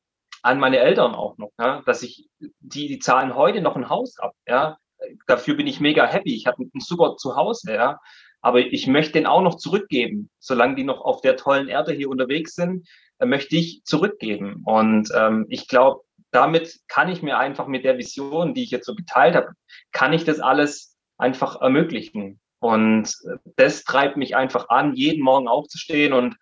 an 0.43 0.59
meine 0.59 0.79
Eltern 0.79 1.15
auch 1.15 1.37
noch, 1.37 1.53
ja, 1.59 1.83
dass 1.85 2.03
ich 2.03 2.31
die, 2.39 2.89
die 2.89 2.99
zahlen 2.99 3.35
heute 3.35 3.61
noch 3.61 3.77
ein 3.77 3.91
Haus 3.91 4.19
ab. 4.19 4.33
Ja, 4.47 4.79
dafür 5.27 5.55
bin 5.55 5.67
ich 5.67 5.81
mega 5.81 6.07
happy. 6.07 6.35
Ich 6.35 6.47
habe 6.47 6.63
ein 6.63 6.81
super 6.81 7.17
Zuhause. 7.17 7.75
Ja, 7.75 8.01
aber 8.41 8.61
ich 8.61 8.87
möchte 8.87 9.13
den 9.13 9.27
auch 9.27 9.43
noch 9.43 9.57
zurückgeben, 9.57 10.31
solange 10.39 10.77
die 10.77 10.85
noch 10.85 11.03
auf 11.03 11.21
der 11.21 11.37
tollen 11.37 11.69
Erde 11.69 11.93
hier 11.93 12.09
unterwegs 12.09 12.55
sind, 12.55 12.89
möchte 13.25 13.57
ich 13.57 13.83
zurückgeben. 13.85 14.63
Und 14.65 15.11
ähm, 15.15 15.47
ich 15.49 15.69
glaube, 15.69 16.03
damit 16.31 16.79
kann 16.89 17.09
ich 17.09 17.23
mir 17.23 17.39
einfach 17.39 17.67
mit 17.67 17.85
der 17.85 17.99
Vision, 17.99 18.55
die 18.55 18.63
ich 18.63 18.71
jetzt 18.71 18.87
so 18.87 18.95
geteilt 18.95 19.35
habe, 19.35 19.53
kann 19.93 20.13
ich 20.13 20.25
das 20.25 20.41
alles 20.41 20.97
einfach 21.19 21.61
ermöglichen. 21.61 22.41
Und 22.61 23.15
äh, 23.25 23.37
das 23.57 23.85
treibt 23.85 24.17
mich 24.17 24.37
einfach 24.37 24.69
an, 24.69 24.95
jeden 24.95 25.23
Morgen 25.23 25.49
aufzustehen. 25.49 26.13
Und 26.13 26.37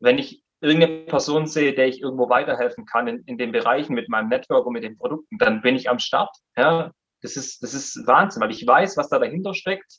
wenn 0.00 0.18
ich 0.18 0.42
irgendeine 0.60 1.04
Person 1.04 1.46
sehe, 1.46 1.74
der 1.74 1.88
ich 1.88 2.00
irgendwo 2.00 2.28
weiterhelfen 2.30 2.86
kann 2.86 3.06
in, 3.06 3.22
in 3.26 3.38
den 3.38 3.52
Bereichen 3.52 3.94
mit 3.94 4.08
meinem 4.08 4.28
Network 4.28 4.66
und 4.66 4.72
mit 4.72 4.84
den 4.84 4.96
Produkten, 4.96 5.38
dann 5.38 5.60
bin 5.60 5.76
ich 5.76 5.90
am 5.90 5.98
Start. 5.98 6.34
Ja, 6.56 6.90
das 7.20 7.36
ist, 7.36 7.62
das 7.62 7.74
ist 7.74 8.06
Wahnsinn, 8.06 8.42
weil 8.42 8.50
ich 8.50 8.66
weiß, 8.66 8.96
was 8.96 9.08
da 9.08 9.18
dahinter 9.18 9.54
steckt. 9.54 9.98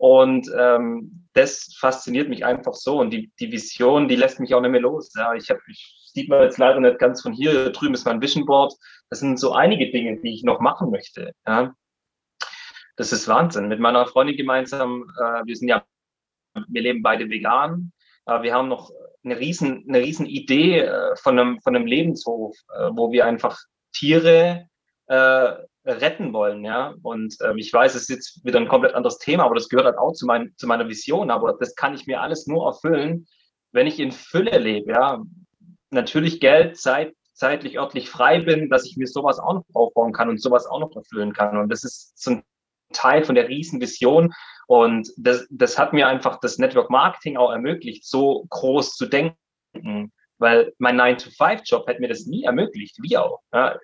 Und 0.00 0.50
ähm, 0.56 1.28
das 1.34 1.76
fasziniert 1.78 2.30
mich 2.30 2.46
einfach 2.46 2.72
so. 2.72 2.98
Und 3.00 3.10
die, 3.10 3.30
die 3.38 3.52
Vision, 3.52 4.08
die 4.08 4.16
lässt 4.16 4.40
mich 4.40 4.54
auch 4.54 4.62
nicht 4.62 4.70
mehr 4.70 4.80
los. 4.80 5.12
Ja, 5.14 5.34
ich 5.34 5.50
habe, 5.50 5.60
ich 5.68 5.94
sieht 6.14 6.30
man 6.30 6.40
jetzt 6.40 6.56
leider 6.56 6.80
nicht 6.80 6.98
ganz 6.98 7.20
von 7.20 7.34
hier. 7.34 7.70
Drüben 7.70 7.92
ist 7.92 8.06
mein 8.06 8.22
Vision 8.22 8.46
Board. 8.46 8.72
Das 9.10 9.20
sind 9.20 9.38
so 9.38 9.52
einige 9.52 9.90
Dinge, 9.90 10.18
die 10.22 10.32
ich 10.32 10.42
noch 10.42 10.58
machen 10.58 10.90
möchte. 10.90 11.34
Ja. 11.46 11.74
Das 12.96 13.12
ist 13.12 13.28
Wahnsinn. 13.28 13.68
Mit 13.68 13.78
meiner 13.78 14.06
Freundin 14.06 14.38
gemeinsam, 14.38 15.04
äh, 15.18 15.44
wir 15.44 15.54
sind 15.54 15.68
ja, 15.68 15.84
wir 16.54 16.80
leben 16.80 17.02
beide 17.02 17.28
vegan. 17.28 17.92
Äh, 18.24 18.40
wir 18.40 18.54
haben 18.54 18.68
noch 18.68 18.90
eine 19.22 19.38
riesen, 19.38 19.84
eine 19.86 20.00
riesen 20.00 20.24
Idee 20.24 20.80
äh, 20.80 21.14
von 21.16 21.38
einem, 21.38 21.60
von 21.60 21.76
einem 21.76 21.84
Lebenshof, 21.84 22.56
äh, 22.74 22.88
wo 22.94 23.12
wir 23.12 23.26
einfach 23.26 23.58
Tiere 23.92 24.66
äh, 25.08 25.52
retten 25.84 26.32
wollen, 26.32 26.64
ja. 26.64 26.94
Und 27.02 27.36
ähm, 27.42 27.58
ich 27.58 27.72
weiß, 27.72 27.94
es 27.94 28.02
ist 28.02 28.08
jetzt 28.08 28.44
wieder 28.44 28.58
ein 28.58 28.68
komplett 28.68 28.94
anderes 28.94 29.18
Thema, 29.18 29.44
aber 29.44 29.54
das 29.54 29.68
gehört 29.68 29.86
halt 29.86 29.98
auch 29.98 30.12
zu, 30.12 30.26
mein, 30.26 30.52
zu 30.56 30.66
meiner 30.66 30.88
Vision. 30.88 31.30
Aber 31.30 31.54
das 31.58 31.74
kann 31.74 31.94
ich 31.94 32.06
mir 32.06 32.20
alles 32.20 32.46
nur 32.46 32.66
erfüllen, 32.66 33.26
wenn 33.72 33.86
ich 33.86 33.98
in 33.98 34.12
Fülle 34.12 34.58
lebe, 34.58 34.92
ja. 34.92 35.22
Natürlich 35.90 36.40
Geld, 36.40 36.76
Zeit, 36.76 37.14
zeitlich, 37.34 37.78
örtlich 37.78 38.10
frei 38.10 38.40
bin, 38.40 38.68
dass 38.70 38.86
ich 38.86 38.96
mir 38.96 39.06
sowas 39.06 39.38
auch 39.38 39.54
noch 39.54 39.64
aufbauen 39.72 40.12
kann 40.12 40.28
und 40.28 40.40
sowas 40.40 40.66
auch 40.66 40.80
noch 40.80 40.94
erfüllen 40.94 41.32
kann. 41.32 41.56
Und 41.56 41.70
das 41.70 41.84
ist 41.84 42.20
so 42.20 42.32
ein 42.32 42.42
Teil 42.92 43.24
von 43.24 43.34
der 43.34 43.48
Riesenvision. 43.48 44.32
Und 44.66 45.10
das, 45.16 45.46
das 45.50 45.78
hat 45.78 45.92
mir 45.92 46.06
einfach 46.06 46.38
das 46.40 46.58
Network 46.58 46.90
Marketing 46.90 47.36
auch 47.36 47.50
ermöglicht, 47.50 48.04
so 48.06 48.46
groß 48.50 48.94
zu 48.96 49.06
denken. 49.06 50.12
Weil 50.38 50.72
mein 50.78 51.00
9-to-5-Job 51.00 51.86
hätte 51.88 52.00
mir 52.00 52.08
das 52.08 52.26
nie 52.26 52.44
ermöglicht, 52.44 52.96
wie 53.02 53.16
auch. 53.16 53.40
Ja 53.52 53.76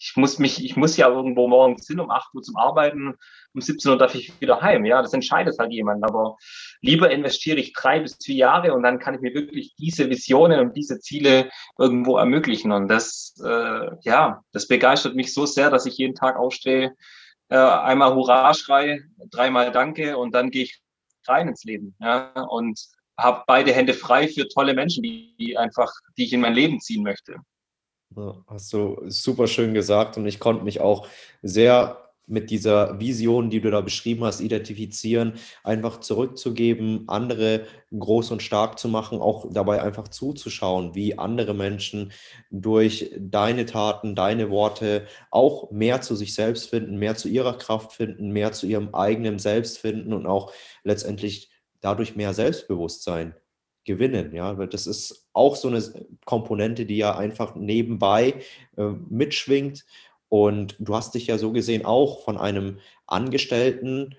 ich 0.00 0.16
muss 0.16 0.38
mich, 0.38 0.64
ich 0.64 0.76
muss 0.76 0.96
ja 0.96 1.08
irgendwo 1.08 1.46
morgens 1.46 1.86
hin 1.86 2.00
um 2.00 2.10
8 2.10 2.34
Uhr 2.34 2.42
zum 2.42 2.56
Arbeiten, 2.56 3.14
um 3.52 3.60
17 3.60 3.90
Uhr 3.90 3.98
darf 3.98 4.14
ich 4.14 4.32
wieder 4.40 4.62
heim. 4.62 4.86
Ja, 4.86 5.02
das 5.02 5.12
entscheidet 5.12 5.58
halt 5.58 5.72
jemand. 5.72 6.02
Aber 6.04 6.36
lieber 6.80 7.10
investiere 7.10 7.58
ich 7.58 7.74
drei 7.74 8.00
bis 8.00 8.16
vier 8.22 8.36
Jahre 8.36 8.72
und 8.72 8.82
dann 8.82 8.98
kann 8.98 9.14
ich 9.14 9.20
mir 9.20 9.34
wirklich 9.34 9.74
diese 9.76 10.08
Visionen 10.08 10.58
und 10.60 10.76
diese 10.76 11.00
Ziele 11.00 11.50
irgendwo 11.78 12.16
ermöglichen. 12.16 12.72
Und 12.72 12.88
das, 12.88 13.34
äh, 13.44 13.90
ja, 14.02 14.42
das 14.52 14.66
begeistert 14.66 15.16
mich 15.16 15.34
so 15.34 15.44
sehr, 15.44 15.68
dass 15.70 15.84
ich 15.84 15.98
jeden 15.98 16.14
Tag 16.14 16.36
aufstehe, 16.36 16.96
äh, 17.50 17.56
einmal 17.56 18.14
Hurra 18.14 18.54
schrei, 18.54 19.02
dreimal 19.30 19.70
Danke 19.70 20.16
und 20.16 20.34
dann 20.34 20.50
gehe 20.50 20.62
ich 20.62 20.80
rein 21.26 21.48
ins 21.48 21.64
Leben. 21.64 21.94
Ja, 22.00 22.32
und 22.48 22.80
habe 23.18 23.44
beide 23.46 23.74
Hände 23.74 23.92
frei 23.92 24.28
für 24.28 24.48
tolle 24.48 24.72
Menschen, 24.72 25.02
die 25.02 25.58
einfach, 25.58 25.92
die 26.16 26.24
ich 26.24 26.32
in 26.32 26.40
mein 26.40 26.54
Leben 26.54 26.80
ziehen 26.80 27.02
möchte. 27.02 27.36
Ja, 28.16 28.44
hast 28.48 28.72
du 28.72 29.00
super 29.08 29.46
schön 29.46 29.72
gesagt 29.72 30.16
und 30.16 30.26
ich 30.26 30.40
konnte 30.40 30.64
mich 30.64 30.80
auch 30.80 31.06
sehr 31.42 32.10
mit 32.26 32.50
dieser 32.50 32.98
Vision, 33.00 33.50
die 33.50 33.60
du 33.60 33.70
da 33.72 33.80
beschrieben 33.80 34.24
hast, 34.24 34.40
identifizieren, 34.40 35.34
einfach 35.64 35.98
zurückzugeben, 36.00 37.04
andere 37.08 37.66
groß 37.96 38.30
und 38.30 38.42
stark 38.42 38.78
zu 38.78 38.88
machen, 38.88 39.20
auch 39.20 39.46
dabei 39.52 39.82
einfach 39.82 40.06
zuzuschauen, 40.08 40.94
wie 40.94 41.18
andere 41.18 41.54
Menschen 41.54 42.12
durch 42.50 43.12
deine 43.18 43.66
Taten, 43.66 44.14
deine 44.14 44.50
Worte 44.50 45.06
auch 45.30 45.70
mehr 45.72 46.02
zu 46.02 46.14
sich 46.14 46.34
selbst 46.34 46.70
finden, 46.70 46.98
mehr 46.98 47.16
zu 47.16 47.28
ihrer 47.28 47.58
Kraft 47.58 47.92
finden, 47.92 48.30
mehr 48.30 48.52
zu 48.52 48.66
ihrem 48.66 48.94
eigenen 48.94 49.40
Selbst 49.40 49.78
finden 49.78 50.12
und 50.12 50.26
auch 50.26 50.52
letztendlich 50.84 51.50
dadurch 51.80 52.14
mehr 52.14 52.32
Selbstbewusstsein 52.34 53.34
gewinnen. 53.84 54.34
Ja, 54.34 54.54
das 54.54 54.86
ist 54.86 55.28
auch 55.32 55.56
so 55.56 55.68
eine 55.68 55.82
Komponente, 56.24 56.86
die 56.86 56.96
ja 56.96 57.16
einfach 57.16 57.54
nebenbei 57.54 58.34
äh, 58.76 58.90
mitschwingt. 59.08 59.84
Und 60.28 60.76
du 60.78 60.94
hast 60.94 61.14
dich 61.14 61.26
ja 61.26 61.38
so 61.38 61.52
gesehen 61.52 61.84
auch 61.84 62.22
von 62.24 62.36
einem 62.36 62.78
Angestellten 63.06 64.14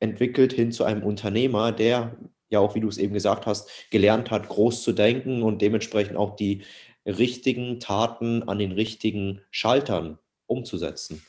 entwickelt 0.00 0.52
hin 0.52 0.70
zu 0.70 0.84
einem 0.84 1.02
Unternehmer, 1.02 1.72
der 1.72 2.16
ja 2.48 2.60
auch, 2.60 2.74
wie 2.74 2.80
du 2.80 2.88
es 2.88 2.98
eben 2.98 3.12
gesagt 3.12 3.46
hast, 3.46 3.68
gelernt 3.90 4.30
hat, 4.30 4.48
groß 4.48 4.82
zu 4.82 4.92
denken 4.92 5.42
und 5.42 5.60
dementsprechend 5.60 6.16
auch 6.16 6.36
die 6.36 6.64
richtigen 7.04 7.80
Taten 7.80 8.44
an 8.44 8.58
den 8.58 8.72
richtigen 8.72 9.40
Schaltern 9.50 10.18
umzusetzen. 10.46 11.22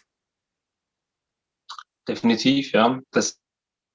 Definitiv, 2.07 2.71
ja. 2.71 2.99
Das, 3.11 3.39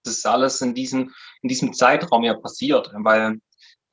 das 0.04 0.18
ist 0.18 0.26
alles 0.26 0.60
in 0.60 0.74
diesem, 0.74 1.12
in 1.42 1.48
diesem 1.48 1.72
Zeitraum 1.72 2.24
ja 2.24 2.34
passiert, 2.34 2.90
weil 2.94 3.40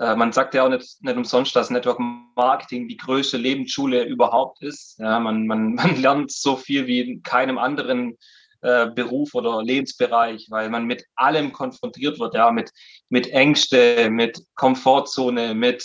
man 0.01 0.31
sagt 0.31 0.55
ja 0.55 0.63
auch 0.63 0.69
nicht, 0.69 1.03
nicht 1.03 1.15
umsonst, 1.15 1.55
dass 1.55 1.69
Network 1.69 1.99
Marketing 2.35 2.87
die 2.87 2.97
größte 2.97 3.37
Lebensschule 3.37 4.03
überhaupt 4.03 4.63
ist. 4.63 4.97
Ja, 4.99 5.19
man, 5.19 5.45
man, 5.45 5.73
man 5.75 6.01
lernt 6.01 6.31
so 6.31 6.55
viel 6.55 6.87
wie 6.87 7.01
in 7.01 7.23
keinem 7.23 7.57
anderen 7.57 8.17
äh, 8.61 8.87
Beruf 8.91 9.33
oder 9.33 9.63
Lebensbereich, 9.63 10.47
weil 10.49 10.69
man 10.69 10.85
mit 10.85 11.05
allem 11.15 11.51
konfrontiert 11.51 12.19
wird, 12.19 12.35
ja, 12.35 12.51
mit, 12.51 12.71
mit 13.09 13.27
Ängste, 13.27 14.09
mit 14.09 14.43
Komfortzone, 14.55 15.55
mit 15.55 15.83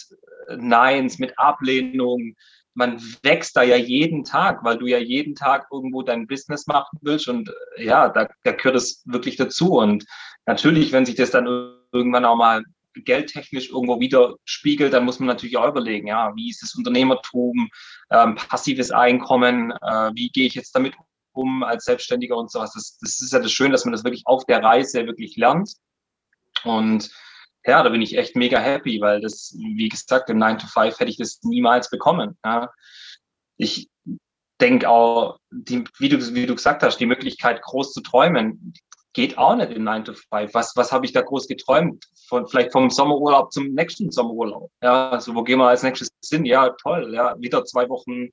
äh, 0.49 0.57
Neins, 0.57 1.19
mit 1.19 1.39
Ablehnung. 1.39 2.35
Man 2.75 3.01
wächst 3.23 3.57
da 3.57 3.63
ja 3.63 3.77
jeden 3.77 4.25
Tag, 4.25 4.63
weil 4.63 4.77
du 4.77 4.87
ja 4.87 4.99
jeden 4.99 5.35
Tag 5.35 5.67
irgendwo 5.73 6.03
dein 6.03 6.27
Business 6.27 6.67
machen 6.67 6.99
willst 7.01 7.29
und 7.29 7.49
äh, 7.77 7.85
ja, 7.85 8.09
da, 8.11 8.29
da 8.45 8.53
gehört 8.53 8.77
es 8.77 9.03
wirklich 9.07 9.37
dazu. 9.37 9.79
Und 9.79 10.05
natürlich, 10.45 10.93
wenn 10.93 11.07
sich 11.07 11.15
das 11.15 11.31
dann 11.31 11.47
irgendwann 11.93 12.27
auch 12.27 12.37
mal 12.37 12.63
geldtechnisch 13.05 13.71
irgendwo 13.71 14.01
widerspiegelt, 14.01 14.93
dann 14.93 15.05
muss 15.05 15.19
man 15.19 15.27
natürlich 15.27 15.57
auch 15.57 15.69
überlegen, 15.69 16.07
ja, 16.07 16.35
wie 16.35 16.51
ist 16.51 16.63
das 16.63 16.75
Unternehmertum, 16.75 17.69
ähm, 18.11 18.37
passives 18.37 18.91
Einkommen, 18.91 19.73
äh, 19.73 20.11
wie 20.15 20.31
gehe 20.31 20.47
ich 20.47 20.55
jetzt 20.55 20.75
damit 20.75 20.95
um 21.33 21.63
als 21.63 21.85
Selbstständiger 21.85 22.37
und 22.37 22.51
sowas. 22.51 22.73
Das, 22.73 22.99
das 22.99 23.21
ist 23.21 23.33
ja 23.33 23.39
das 23.39 23.53
Schöne, 23.53 23.73
dass 23.73 23.85
man 23.85 23.93
das 23.93 24.05
wirklich 24.05 24.27
auf 24.27 24.45
der 24.47 24.63
Reise 24.63 25.07
wirklich 25.07 25.37
lernt. 25.37 25.75
Und 26.65 27.11
ja, 27.67 27.83
da 27.83 27.91
bin 27.91 28.03
ich 28.03 28.17
echt 28.17 28.37
mega 28.37 28.59
happy, 28.59 29.01
weil 29.01 29.21
das, 29.21 29.55
wie 29.59 29.89
gesagt, 29.89 30.31
im 30.31 30.39
9 30.39 30.59
to 30.59 30.67
5 30.67 30.99
hätte 30.99 31.11
ich 31.11 31.19
das 31.19 31.41
niemals 31.43 31.91
bekommen. 31.91 32.39
Ja. 32.45 32.71
Ich 33.57 33.91
denke 34.61 34.89
auch, 34.89 35.39
die, 35.51 35.85
wie, 35.99 36.09
du, 36.09 36.35
wie 36.35 36.47
du 36.47 36.55
gesagt 36.55 36.83
hast, 36.83 36.99
die 36.99 37.07
Möglichkeit, 37.07 37.61
groß 37.63 37.93
zu 37.93 38.01
träumen, 38.01 38.73
geht 39.17 39.39
auch 39.39 39.57
nicht 39.57 39.73
in 39.73 39.83
9 39.83 40.05
to 40.05 40.13
5. 40.13 40.53
Was, 40.53 40.77
was 40.77 40.93
habe 40.93 41.07
ich 41.07 41.13
da 41.13 41.23
groß 41.23 41.49
geträumt? 41.49 42.05
Von, 42.29 42.47
vielleicht 42.47 42.71
vom 42.71 42.91
Sommerurlaub 42.91 43.51
zum 43.51 43.73
nächsten 43.73 44.11
Sommerurlaub. 44.11 44.71
Ja, 44.83 45.09
also 45.09 45.35
wo 45.35 45.43
gehen 45.43 45.59
wir 45.59 45.69
als 45.69 45.83
nächstes 45.83 46.11
hin? 46.29 46.45
Ja, 46.45 46.69
toll. 46.83 47.15
Ja, 47.15 47.35
wieder 47.41 47.65
zwei 47.65 47.89
Wochen, 47.89 48.29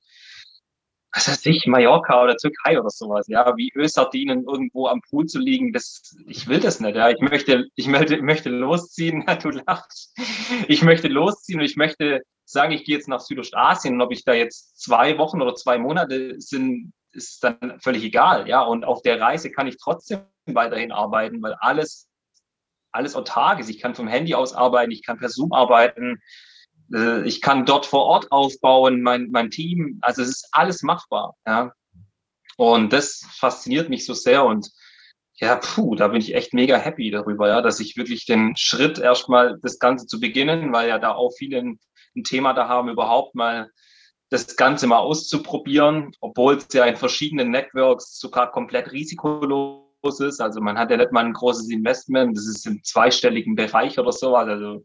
was 1.14 1.26
weiß 1.26 1.46
ich, 1.46 1.66
Mallorca 1.66 2.22
oder 2.22 2.36
Türkei 2.36 2.78
oder 2.78 2.90
sowas. 2.90 3.26
Ja, 3.28 3.56
wie 3.56 3.72
Ölsardinen 3.74 4.44
irgendwo 4.44 4.86
am 4.88 5.00
Pool 5.08 5.24
zu 5.24 5.38
liegen, 5.38 5.72
das, 5.72 6.14
ich 6.26 6.48
will 6.48 6.60
das 6.60 6.80
nicht. 6.80 6.96
Ja, 6.96 7.08
ich 7.08 7.20
möchte, 7.20 7.66
ich 7.76 7.86
möchte, 7.86 8.20
möchte 8.20 8.50
losziehen. 8.50 9.24
du 9.42 9.50
lachst. 9.50 10.14
Ich 10.68 10.82
möchte 10.82 11.08
losziehen 11.08 11.60
und 11.60 11.64
ich 11.64 11.76
möchte 11.76 12.20
sagen, 12.44 12.72
ich 12.72 12.84
gehe 12.84 12.96
jetzt 12.96 13.08
nach 13.08 13.20
Südostasien 13.20 13.94
und 13.94 14.02
ob 14.02 14.12
ich 14.12 14.24
da 14.24 14.32
jetzt 14.32 14.80
zwei 14.80 15.18
Wochen 15.18 15.40
oder 15.40 15.54
zwei 15.54 15.78
Monate 15.78 16.40
sind, 16.40 16.92
ist 17.12 17.42
dann 17.42 17.80
völlig 17.80 18.04
egal. 18.04 18.48
Ja, 18.48 18.62
und 18.62 18.84
auf 18.84 19.02
der 19.02 19.20
Reise 19.20 19.50
kann 19.50 19.66
ich 19.66 19.76
trotzdem 19.78 20.20
weiterhin 20.46 20.92
arbeiten, 20.92 21.42
weil 21.42 21.54
alles, 21.54 22.08
alles 22.92 23.16
autark 23.16 23.60
ist. 23.60 23.70
Ich 23.70 23.80
kann 23.80 23.94
vom 23.94 24.08
Handy 24.08 24.34
aus 24.34 24.54
arbeiten, 24.54 24.92
ich 24.92 25.04
kann 25.04 25.18
per 25.18 25.28
Zoom 25.28 25.52
arbeiten, 25.52 26.20
äh, 26.92 27.26
ich 27.26 27.40
kann 27.40 27.66
dort 27.66 27.86
vor 27.86 28.04
Ort 28.04 28.30
aufbauen, 28.32 29.02
mein, 29.02 29.30
mein 29.30 29.50
Team. 29.50 29.98
Also 30.02 30.22
es 30.22 30.28
ist 30.28 30.48
alles 30.52 30.82
machbar. 30.82 31.34
Ja. 31.46 31.72
Und 32.56 32.92
das 32.92 33.26
fasziniert 33.32 33.88
mich 33.88 34.04
so 34.04 34.14
sehr 34.14 34.44
und 34.44 34.70
ja, 35.36 35.56
puh, 35.56 35.96
da 35.96 36.08
bin 36.08 36.20
ich 36.20 36.34
echt 36.34 36.54
mega 36.54 36.76
happy 36.76 37.10
darüber, 37.10 37.48
ja, 37.48 37.60
dass 37.60 37.80
ich 37.80 37.96
wirklich 37.96 38.24
den 38.24 38.56
Schritt 38.56 38.98
erstmal 38.98 39.58
das 39.62 39.80
Ganze 39.80 40.06
zu 40.06 40.20
beginnen, 40.20 40.72
weil 40.72 40.88
ja 40.88 41.00
da 41.00 41.12
auch 41.14 41.32
viele 41.36 41.74
ein, 42.16 42.24
Thema 42.24 42.52
da 42.52 42.68
haben, 42.68 42.88
überhaupt 42.88 43.34
mal 43.34 43.70
das 44.30 44.56
Ganze 44.56 44.86
mal 44.86 44.98
auszuprobieren, 44.98 46.12
obwohl 46.20 46.56
es 46.56 46.66
ja 46.72 46.84
in 46.84 46.96
verschiedenen 46.96 47.50
Networks 47.50 48.18
sogar 48.18 48.50
komplett 48.50 48.90
risikolos 48.92 50.20
ist. 50.20 50.40
Also 50.40 50.60
man 50.60 50.78
hat 50.78 50.90
ja 50.90 50.96
nicht 50.96 51.12
mal 51.12 51.24
ein 51.24 51.32
großes 51.32 51.70
Investment, 51.70 52.36
das 52.36 52.46
ist 52.46 52.66
im 52.66 52.82
zweistelligen 52.82 53.54
Bereich 53.54 53.98
oder 53.98 54.12
so. 54.12 54.34
Also 54.34 54.82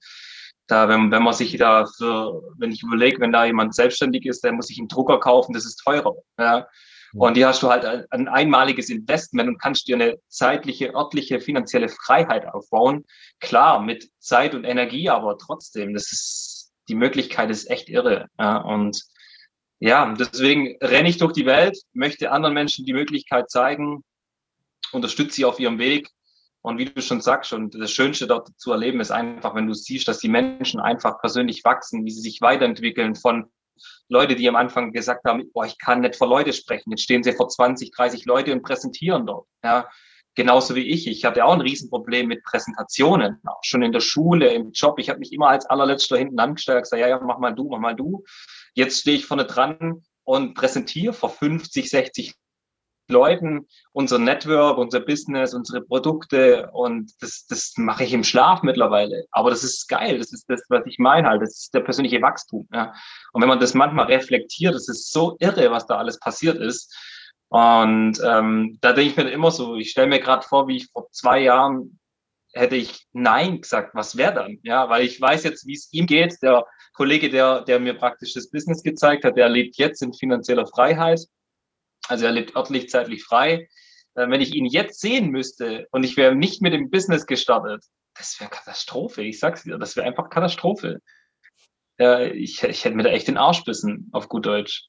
da, 0.67 0.87
wenn, 0.87 1.09
wenn 1.11 1.23
man 1.23 1.33
sich 1.33 1.57
da 1.57 1.85
für, 1.85 2.41
wenn 2.57 2.71
ich 2.71 2.83
überlege, 2.83 3.19
wenn 3.21 3.31
da 3.31 3.45
jemand 3.45 3.73
selbstständig 3.73 4.25
ist, 4.25 4.43
der 4.43 4.51
muss 4.51 4.67
sich 4.67 4.77
einen 4.77 4.87
Drucker 4.87 5.19
kaufen, 5.19 5.53
das 5.53 5.65
ist 5.65 5.77
teurer. 5.77 6.15
Ja. 6.37 6.67
Und 7.13 7.35
hier 7.35 7.47
hast 7.47 7.63
du 7.63 7.69
halt 7.69 8.11
ein 8.11 8.27
einmaliges 8.27 8.89
Investment 8.89 9.49
und 9.49 9.59
kannst 9.59 9.87
dir 9.87 9.95
eine 9.95 10.19
zeitliche, 10.27 10.93
örtliche, 10.93 11.39
finanzielle 11.39 11.89
Freiheit 11.89 12.47
aufbauen. 12.47 13.05
Klar, 13.39 13.81
mit 13.81 14.09
Zeit 14.19 14.53
und 14.53 14.63
Energie, 14.63 15.09
aber 15.09 15.37
trotzdem, 15.37 15.93
das 15.93 16.11
ist, 16.11 16.58
die 16.89 16.95
Möglichkeit 16.95 17.49
ist 17.49 17.69
echt 17.69 17.87
irre. 17.87 18.27
Und 18.37 19.01
ja, 19.79 20.13
deswegen 20.13 20.75
renne 20.81 21.07
ich 21.07 21.17
durch 21.17 21.31
die 21.31 21.45
Welt, 21.45 21.79
möchte 21.93 22.31
anderen 22.31 22.53
Menschen 22.53 22.85
die 22.85 22.93
Möglichkeit 22.93 23.49
zeigen, 23.49 24.03
unterstütze 24.91 25.35
sie 25.35 25.45
auf 25.45 25.59
ihrem 25.59 25.79
Weg. 25.79 26.09
Und 26.61 26.77
wie 26.77 26.85
du 26.85 27.01
schon 27.01 27.21
sagst, 27.21 27.53
und 27.53 27.73
das 27.75 27.91
Schönste 27.91 28.27
dort 28.27 28.49
zu 28.57 28.73
erleben 28.73 28.99
ist 28.99 29.11
einfach, 29.11 29.55
wenn 29.55 29.67
du 29.67 29.73
siehst, 29.73 30.09
dass 30.09 30.19
die 30.19 30.27
Menschen 30.27 30.81
einfach 30.81 31.21
persönlich 31.21 31.63
wachsen, 31.63 32.03
wie 32.03 32.11
sie 32.11 32.19
sich 32.19 32.41
weiterentwickeln 32.41 33.15
von 33.15 33.49
Leute, 34.09 34.35
die 34.35 34.49
am 34.49 34.57
Anfang 34.57 34.91
gesagt 34.91 35.23
haben, 35.23 35.49
boah, 35.53 35.65
ich 35.65 35.77
kann 35.77 36.01
nicht 36.01 36.17
vor 36.17 36.27
Leute 36.27 36.51
sprechen. 36.51 36.89
Jetzt 36.89 37.03
stehen 37.03 37.23
sie 37.23 37.31
vor 37.31 37.47
20, 37.47 37.91
30 37.91 38.25
Leute 38.25 38.51
und 38.51 38.63
präsentieren 38.63 39.25
dort. 39.25 39.47
Ja, 39.63 39.89
genauso 40.39 40.73
wie 40.73 40.87
ich. 40.87 41.05
Ich 41.05 41.25
hatte 41.25 41.43
auch 41.43 41.51
ein 41.51 41.59
Riesenproblem 41.59 42.25
mit 42.25 42.45
Präsentationen, 42.45 43.41
auch 43.45 43.59
schon 43.61 43.81
in 43.81 43.91
der 43.91 43.99
Schule, 43.99 44.53
im 44.53 44.71
Job. 44.71 44.97
Ich 44.97 45.09
habe 45.09 45.19
mich 45.19 45.33
immer 45.33 45.49
als 45.49 45.65
allerletzter 45.65 46.17
hinten 46.17 46.39
angestellt, 46.39 46.81
gesagt, 46.81 47.01
ja, 47.01 47.09
ja, 47.09 47.19
mach 47.19 47.39
mal 47.39 47.51
du, 47.51 47.67
mach 47.67 47.79
mal 47.79 47.93
du. 47.93 48.23
Jetzt 48.73 49.01
stehe 49.01 49.17
ich 49.17 49.25
vorne 49.25 49.43
dran 49.43 50.01
und 50.23 50.53
präsentiere 50.53 51.11
vor 51.11 51.29
50, 51.29 51.89
60 51.89 52.35
Leuten 53.09 53.67
unser 53.91 54.17
Network, 54.17 54.77
unser 54.77 55.01
Business, 55.01 55.53
unsere 55.53 55.81
Produkte 55.81 56.69
und 56.71 57.11
das, 57.21 57.45
das 57.47 57.73
mache 57.75 58.05
ich 58.05 58.13
im 58.13 58.23
Schlaf 58.23 58.63
mittlerweile. 58.63 59.25
Aber 59.31 59.49
das 59.49 59.65
ist 59.65 59.89
geil, 59.89 60.19
das 60.19 60.31
ist 60.31 60.49
das, 60.49 60.63
was 60.69 60.85
ich 60.85 60.99
meine 60.99 61.27
halt, 61.27 61.41
das 61.41 61.57
ist 61.57 61.73
der 61.73 61.81
persönliche 61.81 62.21
Wachstum. 62.21 62.65
Ja. 62.71 62.93
Und 63.33 63.41
wenn 63.41 63.49
man 63.49 63.59
das 63.59 63.73
manchmal 63.73 64.05
reflektiert, 64.05 64.73
das 64.73 64.87
ist 64.87 65.11
so 65.11 65.35
irre, 65.39 65.69
was 65.69 65.85
da 65.85 65.97
alles 65.97 66.17
passiert 66.17 66.57
ist. 66.59 66.95
Und 67.49 68.21
ähm, 68.23 68.77
da 68.81 68.93
denke 68.93 69.09
ich 69.09 69.17
mir 69.17 69.31
immer 69.31 69.51
so, 69.51 69.75
ich 69.75 69.91
stelle 69.91 70.07
mir 70.07 70.19
gerade 70.19 70.47
vor, 70.47 70.67
wie 70.67 70.77
ich 70.77 70.87
vor 70.91 71.09
zwei 71.11 71.39
Jahren 71.39 71.99
hätte 72.53 72.75
ich 72.75 73.07
Nein 73.11 73.61
gesagt, 73.61 73.93
was 73.93 74.17
wäre 74.17 74.33
dann? 74.33 74.59
Ja, 74.63 74.89
weil 74.89 75.03
ich 75.05 75.19
weiß 75.19 75.43
jetzt, 75.43 75.67
wie 75.67 75.73
es 75.73 75.91
ihm 75.91 76.05
geht. 76.05 76.41
Der 76.41 76.65
Kollege, 76.93 77.29
der, 77.29 77.61
der 77.61 77.79
mir 77.79 77.93
praktisch 77.93 78.33
das 78.33 78.49
Business 78.49 78.83
gezeigt 78.83 79.23
hat, 79.23 79.37
der 79.37 79.49
lebt 79.49 79.77
jetzt 79.77 80.01
in 80.01 80.13
finanzieller 80.13 80.67
Freiheit. 80.67 81.21
Also 82.07 82.25
er 82.25 82.31
lebt 82.31 82.55
örtlich, 82.55 82.89
zeitlich 82.89 83.23
frei. 83.23 83.67
Äh, 84.15 84.29
wenn 84.29 84.41
ich 84.41 84.53
ihn 84.53 84.65
jetzt 84.65 84.99
sehen 84.99 85.29
müsste 85.29 85.87
und 85.91 86.03
ich 86.03 86.17
wäre 86.17 86.35
nicht 86.35 86.61
mit 86.61 86.73
dem 86.73 86.89
Business 86.89 87.25
gestartet, 87.25 87.83
das 88.15 88.39
wäre 88.39 88.49
Katastrophe. 88.49 89.21
Ich 89.23 89.39
sag's 89.39 89.63
dir, 89.63 89.77
das 89.77 89.95
wäre 89.95 90.07
einfach 90.07 90.29
Katastrophe. 90.29 91.01
Ja, 91.97 92.21
ich, 92.21 92.63
ich 92.63 92.85
hätte 92.85 92.95
mir 92.95 93.03
da 93.03 93.09
echt 93.09 93.27
den 93.27 93.37
Arsch 93.37 93.63
bissen, 93.63 94.09
auf 94.11 94.29
gut 94.29 94.45
Deutsch. 94.45 94.87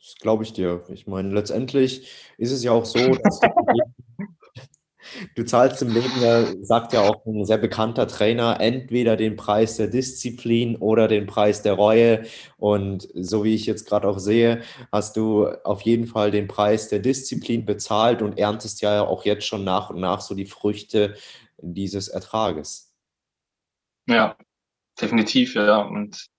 Das 0.00 0.14
glaube 0.16 0.44
ich 0.44 0.52
dir. 0.54 0.82
Ich 0.88 1.06
meine, 1.06 1.32
letztendlich 1.32 2.08
ist 2.38 2.52
es 2.52 2.64
ja 2.64 2.72
auch 2.72 2.86
so, 2.86 2.98
dass 2.98 3.40
du 5.36 5.44
zahlst 5.44 5.82
im 5.82 5.92
Leben 5.92 6.10
ja, 6.22 6.46
sagt 6.62 6.94
ja 6.94 7.02
auch 7.02 7.26
ein 7.26 7.44
sehr 7.44 7.58
bekannter 7.58 8.08
Trainer, 8.08 8.60
entweder 8.60 9.16
den 9.16 9.36
Preis 9.36 9.76
der 9.76 9.88
Disziplin 9.88 10.76
oder 10.76 11.06
den 11.06 11.26
Preis 11.26 11.60
der 11.62 11.74
Reue. 11.74 12.24
Und 12.56 13.08
so 13.14 13.44
wie 13.44 13.54
ich 13.54 13.66
jetzt 13.66 13.86
gerade 13.86 14.08
auch 14.08 14.18
sehe, 14.18 14.62
hast 14.90 15.18
du 15.18 15.46
auf 15.64 15.82
jeden 15.82 16.06
Fall 16.06 16.30
den 16.30 16.48
Preis 16.48 16.88
der 16.88 17.00
Disziplin 17.00 17.66
bezahlt 17.66 18.22
und 18.22 18.38
erntest 18.38 18.80
ja 18.80 19.02
auch 19.02 19.26
jetzt 19.26 19.44
schon 19.44 19.64
nach 19.64 19.90
und 19.90 20.00
nach 20.00 20.22
so 20.22 20.34
die 20.34 20.46
Früchte 20.46 21.14
dieses 21.58 22.08
Ertrages. 22.08 22.94
Ja, 24.06 24.34
definitiv, 24.98 25.54
ja. 25.56 25.82
Und 25.82 26.30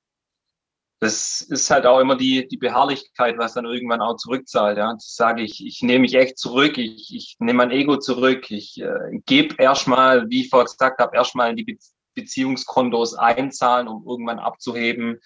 das 1.01 1.41
ist 1.41 1.71
halt 1.71 1.87
auch 1.87 1.99
immer 1.99 2.15
die, 2.15 2.47
die 2.47 2.57
Beharrlichkeit, 2.57 3.39
was 3.39 3.55
dann 3.55 3.65
irgendwann 3.65 4.01
auch 4.01 4.17
zurückzahlt. 4.17 4.77
Ja. 4.77 4.93
Das 4.93 5.15
sage 5.15 5.41
ich, 5.41 5.65
ich 5.65 5.81
nehme 5.81 6.01
mich 6.01 6.13
echt 6.13 6.37
zurück, 6.37 6.77
ich, 6.77 7.13
ich 7.13 7.37
nehme 7.39 7.57
mein 7.57 7.71
Ego 7.71 7.97
zurück, 7.97 8.51
ich 8.51 8.79
äh, 8.79 9.19
gebe 9.25 9.55
erstmal, 9.57 10.29
wie 10.29 10.41
ich 10.41 10.49
vorher 10.49 10.65
gesagt 10.65 10.99
habe, 10.99 11.15
erstmal 11.17 11.49
in 11.49 11.57
die 11.57 11.63
Be 11.63 11.77
Beziehungskontos 12.13 13.15
einzahlen, 13.15 13.87
um 13.87 14.05
irgendwann 14.05 14.37
abzuheben. 14.37 15.21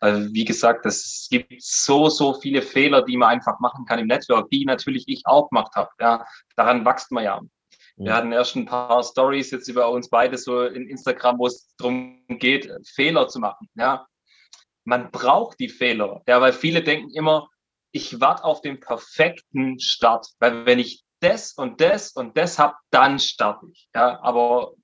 Weil, 0.00 0.34
wie 0.34 0.44
gesagt, 0.44 0.84
es 0.84 1.28
gibt 1.30 1.50
so, 1.62 2.10
so 2.10 2.34
viele 2.34 2.60
Fehler, 2.60 3.00
die 3.00 3.16
man 3.16 3.30
einfach 3.30 3.58
machen 3.58 3.86
kann 3.86 3.98
im 3.98 4.06
Network, 4.06 4.50
die 4.50 4.66
natürlich 4.66 5.04
ich 5.08 5.22
auch 5.24 5.48
gemacht 5.48 5.74
habe. 5.74 5.88
Ja. 5.98 6.26
Daran 6.54 6.84
wächst 6.84 7.10
man 7.10 7.24
ja. 7.24 7.40
Wir 7.96 8.12
hatten 8.12 8.32
erst 8.32 8.54
ein 8.54 8.66
paar 8.66 9.02
Stories 9.02 9.50
jetzt 9.50 9.68
über 9.68 9.90
uns 9.90 10.10
beide 10.10 10.36
so 10.36 10.64
in 10.64 10.86
Instagram, 10.86 11.38
wo 11.38 11.46
es 11.46 11.74
darum 11.78 12.22
geht, 12.28 12.70
Fehler 12.94 13.26
zu 13.26 13.40
machen. 13.40 13.70
Ja, 13.74 14.06
man 14.86 15.10
braucht 15.10 15.58
die 15.60 15.68
Fehler. 15.68 16.22
Ja, 16.26 16.40
weil 16.40 16.52
viele 16.52 16.82
denken 16.82 17.10
immer, 17.10 17.50
ich 17.90 18.20
warte 18.20 18.44
auf 18.44 18.60
den 18.60 18.80
perfekten 18.80 19.80
Start. 19.80 20.28
Weil 20.38 20.64
wenn 20.64 20.78
ich 20.78 21.04
das 21.20 21.52
und 21.52 21.80
das 21.80 22.12
und 22.12 22.36
das 22.36 22.58
habe, 22.58 22.76
dann 22.90 23.18
starte 23.18 23.66
ich. 23.72 23.88
Ja, 23.94 24.20
aber 24.22 24.74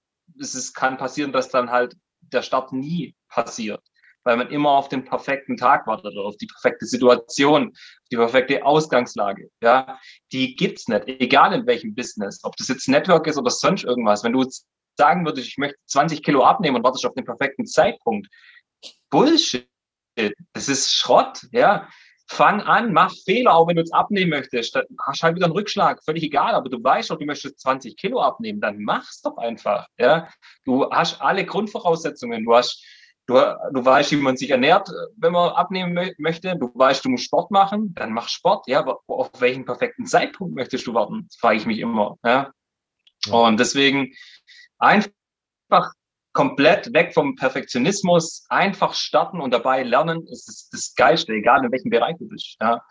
es 0.40 0.54
ist, 0.54 0.74
kann 0.74 0.96
passieren, 0.96 1.32
dass 1.32 1.50
dann 1.50 1.70
halt 1.70 1.94
der 2.20 2.42
Start 2.42 2.72
nie 2.72 3.14
passiert. 3.28 3.80
Weil 4.24 4.36
man 4.36 4.50
immer 4.50 4.70
auf 4.70 4.88
den 4.88 5.04
perfekten 5.04 5.56
Tag 5.56 5.86
wartet 5.86 6.06
oder 6.06 6.24
auf 6.24 6.36
die 6.36 6.46
perfekte 6.46 6.86
Situation, 6.86 7.72
die 8.10 8.16
perfekte 8.16 8.64
Ausgangslage. 8.64 9.50
Ja, 9.60 9.98
die 10.32 10.54
gibt's 10.56 10.88
nicht. 10.88 11.06
Egal 11.06 11.52
in 11.52 11.66
welchem 11.66 11.94
Business. 11.94 12.40
Ob 12.42 12.56
das 12.56 12.68
jetzt 12.68 12.88
Network 12.88 13.26
ist 13.26 13.36
oder 13.36 13.50
sonst 13.50 13.84
irgendwas. 13.84 14.24
Wenn 14.24 14.32
du 14.32 14.44
sagen 14.96 15.24
würdest, 15.24 15.48
ich 15.48 15.58
möchte 15.58 15.78
20 15.86 16.22
Kilo 16.22 16.44
abnehmen 16.44 16.76
und 16.76 16.84
wartest 16.84 17.06
auf 17.06 17.14
den 17.14 17.24
perfekten 17.24 17.66
Zeitpunkt. 17.66 18.28
Bullshit. 19.10 19.71
Das 20.52 20.68
ist 20.68 20.92
Schrott, 20.92 21.46
ja. 21.52 21.88
Fang 22.28 22.62
an, 22.62 22.92
mach 22.92 23.12
Fehler, 23.24 23.54
auch 23.54 23.68
wenn 23.68 23.76
du 23.76 23.82
es 23.82 23.92
abnehmen 23.92 24.30
möchtest. 24.30 24.74
Dann 24.74 24.86
hast 25.06 25.22
halt 25.22 25.36
wieder 25.36 25.46
einen 25.46 25.54
Rückschlag, 25.54 26.02
völlig 26.02 26.22
egal, 26.22 26.54
aber 26.54 26.70
du 26.70 26.82
weißt 26.82 27.10
doch, 27.10 27.18
du 27.18 27.26
möchtest 27.26 27.60
20 27.60 27.96
Kilo 27.96 28.20
abnehmen, 28.20 28.60
dann 28.60 28.82
mach's 28.82 29.20
doch 29.20 29.36
einfach, 29.36 29.86
ja. 29.98 30.28
Du 30.64 30.90
hast 30.90 31.20
alle 31.20 31.44
Grundvoraussetzungen, 31.44 32.44
du 32.44 32.54
hast, 32.54 32.82
du, 33.26 33.34
du 33.34 33.84
weißt, 33.84 34.12
wie 34.12 34.16
man 34.16 34.36
sich 34.36 34.50
ernährt, 34.50 34.88
wenn 35.16 35.32
man 35.32 35.50
abnehmen 35.50 36.14
möchte, 36.18 36.56
du 36.56 36.70
weißt, 36.74 37.04
du 37.04 37.10
musst 37.10 37.24
Sport 37.24 37.50
machen, 37.50 37.92
dann 37.94 38.12
mach 38.12 38.28
Sport, 38.28 38.66
ja, 38.66 38.80
aber 38.80 39.00
auf 39.08 39.30
welchen 39.40 39.66
perfekten 39.66 40.06
Zeitpunkt 40.06 40.54
möchtest 40.54 40.86
du 40.86 40.94
warten? 40.94 41.28
Frage 41.38 41.58
ich 41.58 41.66
mich 41.66 41.80
immer, 41.80 42.16
ja. 42.24 42.50
Und 43.30 43.60
deswegen 43.60 44.12
einfach 44.78 45.92
komplett 46.32 46.92
weg 46.94 47.12
vom 47.14 47.36
Perfektionismus, 47.36 48.44
einfach 48.48 48.94
starten 48.94 49.40
und 49.40 49.52
dabei 49.52 49.82
lernen, 49.82 50.26
ist 50.26 50.48
das, 50.48 50.68
das 50.70 50.94
Geilste, 50.94 51.32
egal 51.32 51.64
in 51.64 51.72
welchem 51.72 51.90
Bereich 51.90 52.16
du 52.18 52.28
bist. 52.28 52.56
Ja. 52.60 52.82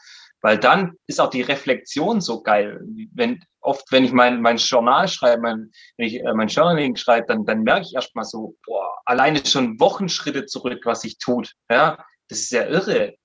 Weil 0.41 0.57
dann 0.57 0.93
ist 1.07 1.21
auch 1.21 1.29
die 1.29 1.43
Reflexion 1.43 2.19
so 2.19 2.41
geil. 2.41 2.81
Wenn, 3.13 3.43
oft, 3.61 3.91
wenn 3.91 4.03
ich 4.03 4.11
mein, 4.11 4.41
mein 4.41 4.57
Journal 4.57 5.07
schreibe, 5.07 5.41
mein, 5.41 5.71
wenn 5.97 6.07
ich 6.07 6.19
äh, 6.19 6.33
mein 6.33 6.47
Journaling 6.47 6.95
schreibe, 6.95 7.27
dann, 7.27 7.45
dann 7.45 7.63
merke 7.63 7.85
ich 7.85 7.93
erstmal 7.93 8.25
so, 8.25 8.55
boah, 8.65 8.99
alleine 9.05 9.45
schon 9.45 9.79
Wochenschritte 9.79 10.45
zurück, 10.45 10.81
was 10.83 11.01
sich 11.01 11.19
tut. 11.19 11.53
Ja, 11.69 12.03
das 12.27 12.39
ist 12.39 12.51
ja 12.51 12.65
irre. 12.65 13.15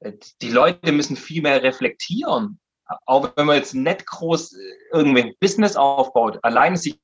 Äh, 0.00 0.12
die 0.40 0.50
Leute 0.50 0.92
müssen 0.92 1.16
viel 1.16 1.42
mehr 1.42 1.62
reflektieren. 1.62 2.60
Auch 3.06 3.32
wenn 3.36 3.46
man 3.46 3.56
jetzt 3.56 3.74
nicht 3.74 4.06
groß 4.06 4.52
äh, 4.52 4.58
irgendwie 4.92 5.36
Business 5.40 5.76
aufbaut, 5.76 6.38
alleine 6.42 6.76
sich 6.76 7.00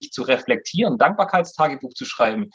zu 0.00 0.22
reflektieren, 0.22 0.98
Dankbarkeitstagebuch 0.98 1.94
zu 1.94 2.04
schreiben, 2.04 2.50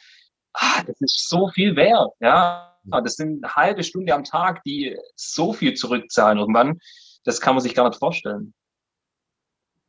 ah, 0.54 0.84
das 0.86 1.00
ist 1.00 1.30
so 1.30 1.50
viel 1.50 1.76
wert. 1.76 2.14
Ja, 2.20 2.78
das 3.04 3.16
sind 3.16 3.44
eine 3.44 3.56
halbe 3.56 3.84
Stunde 3.84 4.14
am 4.14 4.24
Tag, 4.24 4.64
die 4.64 4.98
so 5.16 5.54
viel 5.54 5.74
zurückzahlen 5.74 6.40
irgendwann. 6.40 6.80
Das 7.24 7.42
kann 7.42 7.56
man 7.56 7.62
sich 7.62 7.76
gar 7.76 7.88
nicht 7.88 8.00
vorstellen. 8.00 8.54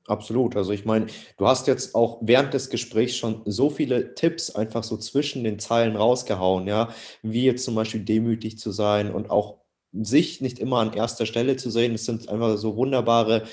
Absolut. 0.07 0.57
Also 0.57 0.73
ich 0.73 0.85
meine, 0.85 1.07
du 1.39 1.47
hast 1.47 1.69
jetzt 1.69 1.95
auch 1.95 2.19
während 2.23 2.55
des 2.55 2.71
Gesprächs 2.71 3.17
schon 3.17 3.43
so 3.45 3.71
viele 3.71 4.15
Tipps 4.15 4.51
einfach 4.51 4.83
so 4.83 4.97
zwischen 4.97 5.45
den 5.45 5.61
Zeilen 5.61 5.95
rausgehauen, 5.95 6.67
ja, 6.67 6.93
wie 7.23 7.45
jetzt 7.45 7.65
zum 7.65 7.77
Beispiel 7.77 8.01
demütig 8.01 8.59
zu 8.59 8.73
sein 8.73 9.13
und 9.15 9.31
auch 9.31 9.61
sich 9.93 10.41
nicht 10.41 10.59
immer 10.59 10.79
an 10.79 10.93
erster 10.93 11.25
Stelle 11.25 11.57
zu 11.57 11.71
sehen. 11.71 11.93
Das 11.93 12.05
sind 12.05 12.29
einfach 12.29 12.57
so 12.57 12.77
wunderbare 12.77 13.45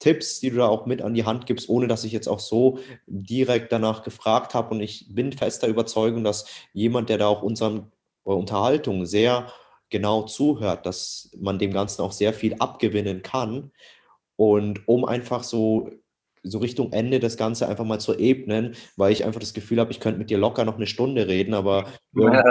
Tipps, 0.00 0.40
die 0.40 0.50
du 0.50 0.56
da 0.56 0.66
auch 0.66 0.86
mit 0.86 1.02
an 1.02 1.14
die 1.14 1.24
Hand 1.24 1.46
gibst, 1.46 1.68
ohne 1.68 1.86
dass 1.86 2.04
ich 2.04 2.12
jetzt 2.12 2.26
auch 2.26 2.40
so 2.40 2.78
direkt 3.06 3.70
danach 3.70 4.02
gefragt 4.02 4.54
habe. 4.54 4.74
Und 4.74 4.80
ich 4.80 5.06
bin 5.14 5.32
fester 5.32 5.68
Überzeugung, 5.68 6.24
dass 6.24 6.46
jemand, 6.72 7.08
der 7.08 7.18
da 7.18 7.28
auch 7.28 7.42
unseren 7.42 7.92
Unterhaltung 8.24 9.06
sehr 9.06 9.52
genau 9.90 10.22
zuhört, 10.22 10.86
dass 10.86 11.30
man 11.38 11.58
dem 11.58 11.72
Ganzen 11.72 12.02
auch 12.02 12.12
sehr 12.12 12.32
viel 12.32 12.54
abgewinnen 12.54 13.22
kann. 13.22 13.72
Und 14.36 14.88
um 14.88 15.04
einfach 15.04 15.44
so, 15.44 15.90
so 16.42 16.58
Richtung 16.58 16.92
Ende 16.92 17.20
das 17.20 17.36
Ganze 17.36 17.68
einfach 17.68 17.84
mal 17.84 18.00
zu 18.00 18.16
ebnen, 18.16 18.74
weil 18.96 19.12
ich 19.12 19.24
einfach 19.24 19.40
das 19.40 19.52
Gefühl 19.52 19.80
habe, 19.80 19.90
ich 19.90 20.00
könnte 20.00 20.18
mit 20.18 20.30
dir 20.30 20.38
locker 20.38 20.64
noch 20.64 20.76
eine 20.76 20.86
Stunde 20.86 21.28
reden, 21.28 21.52
aber 21.52 21.88
ja, 22.14 22.42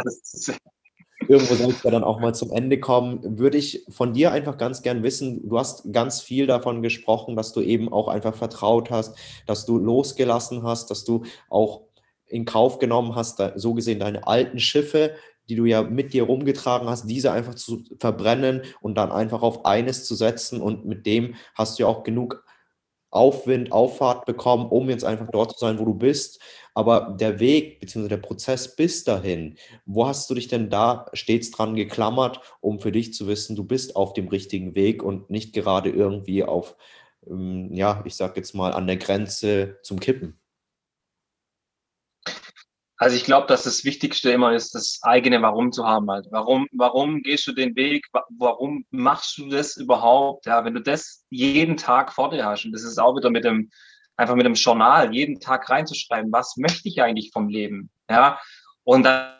irgendwo 1.27 1.71
ja 1.83 1.91
dann 1.91 2.03
auch 2.03 2.19
mal 2.19 2.33
zum 2.33 2.51
Ende 2.51 2.79
kommen. 2.79 3.37
Würde 3.37 3.57
ich 3.57 3.85
von 3.89 4.13
dir 4.13 4.31
einfach 4.31 4.57
ganz 4.57 4.81
gern 4.81 5.03
wissen, 5.03 5.47
du 5.47 5.59
hast 5.59 5.91
ganz 5.91 6.21
viel 6.21 6.47
davon 6.47 6.81
gesprochen, 6.81 7.35
dass 7.35 7.53
du 7.53 7.61
eben 7.61 7.91
auch 7.91 8.07
einfach 8.07 8.35
vertraut 8.35 8.89
hast, 8.89 9.17
dass 9.45 9.65
du 9.65 9.77
losgelassen 9.77 10.63
hast, 10.63 10.89
dass 10.89 11.03
du 11.03 11.23
auch 11.49 11.81
in 12.25 12.45
Kauf 12.45 12.79
genommen 12.79 13.15
hast, 13.15 13.41
so 13.55 13.73
gesehen 13.73 13.99
deine 13.99 14.27
alten 14.27 14.59
Schiffe, 14.59 15.15
die 15.49 15.55
du 15.55 15.65
ja 15.65 15.81
mit 15.81 16.13
dir 16.13 16.23
rumgetragen 16.23 16.87
hast, 16.87 17.09
diese 17.09 17.31
einfach 17.31 17.55
zu 17.55 17.83
verbrennen 17.99 18.61
und 18.81 18.95
dann 18.95 19.11
einfach 19.11 19.41
auf 19.41 19.65
eines 19.65 20.05
zu 20.05 20.15
setzen 20.15 20.61
und 20.61 20.85
mit 20.85 21.05
dem 21.05 21.35
hast 21.55 21.77
du 21.79 21.83
ja 21.83 21.89
auch 21.89 22.03
genug 22.03 22.43
Aufwind, 23.11 23.71
Auffahrt 23.71 24.25
bekommen, 24.25 24.67
um 24.67 24.89
jetzt 24.89 25.03
einfach 25.03 25.29
dort 25.31 25.53
zu 25.53 25.65
sein, 25.65 25.79
wo 25.79 25.85
du 25.85 25.95
bist. 25.95 26.39
Aber 26.79 27.13
der 27.19 27.41
Weg 27.41 27.81
bzw. 27.81 28.07
der 28.07 28.15
Prozess 28.15 28.77
bis 28.77 29.03
dahin, 29.03 29.57
wo 29.85 30.07
hast 30.07 30.29
du 30.29 30.33
dich 30.33 30.47
denn 30.47 30.69
da 30.69 31.07
stets 31.11 31.51
dran 31.51 31.75
geklammert, 31.75 32.39
um 32.61 32.79
für 32.79 32.93
dich 32.93 33.13
zu 33.13 33.27
wissen, 33.27 33.57
du 33.57 33.65
bist 33.65 33.97
auf 33.97 34.13
dem 34.13 34.29
richtigen 34.29 34.75
Weg 34.75 35.03
und 35.03 35.29
nicht 35.29 35.51
gerade 35.51 35.89
irgendwie 35.89 36.45
auf, 36.45 36.77
ähm, 37.27 37.73
ja, 37.73 38.01
ich 38.05 38.15
sag 38.15 38.37
jetzt 38.37 38.55
mal, 38.55 38.71
an 38.71 38.87
der 38.87 38.95
Grenze 38.95 39.77
zum 39.83 39.99
Kippen? 39.99 40.39
Also 42.95 43.17
ich 43.17 43.25
glaube, 43.25 43.47
dass 43.47 43.63
das 43.63 43.83
Wichtigste 43.83 44.31
immer 44.31 44.53
ist, 44.53 44.73
das 44.73 44.99
eigene 45.01 45.41
Warum 45.41 45.73
zu 45.73 45.85
haben. 45.85 46.09
Halt. 46.09 46.27
Warum, 46.31 46.65
warum 46.71 47.21
gehst 47.23 47.45
du 47.45 47.51
den 47.51 47.75
Weg? 47.75 48.05
Warum 48.37 48.85
machst 48.89 49.37
du 49.37 49.49
das 49.49 49.75
überhaupt? 49.75 50.45
Ja, 50.45 50.63
wenn 50.63 50.75
du 50.75 50.81
das 50.81 51.25
jeden 51.29 51.75
Tag 51.75 52.13
vor 52.13 52.29
dir 52.29 52.45
hast, 52.45 52.63
und 52.63 52.71
das 52.71 52.83
ist 52.83 52.99
auch 52.99 53.17
wieder 53.17 53.31
mit 53.31 53.43
dem, 53.43 53.69
einfach 54.19 54.35
mit 54.35 54.45
dem 54.45 54.53
Journal, 54.53 55.13
jeden 55.13 55.39
Tag 55.39 55.69
reinzuschreiben, 55.69 56.31
was 56.31 56.57
möchte 56.57 56.89
ich 56.89 57.01
eigentlich 57.01 57.31
vom 57.31 57.47
Leben? 57.47 57.89
Ja, 58.09 58.39
und 58.83 59.03
dann 59.03 59.33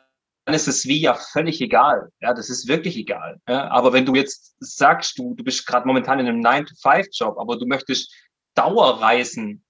ist 0.48 0.68
es 0.68 0.86
wie 0.86 1.02
ja 1.02 1.14
völlig 1.14 1.62
egal. 1.62 2.10
Ja, 2.22 2.34
das 2.34 2.50
ist 2.50 2.68
wirklich 2.68 2.96
egal. 2.96 3.40
Ja, 3.48 3.70
aber 3.70 3.94
wenn 3.94 4.06
du 4.06 4.16
jetzt 4.16 4.56
sagst, 4.60 5.20
du, 5.20 5.36
du 5.36 5.44
bist 5.44 5.68
gerade 5.68 5.86
momentan 5.86 6.20
in 6.20 6.28
einem 6.28 6.42
9-to-5-Job, 6.42 7.38
aber 7.38 7.58
du 7.58 7.66
möchtest 7.66 8.14
Dauerreisen 8.56 9.64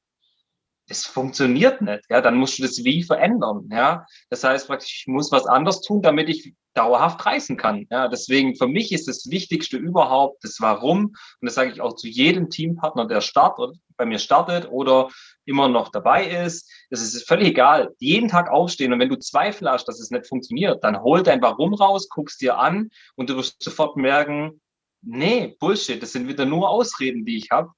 das 0.90 1.06
funktioniert 1.06 1.82
nicht. 1.82 2.04
Ja, 2.10 2.20
dann 2.20 2.36
musst 2.36 2.58
du 2.58 2.64
das 2.64 2.84
Wie 2.84 3.04
verändern. 3.04 3.70
Ja, 3.72 4.06
das 4.30 4.44
heißt 4.44 4.70
ich 4.84 5.06
muss 5.08 5.32
was 5.32 5.46
anderes 5.46 5.82
tun, 5.82 6.02
damit 6.02 6.30
ich 6.30 6.56
dauerhaft 6.74 7.26
reisen 7.26 7.58
kann. 7.58 7.86
Ja, 7.92 8.08
deswegen 8.08 8.56
für 8.56 8.68
mich 8.68 8.92
ist 8.92 9.08
das 9.08 9.30
Wichtigste 9.30 9.78
überhaupt 9.78 10.44
das 10.44 10.58
Warum. 10.60 11.06
Und 11.06 11.46
das 11.46 11.54
sage 11.54 11.72
ich 11.72 11.82
auch 11.82 11.96
zu 11.96 12.08
jedem 12.08 12.50
Teampartner, 12.50 13.06
der 13.06 13.22
startet, 13.22 13.78
bei 13.98 14.06
mir 14.06 14.18
startet 14.18 14.68
oder 14.72 15.10
immer 15.46 15.68
noch 15.68 15.90
dabei 15.90 16.26
ist. 16.26 16.72
Das 16.90 17.02
ist 17.02 17.28
völlig 17.28 17.50
egal. 17.50 17.94
Jeden 18.00 18.28
Tag 18.28 18.50
aufstehen 18.50 18.92
und 18.92 19.00
wenn 19.00 19.10
du 19.10 19.20
Zweifel 19.20 19.70
hast, 19.70 19.86
dass 19.86 20.00
es 20.00 20.10
nicht 20.10 20.28
funktioniert, 20.28 20.84
dann 20.84 21.02
hol 21.02 21.22
dein 21.22 21.42
Warum 21.42 21.76
raus, 21.76 22.10
guckst 22.10 22.42
dir 22.42 22.58
an 22.58 22.90
und 23.16 23.30
du 23.30 23.36
wirst 23.36 23.62
sofort 23.62 23.96
merken, 23.96 24.60
nee, 25.02 25.56
Bullshit, 25.60 26.02
das 26.02 26.14
sind 26.14 26.28
wieder 26.28 26.46
nur 26.46 26.70
Ausreden, 26.70 27.26
die 27.26 27.38
ich 27.38 27.52
habe 27.52 27.70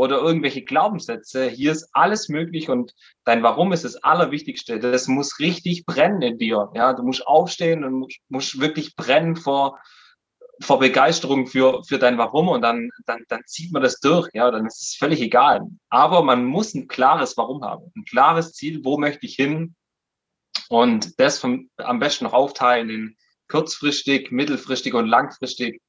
oder 0.00 0.16
irgendwelche 0.16 0.62
Glaubenssätze. 0.62 1.46
Hier 1.46 1.72
ist 1.72 1.90
alles 1.92 2.30
möglich 2.30 2.70
und 2.70 2.94
dein 3.24 3.42
Warum 3.42 3.74
ist 3.74 3.84
das 3.84 3.96
Allerwichtigste. 3.96 4.78
Das 4.78 5.08
muss 5.08 5.38
richtig 5.40 5.84
brennen 5.84 6.22
in 6.22 6.38
dir. 6.38 6.70
Ja, 6.74 6.94
du 6.94 7.02
musst 7.02 7.26
aufstehen 7.26 7.84
und 7.84 7.92
musst, 7.92 8.18
musst 8.30 8.60
wirklich 8.60 8.96
brennen 8.96 9.36
vor, 9.36 9.78
vor 10.62 10.78
Begeisterung 10.78 11.46
für, 11.46 11.84
für 11.84 11.98
dein 11.98 12.16
Warum 12.16 12.48
und 12.48 12.62
dann, 12.62 12.88
dann, 13.04 13.24
dann 13.28 13.42
zieht 13.44 13.74
man 13.74 13.82
das 13.82 14.00
durch, 14.00 14.30
ja, 14.32 14.50
dann 14.50 14.64
ist 14.64 14.80
es 14.80 14.96
völlig 14.98 15.20
egal. 15.20 15.66
Aber 15.90 16.22
man 16.22 16.46
muss 16.46 16.72
ein 16.72 16.88
klares 16.88 17.36
Warum 17.36 17.62
haben, 17.62 17.92
ein 17.94 18.06
klares 18.06 18.54
Ziel, 18.54 18.82
wo 18.82 18.96
möchte 18.96 19.26
ich 19.26 19.34
hin 19.34 19.74
und 20.70 21.20
das 21.20 21.38
vom, 21.38 21.68
am 21.76 21.98
besten 21.98 22.24
noch 22.24 22.32
aufteilen 22.32 22.88
in 22.88 23.16
kurzfristig, 23.48 24.30
mittelfristig 24.30 24.94
und 24.94 25.08
langfristig. 25.08 25.82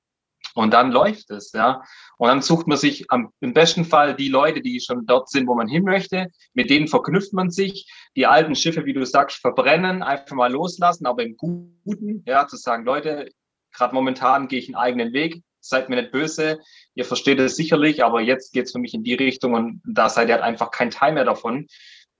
Und 0.53 0.73
dann 0.73 0.91
läuft 0.91 1.29
es, 1.29 1.51
ja. 1.53 1.81
Und 2.17 2.27
dann 2.27 2.41
sucht 2.41 2.67
man 2.67 2.77
sich 2.77 3.09
am, 3.09 3.31
im 3.39 3.53
besten 3.53 3.85
Fall 3.85 4.15
die 4.15 4.27
Leute, 4.27 4.61
die 4.61 4.79
schon 4.79 5.05
dort 5.05 5.29
sind, 5.29 5.47
wo 5.47 5.55
man 5.55 5.67
hin 5.67 5.83
möchte. 5.83 6.27
Mit 6.53 6.69
denen 6.69 6.87
verknüpft 6.87 7.33
man 7.33 7.49
sich. 7.49 7.89
Die 8.15 8.27
alten 8.27 8.55
Schiffe, 8.55 8.85
wie 8.85 8.93
du 8.93 9.05
sagst, 9.05 9.37
verbrennen, 9.37 10.03
einfach 10.03 10.35
mal 10.35 10.51
loslassen, 10.51 11.05
aber 11.05 11.23
im 11.23 11.37
Guten, 11.37 12.23
ja, 12.25 12.47
zu 12.47 12.57
sagen, 12.57 12.83
Leute, 12.83 13.29
gerade 13.73 13.95
momentan 13.95 14.47
gehe 14.47 14.59
ich 14.59 14.67
einen 14.67 14.75
eigenen 14.75 15.13
Weg. 15.13 15.41
Seid 15.61 15.89
mir 15.89 15.95
nicht 15.95 16.11
böse. 16.11 16.59
Ihr 16.95 17.05
versteht 17.05 17.39
es 17.39 17.55
sicherlich, 17.55 18.03
aber 18.03 18.19
jetzt 18.19 18.51
geht 18.51 18.65
es 18.65 18.71
für 18.71 18.79
mich 18.79 18.93
in 18.93 19.03
die 19.03 19.13
Richtung 19.13 19.53
und 19.53 19.81
da 19.85 20.09
seid 20.09 20.27
ihr 20.27 20.33
halt 20.33 20.43
einfach 20.43 20.71
kein 20.71 20.89
Teil 20.89 21.13
mehr 21.13 21.23
davon. 21.23 21.67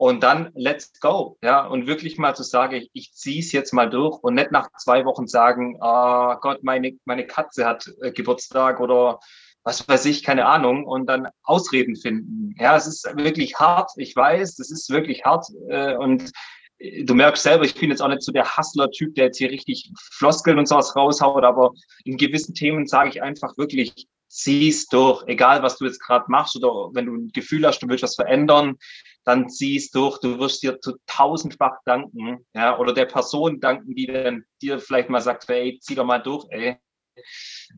Und 0.01 0.23
dann 0.23 0.49
let's 0.55 0.99
go. 0.99 1.37
Ja, 1.43 1.67
und 1.67 1.85
wirklich 1.85 2.17
mal 2.17 2.35
zu 2.35 2.41
sagen, 2.41 2.73
ich, 2.73 2.89
ich 2.91 3.13
ziehe 3.13 3.39
es 3.39 3.51
jetzt 3.51 3.71
mal 3.71 3.87
durch 3.87 4.17
und 4.23 4.33
nicht 4.33 4.51
nach 4.51 4.67
zwei 4.79 5.05
Wochen 5.05 5.27
sagen, 5.27 5.77
oh 5.79 6.33
Gott, 6.41 6.63
meine, 6.63 6.93
meine 7.05 7.27
Katze 7.27 7.67
hat 7.67 7.87
äh, 8.01 8.11
Geburtstag 8.11 8.79
oder 8.79 9.19
was 9.63 9.87
weiß 9.87 10.05
ich, 10.05 10.23
keine 10.23 10.47
Ahnung, 10.47 10.85
und 10.87 11.05
dann 11.05 11.27
Ausreden 11.43 11.95
finden. 11.95 12.55
Ja, 12.57 12.75
es 12.75 12.87
ist 12.87 13.15
wirklich 13.15 13.59
hart, 13.59 13.91
ich 13.97 14.15
weiß, 14.15 14.57
es 14.57 14.71
ist 14.71 14.89
wirklich 14.89 15.23
hart. 15.23 15.45
Äh, 15.69 15.95
und 15.97 16.31
du 16.79 17.13
merkst 17.13 17.43
selber, 17.43 17.65
ich 17.65 17.75
bin 17.75 17.91
jetzt 17.91 18.01
auch 18.01 18.07
nicht 18.07 18.23
so 18.23 18.31
der 18.31 18.57
Hustler-Typ, 18.57 19.13
der 19.13 19.25
jetzt 19.25 19.37
hier 19.37 19.51
richtig 19.51 19.91
Floskeln 20.13 20.57
und 20.57 20.67
sowas 20.67 20.95
raushaut, 20.95 21.43
aber 21.43 21.73
in 22.05 22.17
gewissen 22.17 22.55
Themen 22.55 22.87
sage 22.87 23.09
ich 23.11 23.21
einfach 23.21 23.55
wirklich, 23.55 24.07
zieh's 24.32 24.88
durch, 24.88 25.23
egal 25.27 25.61
was 25.61 25.77
du 25.77 25.86
jetzt 25.86 25.99
gerade 25.99 26.25
machst 26.29 26.55
oder 26.55 26.89
wenn 26.93 27.05
du 27.05 27.15
ein 27.15 27.32
Gefühl 27.34 27.67
hast, 27.67 27.79
du 27.79 27.89
willst 27.89 28.03
was 28.03 28.15
verändern, 28.15 28.77
dann 29.25 29.49
zieh's 29.49 29.91
durch, 29.91 30.19
du 30.19 30.39
wirst 30.39 30.63
dir 30.63 30.79
zu 30.79 30.97
tausendfach 31.05 31.77
danken, 31.86 32.45
ja, 32.53 32.77
oder 32.79 32.93
der 32.93 33.05
Person 33.05 33.59
danken, 33.59 33.93
die 33.93 34.07
dann 34.07 34.45
dir 34.61 34.79
vielleicht 34.79 35.09
mal 35.09 35.21
sagt, 35.21 35.47
hey, 35.49 35.77
zieh 35.82 35.95
doch 35.95 36.05
mal 36.05 36.19
durch, 36.19 36.45
ey. 36.49 36.77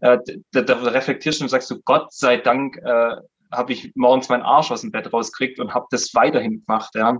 Äh, 0.02 0.20
da, 0.52 0.62
da 0.62 0.76
reflektierst 0.76 1.40
du 1.40 1.46
und 1.46 1.50
sagst 1.50 1.72
du, 1.72 1.82
Gott 1.82 2.14
sei 2.14 2.38
Dank 2.38 2.78
äh, 2.78 3.16
habe 3.52 3.74
ich 3.74 3.92
morgens 3.96 4.30
meinen 4.30 4.44
Arsch 4.44 4.72
aus 4.72 4.82
dem 4.82 4.92
Bett 4.92 5.12
rauskriegt 5.12 5.60
und 5.60 5.74
habe 5.74 5.88
das 5.90 6.14
weiterhin 6.14 6.64
gemacht, 6.64 6.94
ja. 6.94 7.18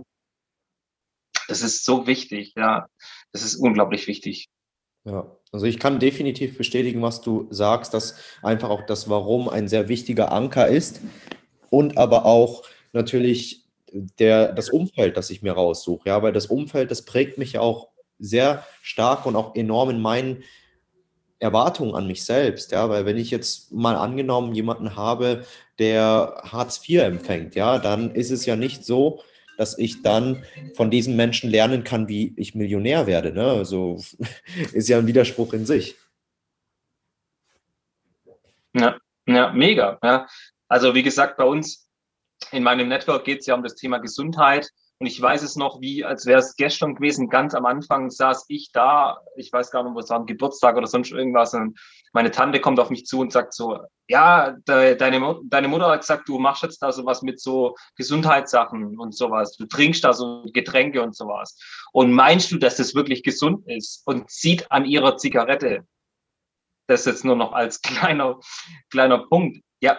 Das 1.48 1.60
ist 1.60 1.84
so 1.84 2.06
wichtig, 2.06 2.54
ja. 2.56 2.86
Das 3.32 3.42
ist 3.42 3.56
unglaublich 3.56 4.06
wichtig. 4.06 4.48
Ja, 5.04 5.36
also 5.54 5.66
ich 5.66 5.78
kann 5.78 6.00
definitiv 6.00 6.58
bestätigen, 6.58 7.00
was 7.00 7.20
du 7.20 7.46
sagst, 7.50 7.94
dass 7.94 8.16
einfach 8.42 8.70
auch 8.70 8.84
das 8.86 9.08
Warum 9.08 9.48
ein 9.48 9.68
sehr 9.68 9.88
wichtiger 9.88 10.32
Anker 10.32 10.66
ist 10.66 11.00
und 11.70 11.96
aber 11.96 12.26
auch 12.26 12.64
natürlich 12.92 13.64
der, 13.92 14.52
das 14.52 14.68
Umfeld, 14.68 15.16
das 15.16 15.30
ich 15.30 15.42
mir 15.42 15.52
raussuche. 15.52 16.08
Ja, 16.08 16.22
weil 16.24 16.32
das 16.32 16.46
Umfeld, 16.46 16.90
das 16.90 17.02
prägt 17.02 17.38
mich 17.38 17.56
auch 17.56 17.90
sehr 18.18 18.64
stark 18.82 19.26
und 19.26 19.36
auch 19.36 19.54
enorm 19.54 19.90
in 19.90 20.00
meinen 20.02 20.42
Erwartungen 21.38 21.94
an 21.94 22.08
mich 22.08 22.24
selbst. 22.24 22.72
Ja, 22.72 22.88
weil 22.88 23.06
wenn 23.06 23.16
ich 23.16 23.30
jetzt 23.30 23.70
mal 23.70 23.94
angenommen 23.94 24.56
jemanden 24.56 24.96
habe, 24.96 25.44
der 25.78 26.42
Hartz 26.42 26.80
IV 26.88 27.00
empfängt, 27.02 27.54
ja, 27.54 27.78
dann 27.78 28.10
ist 28.12 28.32
es 28.32 28.44
ja 28.44 28.56
nicht 28.56 28.84
so, 28.84 29.20
dass 29.56 29.78
ich 29.78 30.02
dann 30.02 30.44
von 30.74 30.90
diesen 30.90 31.16
Menschen 31.16 31.50
lernen 31.50 31.84
kann, 31.84 32.08
wie 32.08 32.34
ich 32.36 32.54
Millionär 32.54 33.06
werde. 33.06 33.32
Ne? 33.32 33.44
Also 33.44 34.02
ist 34.72 34.88
ja 34.88 34.98
ein 34.98 35.06
Widerspruch 35.06 35.52
in 35.52 35.66
sich. 35.66 35.96
Ja, 38.74 38.98
ja 39.26 39.52
mega. 39.52 39.98
Ja. 40.02 40.26
Also 40.68 40.94
wie 40.94 41.02
gesagt, 41.02 41.36
bei 41.36 41.44
uns 41.44 41.88
in 42.50 42.62
meinem 42.62 42.88
Network 42.88 43.24
geht 43.24 43.40
es 43.40 43.46
ja 43.46 43.54
um 43.54 43.62
das 43.62 43.76
Thema 43.76 43.98
Gesundheit. 43.98 44.68
Und 44.98 45.06
ich 45.06 45.20
weiß 45.20 45.42
es 45.42 45.56
noch, 45.56 45.80
wie, 45.80 46.04
als 46.04 46.24
wäre 46.26 46.38
es 46.38 46.56
gestern 46.56 46.94
gewesen, 46.94 47.28
ganz 47.28 47.54
am 47.54 47.66
Anfang 47.66 48.10
saß 48.10 48.46
ich 48.48 48.70
da, 48.72 49.18
ich 49.36 49.52
weiß 49.52 49.70
gar 49.70 49.82
nicht, 49.82 49.94
wo 49.94 49.98
es 49.98 50.10
war, 50.10 50.20
ein 50.20 50.26
Geburtstag 50.26 50.76
oder 50.76 50.86
sonst 50.86 51.12
irgendwas. 51.12 51.52
Und 51.54 51.78
meine 52.14 52.30
Tante 52.30 52.60
kommt 52.60 52.78
auf 52.78 52.90
mich 52.90 53.06
zu 53.06 53.18
und 53.20 53.32
sagt 53.32 53.52
so, 53.52 53.80
ja, 54.06 54.52
de, 54.68 54.96
deine, 54.96 55.40
deine 55.44 55.68
Mutter 55.68 55.88
hat 55.88 56.00
gesagt, 56.00 56.28
du 56.28 56.38
machst 56.38 56.62
jetzt 56.62 56.78
da 56.80 56.92
sowas 56.92 57.22
mit 57.22 57.40
so 57.40 57.74
Gesundheitssachen 57.96 58.98
und 58.98 59.16
sowas. 59.16 59.56
Du 59.56 59.66
trinkst 59.66 60.04
da 60.04 60.12
so 60.12 60.44
Getränke 60.52 61.02
und 61.02 61.16
sowas. 61.16 61.58
Und 61.92 62.12
meinst 62.12 62.52
du, 62.52 62.58
dass 62.58 62.76
das 62.76 62.94
wirklich 62.94 63.24
gesund 63.24 63.66
ist? 63.66 64.02
Und 64.06 64.30
zieht 64.30 64.70
an 64.70 64.84
ihrer 64.84 65.16
Zigarette. 65.16 65.86
Das 66.86 67.04
jetzt 67.04 67.24
nur 67.24 67.36
noch 67.36 67.52
als 67.52 67.82
kleiner, 67.82 68.38
kleiner 68.90 69.18
Punkt. 69.26 69.58
Ja, 69.80 69.98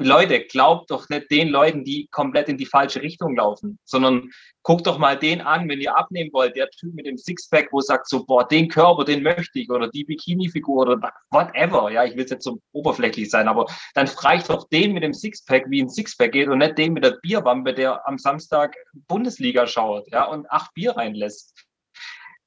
Leute, 0.00 0.44
glaubt 0.44 0.92
doch 0.92 1.08
nicht 1.08 1.28
den 1.30 1.48
Leuten, 1.48 1.82
die 1.82 2.06
komplett 2.12 2.48
in 2.48 2.56
die 2.56 2.66
falsche 2.66 3.02
Richtung 3.02 3.36
laufen, 3.36 3.80
sondern 3.84 4.30
guckt 4.62 4.86
doch 4.86 4.98
mal 4.98 5.18
den 5.18 5.40
an, 5.40 5.68
wenn 5.68 5.80
ihr 5.80 5.98
abnehmen 5.98 6.30
wollt, 6.32 6.54
der 6.54 6.70
Typ 6.70 6.94
mit 6.94 7.06
dem 7.06 7.18
Sixpack, 7.18 7.68
wo 7.72 7.80
sagt 7.80 8.08
so, 8.08 8.24
boah, 8.24 8.46
den 8.46 8.68
Körper, 8.68 9.04
den 9.04 9.24
möchte 9.24 9.58
ich, 9.58 9.68
oder 9.70 9.88
die 9.88 10.04
Bikini-Figur 10.04 10.82
oder 10.82 11.12
whatever, 11.30 11.90
ja, 11.90 12.04
ich 12.04 12.16
will 12.16 12.26
jetzt 12.28 12.44
so 12.44 12.60
oberflächlich 12.72 13.28
sein, 13.28 13.48
aber 13.48 13.66
dann 13.94 14.06
fragt 14.06 14.48
doch 14.50 14.68
den 14.68 14.92
mit 14.92 15.02
dem 15.02 15.12
Sixpack, 15.12 15.64
wie 15.68 15.82
ein 15.82 15.88
Sixpack 15.88 16.30
geht 16.30 16.48
und 16.48 16.58
nicht 16.58 16.78
den 16.78 16.92
mit 16.92 17.04
der 17.04 17.18
Bierwampe, 17.20 17.74
der 17.74 18.06
am 18.06 18.18
Samstag 18.18 18.76
Bundesliga 19.08 19.66
schaut, 19.66 20.06
ja, 20.12 20.24
und 20.24 20.48
acht 20.50 20.72
Bier 20.74 20.96
reinlässt. 20.96 21.54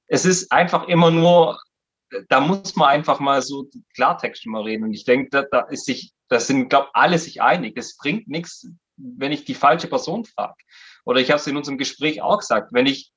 Es 0.08 0.24
ist 0.26 0.52
einfach 0.54 0.88
immer 0.88 1.12
nur 1.12 1.60
da 2.30 2.40
muss 2.40 2.76
man 2.76 2.90
einfach 2.90 3.20
mal 3.20 3.42
so 3.42 3.68
Klartext 3.96 4.46
mal 4.46 4.64
reden. 4.64 4.84
Und 4.84 4.94
ich 4.94 5.06
denke, 5.06 5.30
da, 5.30 5.44
da 5.44 5.62
ist 5.62 5.86
sich 5.86 6.14
das 6.32 6.48
sind, 6.48 6.70
glaube 6.70 6.90
alle 6.94 7.20
sich 7.20 7.42
einig. 7.42 7.74
Es 7.76 7.98
bringt 7.98 8.30
nichts, 8.30 8.66
wenn 8.96 9.34
ich 9.34 9.44
die 9.44 9.54
falsche 9.54 9.88
Person 9.88 10.24
frage. 10.24 10.56
Oder 11.04 11.20
ich 11.20 11.30
habe 11.30 11.42
es 11.42 11.48
in 11.48 11.58
unserem 11.58 11.78
Gespräch 11.78 12.22
auch 12.22 12.40
gesagt, 12.40 12.70
wenn 12.72 12.86
ich, 12.86 13.12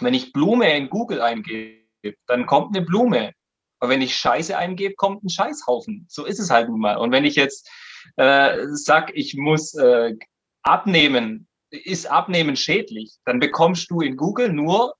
wenn 0.00 0.14
ich 0.14 0.32
Blume 0.32 0.74
in 0.74 0.88
Google 0.88 1.20
eingebe, 1.20 1.84
dann 2.26 2.46
kommt 2.46 2.74
eine 2.74 2.84
Blume. 2.84 3.34
Aber 3.78 3.90
wenn 3.90 4.00
ich 4.00 4.16
Scheiße 4.16 4.56
eingebe, 4.56 4.94
kommt 4.94 5.22
ein 5.22 5.28
Scheißhaufen. 5.28 6.06
So 6.08 6.24
ist 6.24 6.38
es 6.38 6.50
halt 6.50 6.70
nun 6.70 6.80
mal. 6.80 6.96
Und 6.96 7.12
wenn 7.12 7.26
ich 7.26 7.34
jetzt 7.34 7.68
äh, 8.16 8.56
sag, 8.68 9.14
ich 9.14 9.36
muss 9.36 9.74
äh, 9.74 10.14
abnehmen, 10.62 11.48
ist 11.68 12.06
Abnehmen 12.06 12.56
schädlich, 12.56 13.16
dann 13.26 13.38
bekommst 13.38 13.90
du 13.90 14.00
in 14.00 14.16
Google 14.16 14.50
nur 14.50 14.94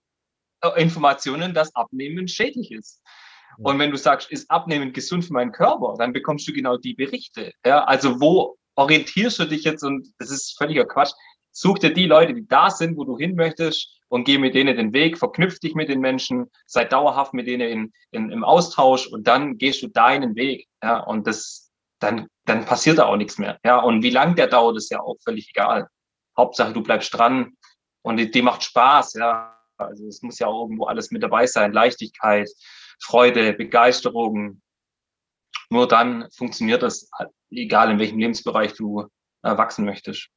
äh, 0.61 0.82
Informationen, 0.82 1.55
dass 1.55 1.74
Abnehmen 1.74 2.28
schädlich 2.28 2.70
ist. 2.70 3.01
Und 3.59 3.78
wenn 3.78 3.90
du 3.90 3.96
sagst, 3.96 4.30
ist 4.30 4.50
Abnehmen 4.50 4.92
gesund 4.92 5.24
für 5.24 5.32
meinen 5.32 5.52
Körper, 5.52 5.94
dann 5.98 6.12
bekommst 6.12 6.46
du 6.48 6.52
genau 6.52 6.76
die 6.76 6.94
Berichte. 6.94 7.52
Ja, 7.64 7.84
also 7.84 8.20
wo 8.20 8.57
orientierst 8.74 9.38
du 9.38 9.44
dich 9.44 9.64
jetzt? 9.64 9.82
Und 9.82 10.09
das 10.18 10.30
ist 10.30 10.57
völliger 10.59 10.84
Quatsch. 10.84 11.12
Such 11.52 11.78
dir 11.78 11.92
die 11.92 12.07
Leute, 12.07 12.34
die 12.34 12.46
da 12.46 12.70
sind, 12.70 12.96
wo 12.96 13.04
du 13.04 13.16
hin 13.16 13.34
möchtest 13.34 13.96
und 14.09 14.24
geh 14.24 14.38
mit 14.38 14.54
denen 14.54 14.76
den 14.76 14.92
Weg, 14.92 15.18
verknüpf 15.18 15.59
dich 15.59 15.74
mit 15.74 15.88
den 15.88 16.00
Menschen, 16.00 16.50
sei 16.66 16.84
dauerhaft 16.84 17.34
mit 17.34 17.46
denen 17.46 17.68
in, 17.68 17.92
in, 18.11 18.30
im 18.30 18.44
Austausch 18.44 19.07
und 19.07 19.26
dann 19.26 19.57
gehst 19.57 19.82
du 19.82 19.88
deinen 19.88 20.36
Weg. 20.36 20.68
Ja, 20.82 21.00
und 21.00 21.26
das, 21.26 21.70
dann, 21.98 22.28
dann 22.44 22.66
passiert 22.66 22.98
da 22.98 23.07
auch 23.07 23.16
nichts 23.16 23.38
mehr. 23.38 23.59
Ja, 23.64 23.78
und 23.78 24.02
wie 24.02 24.11
lang 24.11 24.36
der 24.36 24.48
dauert, 24.48 24.76
ist 24.76 24.90
ja 24.90 25.00
auch 25.00 25.16
völlig 25.24 25.50
egal. 25.54 25.88
Hauptsache, 26.36 26.72
du 26.72 26.82
bleibst 26.82 27.12
dran 27.14 27.57
und 28.02 28.18
die, 28.18 28.30
die 28.30 28.42
macht 28.42 28.62
Spaß. 28.62 29.14
Ja, 29.14 29.59
also 29.78 30.07
es 30.07 30.22
muss 30.22 30.38
ja 30.38 30.46
auch 30.46 30.62
irgendwo 30.62 30.84
alles 30.84 31.11
mit 31.11 31.22
dabei 31.22 31.46
sein. 31.46 31.72
Leichtigkeit, 31.72 32.50
Freude, 33.01 33.53
Begeisterung. 33.53 34.61
Nur 35.70 35.88
dann 35.88 36.28
funktioniert 36.36 36.82
das, 36.82 37.11
egal 37.51 37.90
in 37.90 37.99
welchem 37.99 38.18
Lebensbereich 38.18 38.74
du 38.74 39.03
äh, 39.42 39.57
wachsen 39.57 39.84
möchtest. 39.84 40.28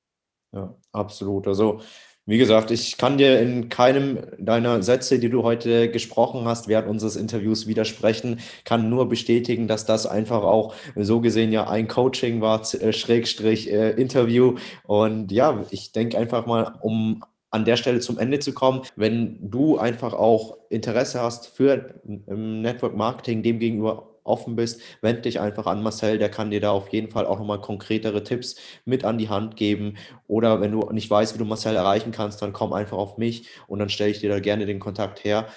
Ja, 0.52 0.76
absolut. 0.92 1.48
Also 1.48 1.82
wie 2.30 2.38
gesagt, 2.38 2.70
ich 2.70 2.98
kann 2.98 3.18
dir 3.18 3.40
in 3.40 3.70
keinem 3.70 4.20
deiner 4.38 4.84
Sätze, 4.84 5.18
die 5.18 5.32
du 5.32 5.42
heute 5.42 5.90
gesprochen 5.90 6.46
hast, 6.46 6.68
während 6.68 6.88
unseres 6.88 7.16
Interviews 7.16 7.66
widersprechen, 7.66 8.40
kann 8.66 8.88
nur 8.88 9.10
bestätigen, 9.10 9.68
dass 9.68 9.88
das 9.88 10.06
einfach 10.06 10.44
auch 10.44 10.76
so 10.96 11.22
gesehen 11.22 11.52
ja 11.52 11.68
ein 11.68 11.88
Coaching 11.88 12.40
war, 12.40 12.62
äh, 12.76 12.94
Schrägstrich 12.94 13.72
äh, 13.72 13.92
Interview. 13.92 14.58
Und 14.84 15.32
ja, 15.32 15.66
ich 15.72 15.92
denke 15.92 16.20
einfach 16.20 16.46
mal, 16.46 16.78
um 16.82 17.24
an 17.52 17.66
der 17.66 17.78
Stelle 17.78 18.00
zum 18.00 18.20
Ende 18.20 18.40
zu 18.40 18.54
kommen, 18.54 18.84
wenn 18.96 19.50
du 19.50 19.78
einfach 19.78 20.14
auch 20.14 20.58
Interesse 20.70 21.22
hast 21.22 21.48
für 21.48 22.02
Network 22.04 22.96
Marketing, 22.96 23.44
dem 23.44 23.60
gegenüber 23.60 24.10
offen 24.24 24.56
bist, 24.56 24.82
wende 25.02 25.22
dich 25.22 25.40
einfach 25.40 25.66
an 25.66 25.82
Marcel, 25.82 26.20
der 26.20 26.30
kann 26.30 26.52
dir 26.52 26.62
da 26.62 26.72
auf 26.72 26.90
jeden 26.90 27.10
Fall 27.10 27.26
auch 27.26 27.40
nochmal 27.40 27.62
konkretere 27.62 28.24
Tipps 28.24 28.58
mit 28.86 29.04
an 29.04 29.18
die 29.18 29.30
Hand 29.30 29.56
geben. 29.56 29.96
Oder 30.28 30.62
wenn 30.62 30.72
du 30.72 30.88
nicht 30.92 31.10
weißt, 31.10 31.34
wie 31.34 31.40
du 31.40 31.46
Marcel 31.46 31.76
erreichen 31.76 32.12
kannst, 32.12 32.42
dann 32.42 32.54
komm 32.54 32.72
einfach 32.72 32.98
auf 32.98 33.18
mich 33.18 33.50
und 33.68 33.80
dann 33.80 33.90
stelle 33.90 34.12
ich 34.12 34.20
dir 34.20 34.30
da 34.30 34.40
gerne 34.40 34.68
den 34.68 34.80
Kontakt 34.80 35.24
her. 35.24 35.48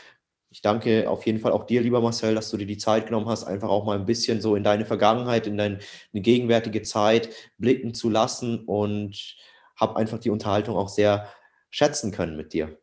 Ich 0.50 0.60
danke 0.60 1.08
auf 1.08 1.24
jeden 1.26 1.38
Fall 1.38 1.52
auch 1.52 1.64
dir, 1.64 1.80
lieber 1.80 2.00
Marcel, 2.00 2.34
dass 2.34 2.50
du 2.50 2.56
dir 2.56 2.66
die 2.66 2.76
Zeit 2.78 3.06
genommen 3.06 3.28
hast, 3.28 3.44
einfach 3.44 3.68
auch 3.68 3.84
mal 3.84 3.98
ein 3.98 4.06
bisschen 4.06 4.40
so 4.40 4.54
in 4.56 4.64
deine 4.64 4.84
Vergangenheit, 4.84 5.46
in 5.46 5.56
deine 5.56 5.78
gegenwärtige 6.12 6.82
Zeit 6.82 7.30
blicken 7.58 7.94
zu 7.94 8.10
lassen 8.10 8.64
und 8.64 9.36
habe 9.76 9.96
einfach 9.96 10.18
die 10.18 10.30
Unterhaltung 10.30 10.76
auch 10.76 10.88
sehr 10.88 11.28
schätzen 11.72 12.12
können 12.12 12.36
mit 12.36 12.52
dir. 12.52 12.78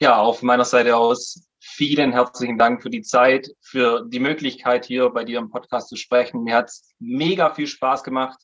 ja, 0.00 0.16
auf 0.16 0.42
meiner 0.42 0.64
Seite 0.64 0.96
aus 0.96 1.46
vielen 1.60 2.12
herzlichen 2.12 2.56
Dank 2.56 2.82
für 2.82 2.88
die 2.88 3.02
Zeit, 3.02 3.50
für 3.60 4.06
die 4.08 4.18
Möglichkeit, 4.18 4.86
hier 4.86 5.10
bei 5.10 5.24
dir 5.24 5.38
im 5.38 5.50
Podcast 5.50 5.90
zu 5.90 5.96
sprechen. 5.96 6.42
Mir 6.42 6.56
hat 6.56 6.68
es 6.68 6.88
mega 6.98 7.54
viel 7.54 7.66
Spaß 7.66 8.02
gemacht. 8.02 8.38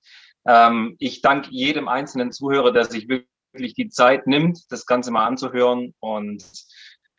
Ähm, 0.46 0.96
ich 0.98 1.22
danke 1.22 1.48
jedem 1.50 1.88
einzelnen 1.88 2.30
Zuhörer, 2.30 2.72
der 2.72 2.84
sich 2.84 3.08
wirklich 3.08 3.74
die 3.74 3.88
Zeit 3.88 4.26
nimmt, 4.26 4.70
das 4.70 4.84
Ganze 4.84 5.10
mal 5.10 5.26
anzuhören. 5.26 5.94
Und 5.98 6.44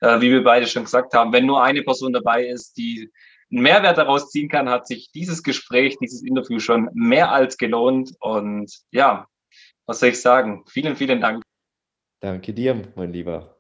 äh, 0.01 0.21
wie 0.21 0.31
wir 0.31 0.43
beide 0.43 0.67
schon 0.67 0.83
gesagt 0.83 1.15
haben, 1.15 1.33
wenn 1.33 1.47
nur 1.47 1.63
eine 1.63 1.81
Person 1.81 2.13
dabei 2.13 2.45
ist, 2.45 2.77
die 2.77 3.11
einen 3.51 3.63
Mehrwert 3.63 3.97
daraus 3.97 4.29
ziehen 4.29 4.49
kann, 4.49 4.69
hat 4.69 4.85
sich 4.85 5.11
dieses 5.11 5.41
Gespräch, 5.41 5.97
dieses 5.99 6.21
Interview 6.21 6.59
schon 6.59 6.89
mehr 6.93 7.31
als 7.31 7.57
gelohnt. 7.57 8.11
Und 8.19 8.71
ja, 8.91 9.25
was 9.87 9.99
soll 9.99 10.09
ich 10.09 10.21
sagen? 10.21 10.63
Vielen, 10.67 10.95
vielen 10.95 11.21
Dank. 11.21 11.43
Danke 12.19 12.53
dir, 12.53 12.93
mein 12.95 13.11
Lieber. 13.11 13.56